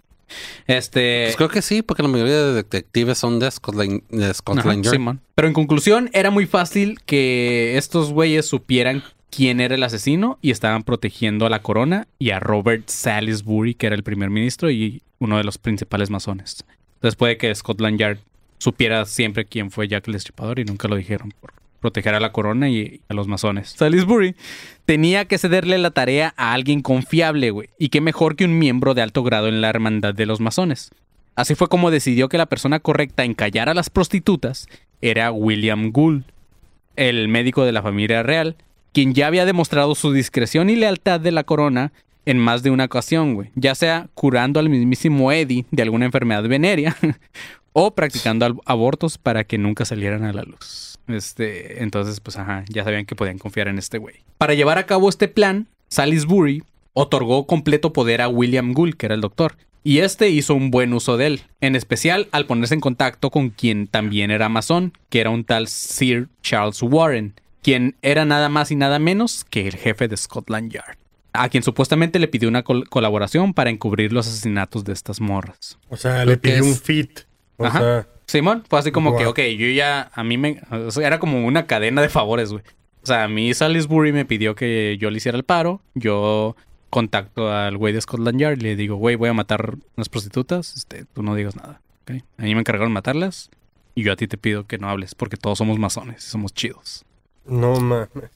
[0.66, 4.34] Este, Pues creo que sí, porque la mayoría de detectives son de Scotland, de Ajá,
[4.34, 5.18] Scotland Yard.
[5.34, 9.02] Pero en conclusión, era muy fácil que estos güeyes supieran
[9.34, 13.86] quién era el asesino y estaban protegiendo a la corona y a Robert Salisbury, que
[13.86, 16.64] era el primer ministro y uno de los principales masones.
[16.94, 18.18] Entonces puede que Scotland Yard
[18.58, 22.32] supiera siempre quién fue Jack el Destripador y nunca lo dijeron por proteger a la
[22.32, 23.74] corona y a los masones.
[23.76, 24.36] Salisbury
[24.86, 27.68] tenía que cederle la tarea a alguien confiable, güey.
[27.78, 30.92] Y qué mejor que un miembro de alto grado en la hermandad de los masones.
[31.34, 34.68] Así fue como decidió que la persona correcta en callar a las prostitutas
[35.02, 36.24] era William Gould,
[36.96, 38.56] el médico de la familia real,
[38.94, 41.92] quien ya había demostrado su discreción y lealtad de la corona
[42.24, 43.50] en más de una ocasión, güey.
[43.54, 46.96] Ya sea curando al mismísimo Eddie de alguna enfermedad venérea
[47.74, 50.96] o practicando abortos para que nunca salieran a la luz.
[51.08, 54.16] Este, entonces, pues ajá, ya sabían que podían confiar en este güey.
[54.38, 56.62] Para llevar a cabo este plan, Salisbury
[56.94, 60.94] otorgó completo poder a William Gould, que era el doctor, y este hizo un buen
[60.94, 65.20] uso de él, en especial al ponerse en contacto con quien también era masón, que
[65.20, 67.34] era un tal Sir Charles Warren,
[67.64, 70.96] quien era nada más y nada menos que el jefe de Scotland Yard,
[71.32, 75.78] a quien supuestamente le pidió una col- colaboración para encubrir los asesinatos de estas morras.
[75.88, 77.20] O sea, le pidió es- un fit.
[77.56, 77.78] O Ajá.
[77.80, 81.18] sea, Simón, fue así como que, ok, yo ya, a mí me, o sea, era
[81.18, 82.62] como una cadena de favores, güey.
[83.02, 86.56] O sea, a mí Salisbury me pidió que yo le hiciera el paro, yo
[86.90, 90.74] contacto al güey de Scotland Yard y le digo, güey, voy a matar unas prostitutas,
[90.76, 92.22] este, tú no digas nada, ¿ok?
[92.38, 93.50] A mí me encargaron matarlas
[93.94, 96.54] y yo a ti te pido que no hables porque todos somos masones y somos
[96.54, 97.04] chidos.
[97.46, 98.30] No mames.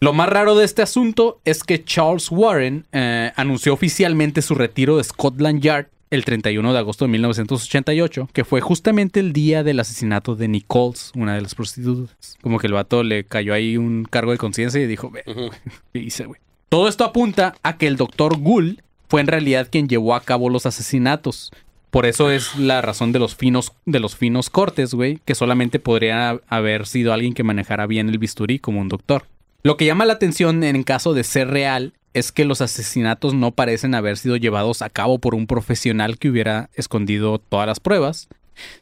[0.00, 4.98] Lo más raro de este asunto es que Charles Warren eh, anunció oficialmente su retiro
[4.98, 9.80] de Scotland Yard el 31 de agosto de 1988, que fue justamente el día del
[9.80, 12.36] asesinato de Nichols, una de las prostitutas.
[12.42, 15.24] Como que el vato le cayó ahí un cargo de conciencia y dijo, ve.
[15.92, 16.40] ¿qué hice, güey?
[16.68, 20.50] Todo esto apunta a que el doctor Gould fue en realidad quien llevó a cabo
[20.50, 21.52] los asesinatos.
[21.94, 25.78] Por eso es la razón de los finos, de los finos cortes, güey, que solamente
[25.78, 29.26] podría haber sido alguien que manejara bien el bisturí como un doctor.
[29.62, 33.52] Lo que llama la atención en caso de ser real es que los asesinatos no
[33.52, 38.26] parecen haber sido llevados a cabo por un profesional que hubiera escondido todas las pruebas,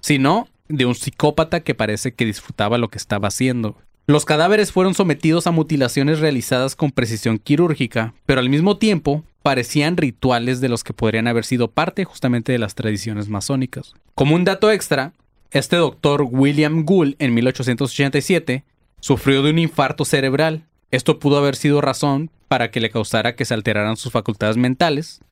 [0.01, 3.77] sino de un psicópata que parece que disfrutaba lo que estaba haciendo.
[4.13, 9.97] Los cadáveres fueron sometidos a mutilaciones realizadas con precisión quirúrgica, pero al mismo tiempo parecían
[9.97, 13.95] rituales de los que podrían haber sido parte justamente de las tradiciones masónicas.
[14.15, 15.15] Como un dato extra,
[15.51, 18.65] este doctor William Gould en 1887
[19.01, 20.67] sufrió de un infarto cerebral.
[20.91, 25.23] Esto pudo haber sido razón para que le causara que se alteraran sus facultades mentales,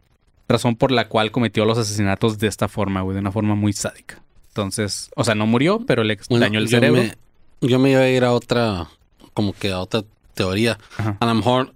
[0.49, 3.75] razón por la cual cometió los asesinatos de esta forma, güey, de una forma muy
[3.75, 4.23] sádica.
[4.49, 7.03] Entonces, o sea, no murió, pero le Bueno, dañó el cerebro.
[7.03, 7.15] Me,
[7.61, 8.89] yo me iba a ir a otra,
[9.35, 10.03] como que a otra
[10.35, 10.79] teoría.
[10.97, 11.17] Ajá.
[11.21, 11.75] A lo mejor,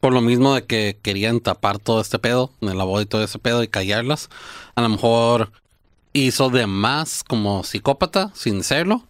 [0.00, 3.22] por lo mismo de que querían tapar todo este pedo, en la boda y todo
[3.22, 4.30] ese pedo y callarlas,
[4.74, 5.52] a lo mejor
[6.12, 9.04] hizo de más como psicópata, sin serlo,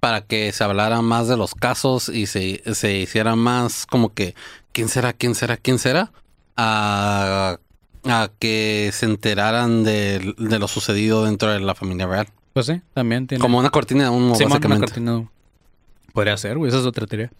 [0.00, 4.34] para que se hablara más de los casos y se, se hiciera más como que,
[4.72, 5.12] ¿quién será?
[5.12, 5.56] ¿quién será?
[5.56, 6.12] ¿quién será?
[6.56, 7.58] A,
[8.04, 12.28] a que se enteraran de, de lo sucedido dentro de la familia real.
[12.54, 13.42] Pues sí, también tiene.
[13.42, 14.86] Como una cortina de humo, una básicamente.
[14.86, 15.30] cortina de humo.
[16.14, 16.70] Podría ser, güey.
[16.70, 17.30] Esa es otra teoría.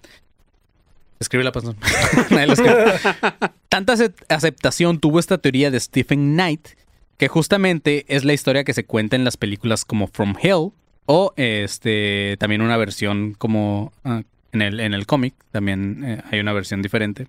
[1.20, 1.76] Escribe la pasión.
[3.68, 6.68] Tanta acep- aceptación tuvo esta teoría de Stephen Knight
[7.16, 10.72] que justamente es la historia que se cuenta en las películas como From Hell
[11.06, 14.22] o este también una versión como ah,
[14.52, 17.28] en el en el cómic también eh, hay una versión diferente,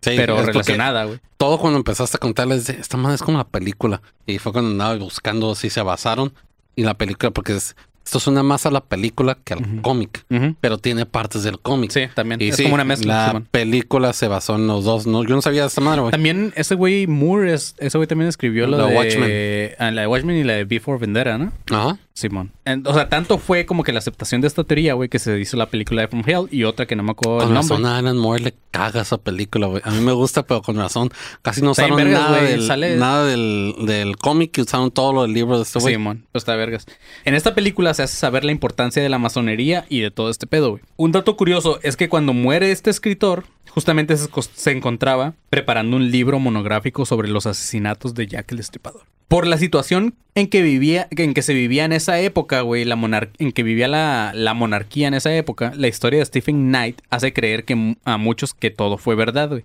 [0.00, 1.18] Sí, pero relacionada, güey.
[1.38, 4.02] Todo cuando empezaste a contarles, esta madre es como la película.
[4.26, 6.32] Y fue cuando andaba buscando si se basaron.
[6.76, 10.24] Y la película, porque es- esto suena más a la película que al cómic.
[10.60, 11.90] Pero tiene partes del cómic.
[11.90, 12.40] Sí, también.
[12.42, 13.32] Y es sí, como una mezcla.
[13.32, 15.06] La película se basó en los dos.
[15.06, 16.10] No, yo no sabía de esta madre, güey.
[16.12, 19.70] También ese güey Moore, es- ese güey también escribió la, La de Watchmen.
[19.78, 21.52] ah, la de Watchmen y la de Before Vendetta, ¿no?
[21.70, 21.98] Ajá.
[22.12, 22.52] Simón.
[22.64, 25.40] En- O sea, tanto fue como que la aceptación de esta teoría, güey, que se
[25.40, 27.74] hizo la película de From Hell y otra que no me acuerdo el Con nombre.
[27.76, 29.82] razón a Alan Moore le caga esa película, güey.
[29.84, 31.10] A mí me gusta, pero con razón.
[31.42, 35.22] Casi no usaron vergas, nada, del, Sale- nada del, del cómic y usaron todo lo
[35.22, 35.94] del libro de este güey.
[35.94, 36.86] Simón, pues está vergas.
[37.24, 40.46] En esta película se hace saber la importancia de la masonería y de todo este
[40.46, 40.82] pedo, güey.
[40.96, 46.38] Un dato curioso es que cuando muere este escritor, justamente se, encontraba preparando un libro
[46.38, 49.02] monográfico sobre los asesinatos de Jack el Destripador.
[49.26, 53.30] Por la situación en que vivía, en que se vivía en esa época, güey, la
[53.38, 57.32] en que vivía la, la monarquía en esa época, la historia de Stephen Knight hace
[57.32, 59.64] creer que a muchos que todo fue verdad, güey.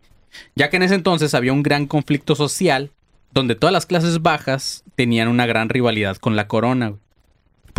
[0.55, 2.91] Ya que en ese entonces había un gran conflicto social
[3.31, 7.01] donde todas las clases bajas tenían una gran rivalidad con la corona, güey.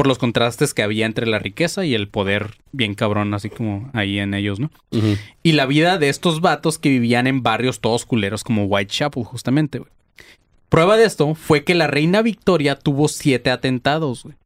[0.01, 3.91] Por los contrastes que había entre la riqueza y el poder bien cabrón, así como
[3.93, 4.71] ahí en ellos, ¿no?
[5.43, 9.79] Y la vida de estos vatos que vivían en barrios todos culeros como Whitechapel, justamente,
[9.81, 9.91] güey.
[10.71, 14.37] Prueba de esto fue que la reina Victoria tuvo siete atentados, güey.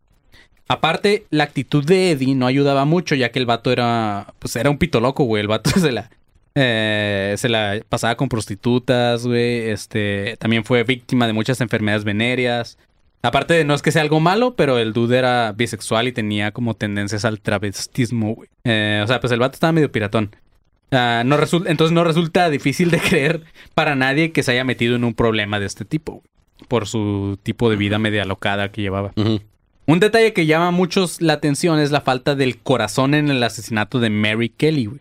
[0.67, 4.71] Aparte, la actitud de Eddie no ayudaba mucho, ya que el vato era, pues era
[4.71, 5.41] un pito loco, güey.
[5.43, 6.11] El vato se la,
[6.57, 9.71] eh, se la pasaba con prostitutas, güey.
[9.71, 12.77] Este, también fue víctima de muchas enfermedades venéreas.
[13.25, 16.53] Aparte de no es que sea algo malo, pero el dude era bisexual y tenía
[16.53, 18.49] como tendencias al travestismo, güey.
[18.65, 20.37] Eh, o sea, pues el vato estaba medio piratón.
[20.93, 23.43] Ah, no resul- entonces no resulta difícil de creer
[23.75, 26.25] para nadie que se haya metido en un problema de este tipo, güey,
[26.69, 29.13] por su tipo de vida media alocada que llevaba.
[29.87, 33.43] Un detalle que llama a muchos la atención es la falta del corazón en el
[33.43, 35.01] asesinato de Mary Kelly, güey.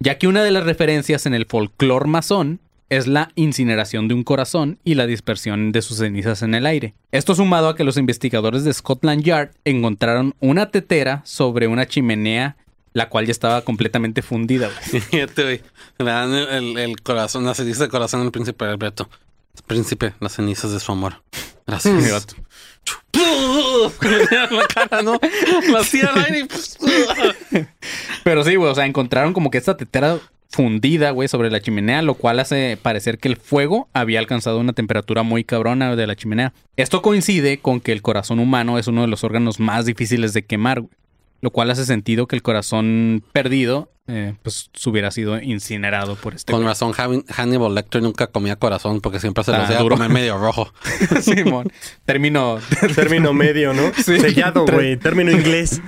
[0.00, 4.24] Ya que una de las referencias en el folclore masón es la incineración de un
[4.24, 6.94] corazón y la dispersión de sus cenizas en el aire.
[7.12, 12.56] Esto sumado a que los investigadores de Scotland Yard encontraron una tetera sobre una chimenea,
[12.92, 14.70] la cual ya estaba completamente fundida,
[15.12, 15.32] güey.
[15.98, 19.08] Le dan el, corazón, la ceniza de corazón al príncipe Alberto.
[19.66, 21.22] Príncipe, las cenizas de su amor.
[21.66, 22.26] Gracias.
[24.50, 25.18] la cara, ¿no?
[25.70, 26.78] La hacía al aire pues,
[28.24, 30.18] Pero sí, güey, o sea, encontraron como que esta tetera
[30.54, 34.72] fundida, güey, sobre la chimenea, lo cual hace parecer que el fuego había alcanzado una
[34.72, 36.52] temperatura muy cabrona de la chimenea.
[36.76, 40.44] Esto coincide con que el corazón humano es uno de los órganos más difíciles de
[40.44, 40.92] quemar, güey.
[41.44, 46.50] Lo cual hace sentido que el corazón perdido, eh, pues, hubiera sido incinerado por este
[46.50, 46.68] Con güey.
[46.68, 49.96] razón, Hannibal Lecter nunca comía corazón porque siempre se lo Ah, hacía duro.
[49.96, 50.72] comer medio rojo.
[51.20, 51.70] Simón.
[52.06, 52.60] Término.
[52.94, 53.92] Término medio, ¿no?
[53.94, 54.18] Sí.
[54.20, 54.96] Sellado, güey.
[54.96, 55.82] Término inglés.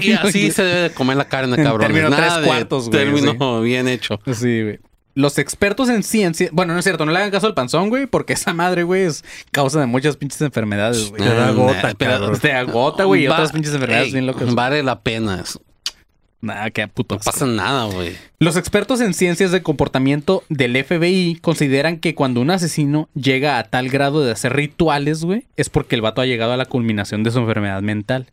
[0.00, 1.86] Y así se debe de comer la carne, cabrón.
[1.86, 4.18] Término Nada tres cuartos, güey, Término bien hecho.
[4.32, 4.80] Sí, güey.
[5.14, 6.48] Los expertos en ciencia.
[6.52, 9.02] Bueno, no es cierto, no le hagan caso al panzón, güey, porque esa madre, güey,
[9.04, 11.22] es causa de muchas pinches enfermedades, güey.
[11.22, 12.36] Te da Ah, pero-.
[12.38, 14.54] Te agota, güey, y otras pinches enfermedades Ey, bien locas.
[14.54, 15.40] Vale la pena.
[15.40, 15.62] eso.
[16.40, 17.14] Nada, qué puto.
[17.14, 17.30] No asco.
[17.32, 18.12] pasa nada, güey.
[18.38, 23.64] Los expertos en ciencias de comportamiento del FBI consideran que cuando un asesino llega a
[23.64, 27.22] tal grado de hacer rituales, güey, es porque el vato ha llegado a la culminación
[27.22, 28.26] de su enfermedad mental.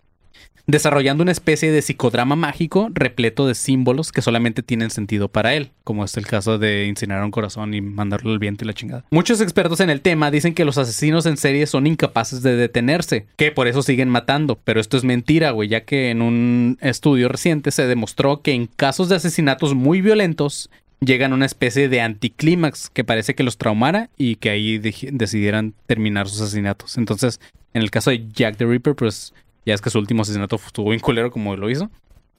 [0.67, 5.71] Desarrollando una especie de psicodrama mágico repleto de símbolos que solamente tienen sentido para él,
[5.83, 9.05] como es el caso de incinerar un corazón y mandarlo al viento y la chingada.
[9.11, 13.25] Muchos expertos en el tema dicen que los asesinos en serie son incapaces de detenerse,
[13.37, 17.27] que por eso siguen matando, pero esto es mentira, güey, ya que en un estudio
[17.27, 20.69] reciente se demostró que en casos de asesinatos muy violentos
[20.99, 25.73] llegan a una especie de anticlímax que parece que los traumara y que ahí decidieran
[25.87, 26.97] terminar sus asesinatos.
[26.97, 27.39] Entonces,
[27.73, 29.33] en el caso de Jack the Ripper, pues
[29.65, 31.89] ya es que su último asesinato estuvo bien culero como lo hizo.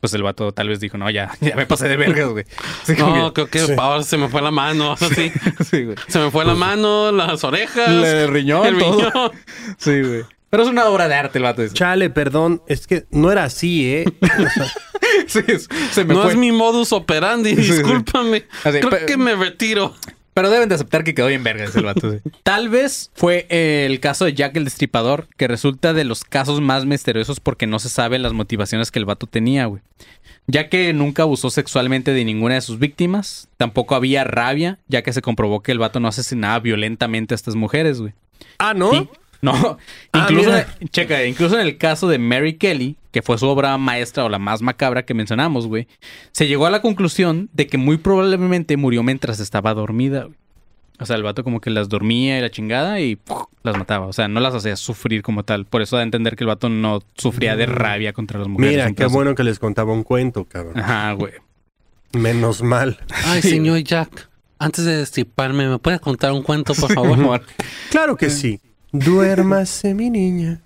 [0.00, 2.44] Pues el vato tal vez dijo, no, ya, ya me pasé de vergas, güey.
[2.98, 4.92] No, que- creo que ahora se me fue la mano.
[4.94, 5.30] Así.
[5.70, 5.96] sí, güey.
[6.08, 7.88] Se me fue la mano, las orejas.
[7.88, 8.98] El riñón, el todo.
[8.98, 9.30] riñón.
[9.78, 10.24] Sí, güey.
[10.50, 11.72] Pero es una obra de arte el vato ese.
[11.74, 12.62] Chale, perdón.
[12.66, 14.04] Es que no era así, ¿eh?
[15.28, 16.32] Sí, es- se me No fue.
[16.32, 17.72] es mi modus operandi, Sí, sí.
[17.74, 18.44] discúlpame.
[18.64, 19.94] Así, Creo que me retiro.
[20.34, 22.10] Pero deben de aceptar que quedó bien verga ese vato.
[22.10, 22.18] sí.
[22.42, 26.60] Tal vez fue eh, el caso de Jack el Destripador, que resulta de los casos
[26.60, 29.82] más misteriosos porque no se saben las motivaciones que el vato tenía, güey.
[30.46, 35.12] Ya que nunca abusó sexualmente de ninguna de sus víctimas, tampoco había rabia, ya que
[35.12, 38.12] se comprobó que el vato no asesinaba violentamente a estas mujeres, güey.
[38.58, 38.92] ah, ¿no?
[38.94, 39.08] Y-
[39.44, 39.78] no,
[40.12, 40.66] Ah, incluso, mira.
[40.90, 44.38] checa, incluso en el caso de Mary Kelly, que fue su obra maestra o la
[44.38, 45.88] más macabra que mencionamos, güey,
[46.30, 50.36] se llegó a la conclusión de que muy probablemente murió mientras estaba dormida, güey.
[51.00, 53.42] O sea, el vato como que las dormía y la chingada y ¡puf!
[53.64, 54.06] las mataba.
[54.06, 55.64] O sea, no las hacía sufrir como tal.
[55.64, 58.72] Por eso da a entender que el vato no sufría de rabia contra las mujeres.
[58.76, 60.78] Mira, qué bueno que les contaba un cuento, cabrón.
[60.78, 61.32] Ajá, güey.
[62.12, 63.00] Menos mal.
[63.24, 64.28] Ay, señor Jack,
[64.60, 67.42] antes de destriparme, ¿me puede contar un cuento, por favor?
[67.90, 68.60] Claro que sí.
[68.92, 70.60] Duérmase, mi niña.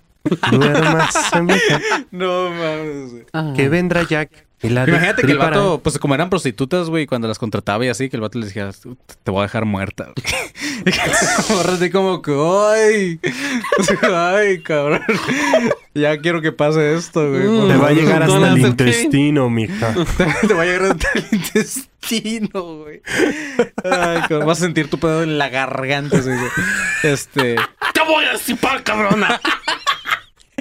[0.51, 1.79] Duérmase, mi hija.
[2.11, 3.25] no mames.
[3.33, 3.53] Ah.
[3.55, 7.85] Que vendrá Jack Imagínate que el vato, pues como eran prostitutas, güey, cuando las contrataba
[7.85, 8.71] y así, que el vato les decía,
[9.23, 10.13] te voy a dejar muerta.
[10.85, 13.19] Así como que, ay,
[14.11, 15.01] ay, cabrón.
[15.93, 17.47] Ya quiero que pase esto, güey.
[17.47, 17.67] Mm.
[17.67, 19.93] Te va a llegar hasta el intestino, mija.
[20.47, 23.01] Te va a llegar hasta el intestino, güey.
[23.83, 26.37] Ay, cabrón, vas a sentir tu pedo en la garganta, güey.
[27.03, 27.55] Este.
[27.93, 29.39] ¡Te voy a destipar, cabrona!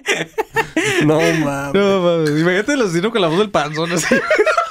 [1.04, 1.74] No mames.
[1.74, 4.14] No mames, imagínate el asesino con la voz del panzón así.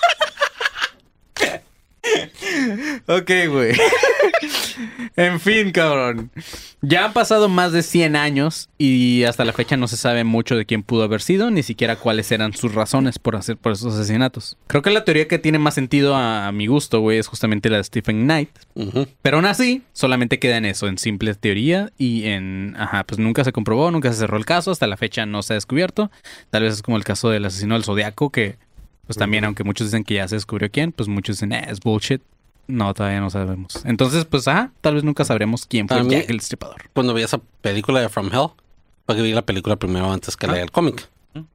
[3.07, 3.73] ok, güey.
[5.15, 6.32] en fin, cabrón.
[6.82, 10.56] Ya han pasado más de 100 años y hasta la fecha no se sabe mucho
[10.56, 13.94] de quién pudo haber sido, ni siquiera cuáles eran sus razones por hacer por esos
[13.94, 14.57] asesinatos.
[14.68, 17.77] Creo que la teoría que tiene más sentido a, mi gusto, güey, es justamente la
[17.77, 18.49] de Stephen Knight.
[19.22, 22.76] Pero aún así, solamente queda en eso, en simple teoría y en...
[22.77, 25.53] Ajá, pues nunca se comprobó, nunca se cerró el caso, hasta la fecha no se
[25.53, 26.11] ha descubierto.
[26.49, 28.57] Tal vez es como el caso del asesino del Zodiaco, que
[29.07, 31.80] pues también, aunque muchos dicen que ya se descubrió quién, pues muchos dicen, eh, es
[31.80, 32.22] bullshit.
[32.68, 33.82] No, todavía no sabemos.
[33.86, 36.90] Entonces, pues, ajá, tal vez nunca sabremos quién fue A mí- Jack el Destripador.
[36.94, 38.49] Cuando vi esa película de From Hell,
[39.06, 40.52] porque vi la película primero antes que Ah.
[40.52, 41.07] leer el cómic.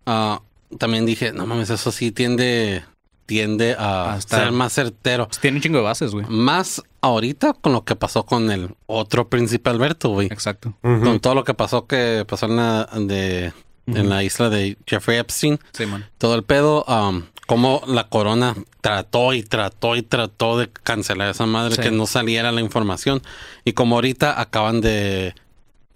[0.06, 0.40] Ah,
[0.78, 2.85] también dije, no mames, eso sí tiende,
[3.27, 5.27] tiende a ser más certero.
[5.27, 6.27] Pues tiene un chingo de bases, güey.
[6.28, 10.28] Más ahorita con lo que pasó con el otro príncipe Alberto, güey.
[10.28, 10.74] Exacto.
[10.82, 13.52] Con todo lo que pasó que pasó en la, de,
[13.86, 15.59] en la isla de Jeffrey Epstein.
[15.72, 16.06] Sí, man.
[16.18, 21.47] Todo el pedo, um, como la corona trató y trató y trató de cancelar esa
[21.47, 21.82] madre, Sí.
[21.82, 23.22] que no saliera la información.
[23.64, 25.35] Y como ahorita acaban de...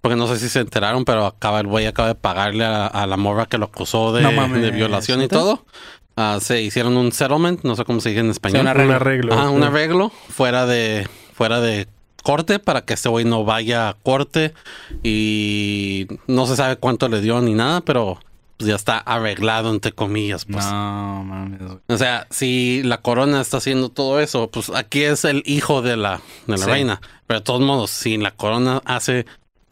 [0.00, 3.06] Porque no sé si se enteraron, pero acaba el güey acaba de pagarle a, a
[3.06, 5.64] la morra que lo acusó de, No mames, de violación y todo.
[6.16, 8.62] Ah, se hicieron un settlement, no sé cómo se dice en español.
[8.62, 8.94] un Un arreglo.
[8.96, 9.34] arreglo.
[9.34, 11.86] Ajá, un arreglo fuera de fuera de
[12.24, 14.54] corte para que este güey no vaya a corte
[15.04, 18.18] y no se sabe cuánto le dio ni nada, pero
[18.64, 20.64] pues, ya está arreglado entre comillas, pues.
[20.66, 21.60] No, mames.
[21.86, 25.96] O sea, si la corona está haciendo todo eso, pues aquí es el hijo de
[25.96, 26.70] la, de la Sí.
[26.70, 27.00] reina.
[27.26, 29.26] Pero de todos modos, si la corona hace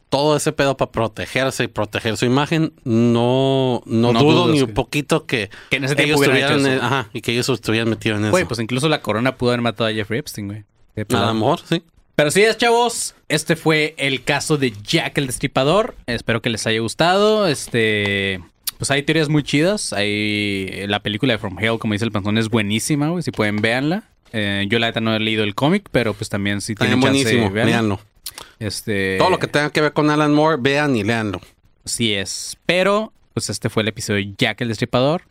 [0.08, 4.66] todo ese pedo para protegerse y proteger su imagen, no, no, No dudo ni un
[4.68, 8.18] que- poquito que, Que en ese tiempo ellos estuvieran, ajá, y que ellos estuvieran metidos
[8.18, 8.46] en eso.
[8.46, 10.64] Pues incluso la corona pudo haber matado a Jeffrey Epstein, güey.
[10.96, 11.82] A lo mejor, sí.
[12.14, 13.14] Pero sí es, chavos.
[13.28, 15.96] Este fue el caso de Jack el Destripador.
[16.06, 17.46] Espero que les haya gustado.
[17.48, 18.38] Este.
[18.82, 19.92] Pues hay teorías muy chidas.
[19.92, 20.88] Hay.
[20.88, 23.22] La película de From Hell, como dice el panzón, es buenísima, güey.
[23.22, 24.02] Si pueden, véanla.
[24.32, 27.14] Eh, yo la neta no he leído el cómic, pero pues también si También tienen
[27.14, 27.70] chance, buenísimo, véanla.
[27.70, 28.00] véanlo.
[28.58, 29.18] Este.
[29.18, 31.40] Todo lo que tenga que ver con Alan Moore, vean y leanlo.
[31.84, 32.56] Así es.
[32.66, 35.22] Pero, pues este fue el episodio de Jack el Destripador.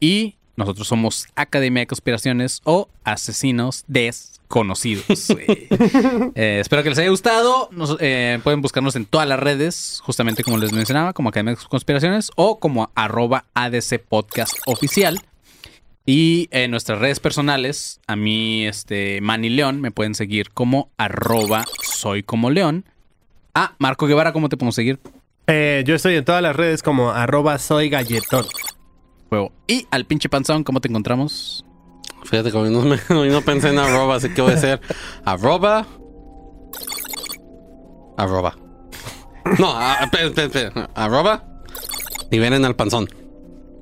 [0.00, 4.37] Y nosotros somos Academia de Conspiraciones o Asesinos Desconocidos.
[4.48, 5.68] Güey.
[6.34, 7.68] Eh, espero que les haya gustado.
[7.72, 11.60] Nos- eh, pueden buscarnos en todas las redes, justamente como les mencionaba, como Academia de
[11.68, 15.20] Conspiraciones o como arroba ADC Podcast Oficial.
[16.06, 21.64] Y en nuestras redes personales, a mí, este, Manny León, me pueden seguir como arroba
[21.82, 22.84] soy como León.
[23.54, 24.98] Ah, Marco Guevara, ¿cómo te podemos seguir?
[25.46, 28.46] Eh, yo estoy en todas las redes como arroba soy galletón.
[29.28, 29.52] Juego.
[29.66, 31.64] Y al pinche panzón, ¿cómo te encontramos?
[32.30, 34.80] Fíjate que hoy no, me- hoy no pensé en arroba, así que voy a hacer
[35.24, 35.86] arroba.
[38.16, 38.54] Arroba.
[39.58, 40.90] No, a- espera, espera, espera.
[40.94, 41.44] Arroba.
[42.30, 43.08] Ven al panzón.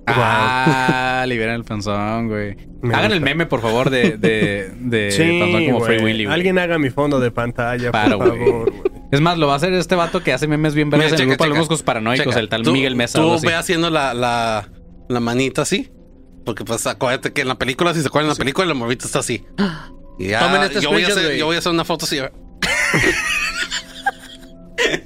[0.06, 2.54] Ah, liberan el panzón, güey.
[2.80, 3.14] Me Hagan gusta.
[3.16, 5.80] el meme, por favor, de, de, de panzón como.
[5.80, 6.24] Free Willy.
[6.26, 6.34] güey.
[6.34, 8.50] Alguien haga mi fondo de pantalla, Paro, por güey.
[8.50, 8.70] favor.
[8.70, 8.82] güey.
[9.10, 11.18] Es más, lo va a hacer este vato que hace memes bien verdes en el
[11.18, 13.18] checa, grupo de los moscos paranoicos, Checa, el tal tú- Miguel Mesa.
[13.20, 13.46] Tú así.
[13.46, 14.68] ve haciendo la, la,
[15.08, 15.90] la manita así.
[16.46, 19.04] Porque pues acuérdate que en la película, si se acuerdan en la película, el morrito
[19.04, 19.44] está así.
[20.18, 22.18] Y ya, Tomen yo, voy a hacer, yo voy a hacer una foto así.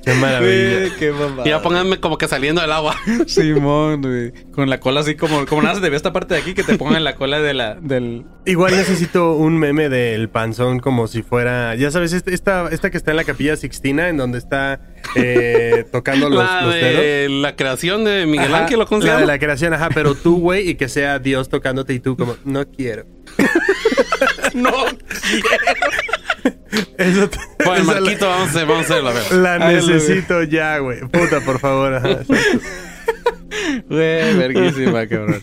[0.04, 0.96] Qué maravilla.
[0.98, 1.42] Qué mamada.
[1.46, 2.96] Y ya pónganme como que saliendo del agua.
[3.26, 4.32] Simón, güey.
[4.52, 6.62] Con la cola así como, como nada se te ve esta parte de aquí que
[6.62, 8.24] te pongan la cola de la, del.
[8.46, 12.96] Igual necesito un meme del panzón como si fuera, ya sabes, este- esta, esta que
[12.96, 14.80] está en la capilla Sixtina, en donde está
[15.14, 19.08] eh, tocando los, la los de la creación de Miguel Ajá, Ángel, ¿o ¿cómo se
[19.08, 22.16] la de la creación, ajá, pero tú, güey, y que sea Dios tocándote y tú
[22.16, 23.04] como, no quiero.
[24.54, 24.72] No.
[26.98, 29.32] Eso te- Bueno, esa Marquito, vamos a hacer, vamos a ver.
[29.32, 31.00] La, la Ay, necesito ya, güey.
[31.00, 31.94] Puta, por favor.
[31.96, 32.18] ajá.
[33.88, 35.42] Güey, verguísima, cabrón.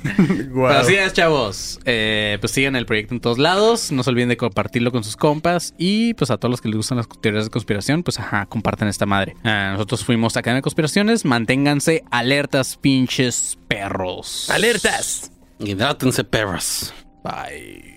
[0.53, 1.79] Pero así es, chavos.
[1.85, 3.91] Eh, pues sigan el proyecto en todos lados.
[3.91, 5.73] No se olviden de compartirlo con sus compas.
[5.77, 8.87] Y pues a todos los que les gustan las teorías de conspiración, pues ajá, compartan
[8.87, 9.35] esta madre.
[9.43, 11.25] Ah, nosotros fuimos a Cadena de Conspiraciones.
[11.25, 14.49] Manténganse alertas, pinches perros.
[14.49, 15.31] ¡Alertas!
[15.59, 16.93] Hidrátense, perros.
[17.23, 17.96] Bye.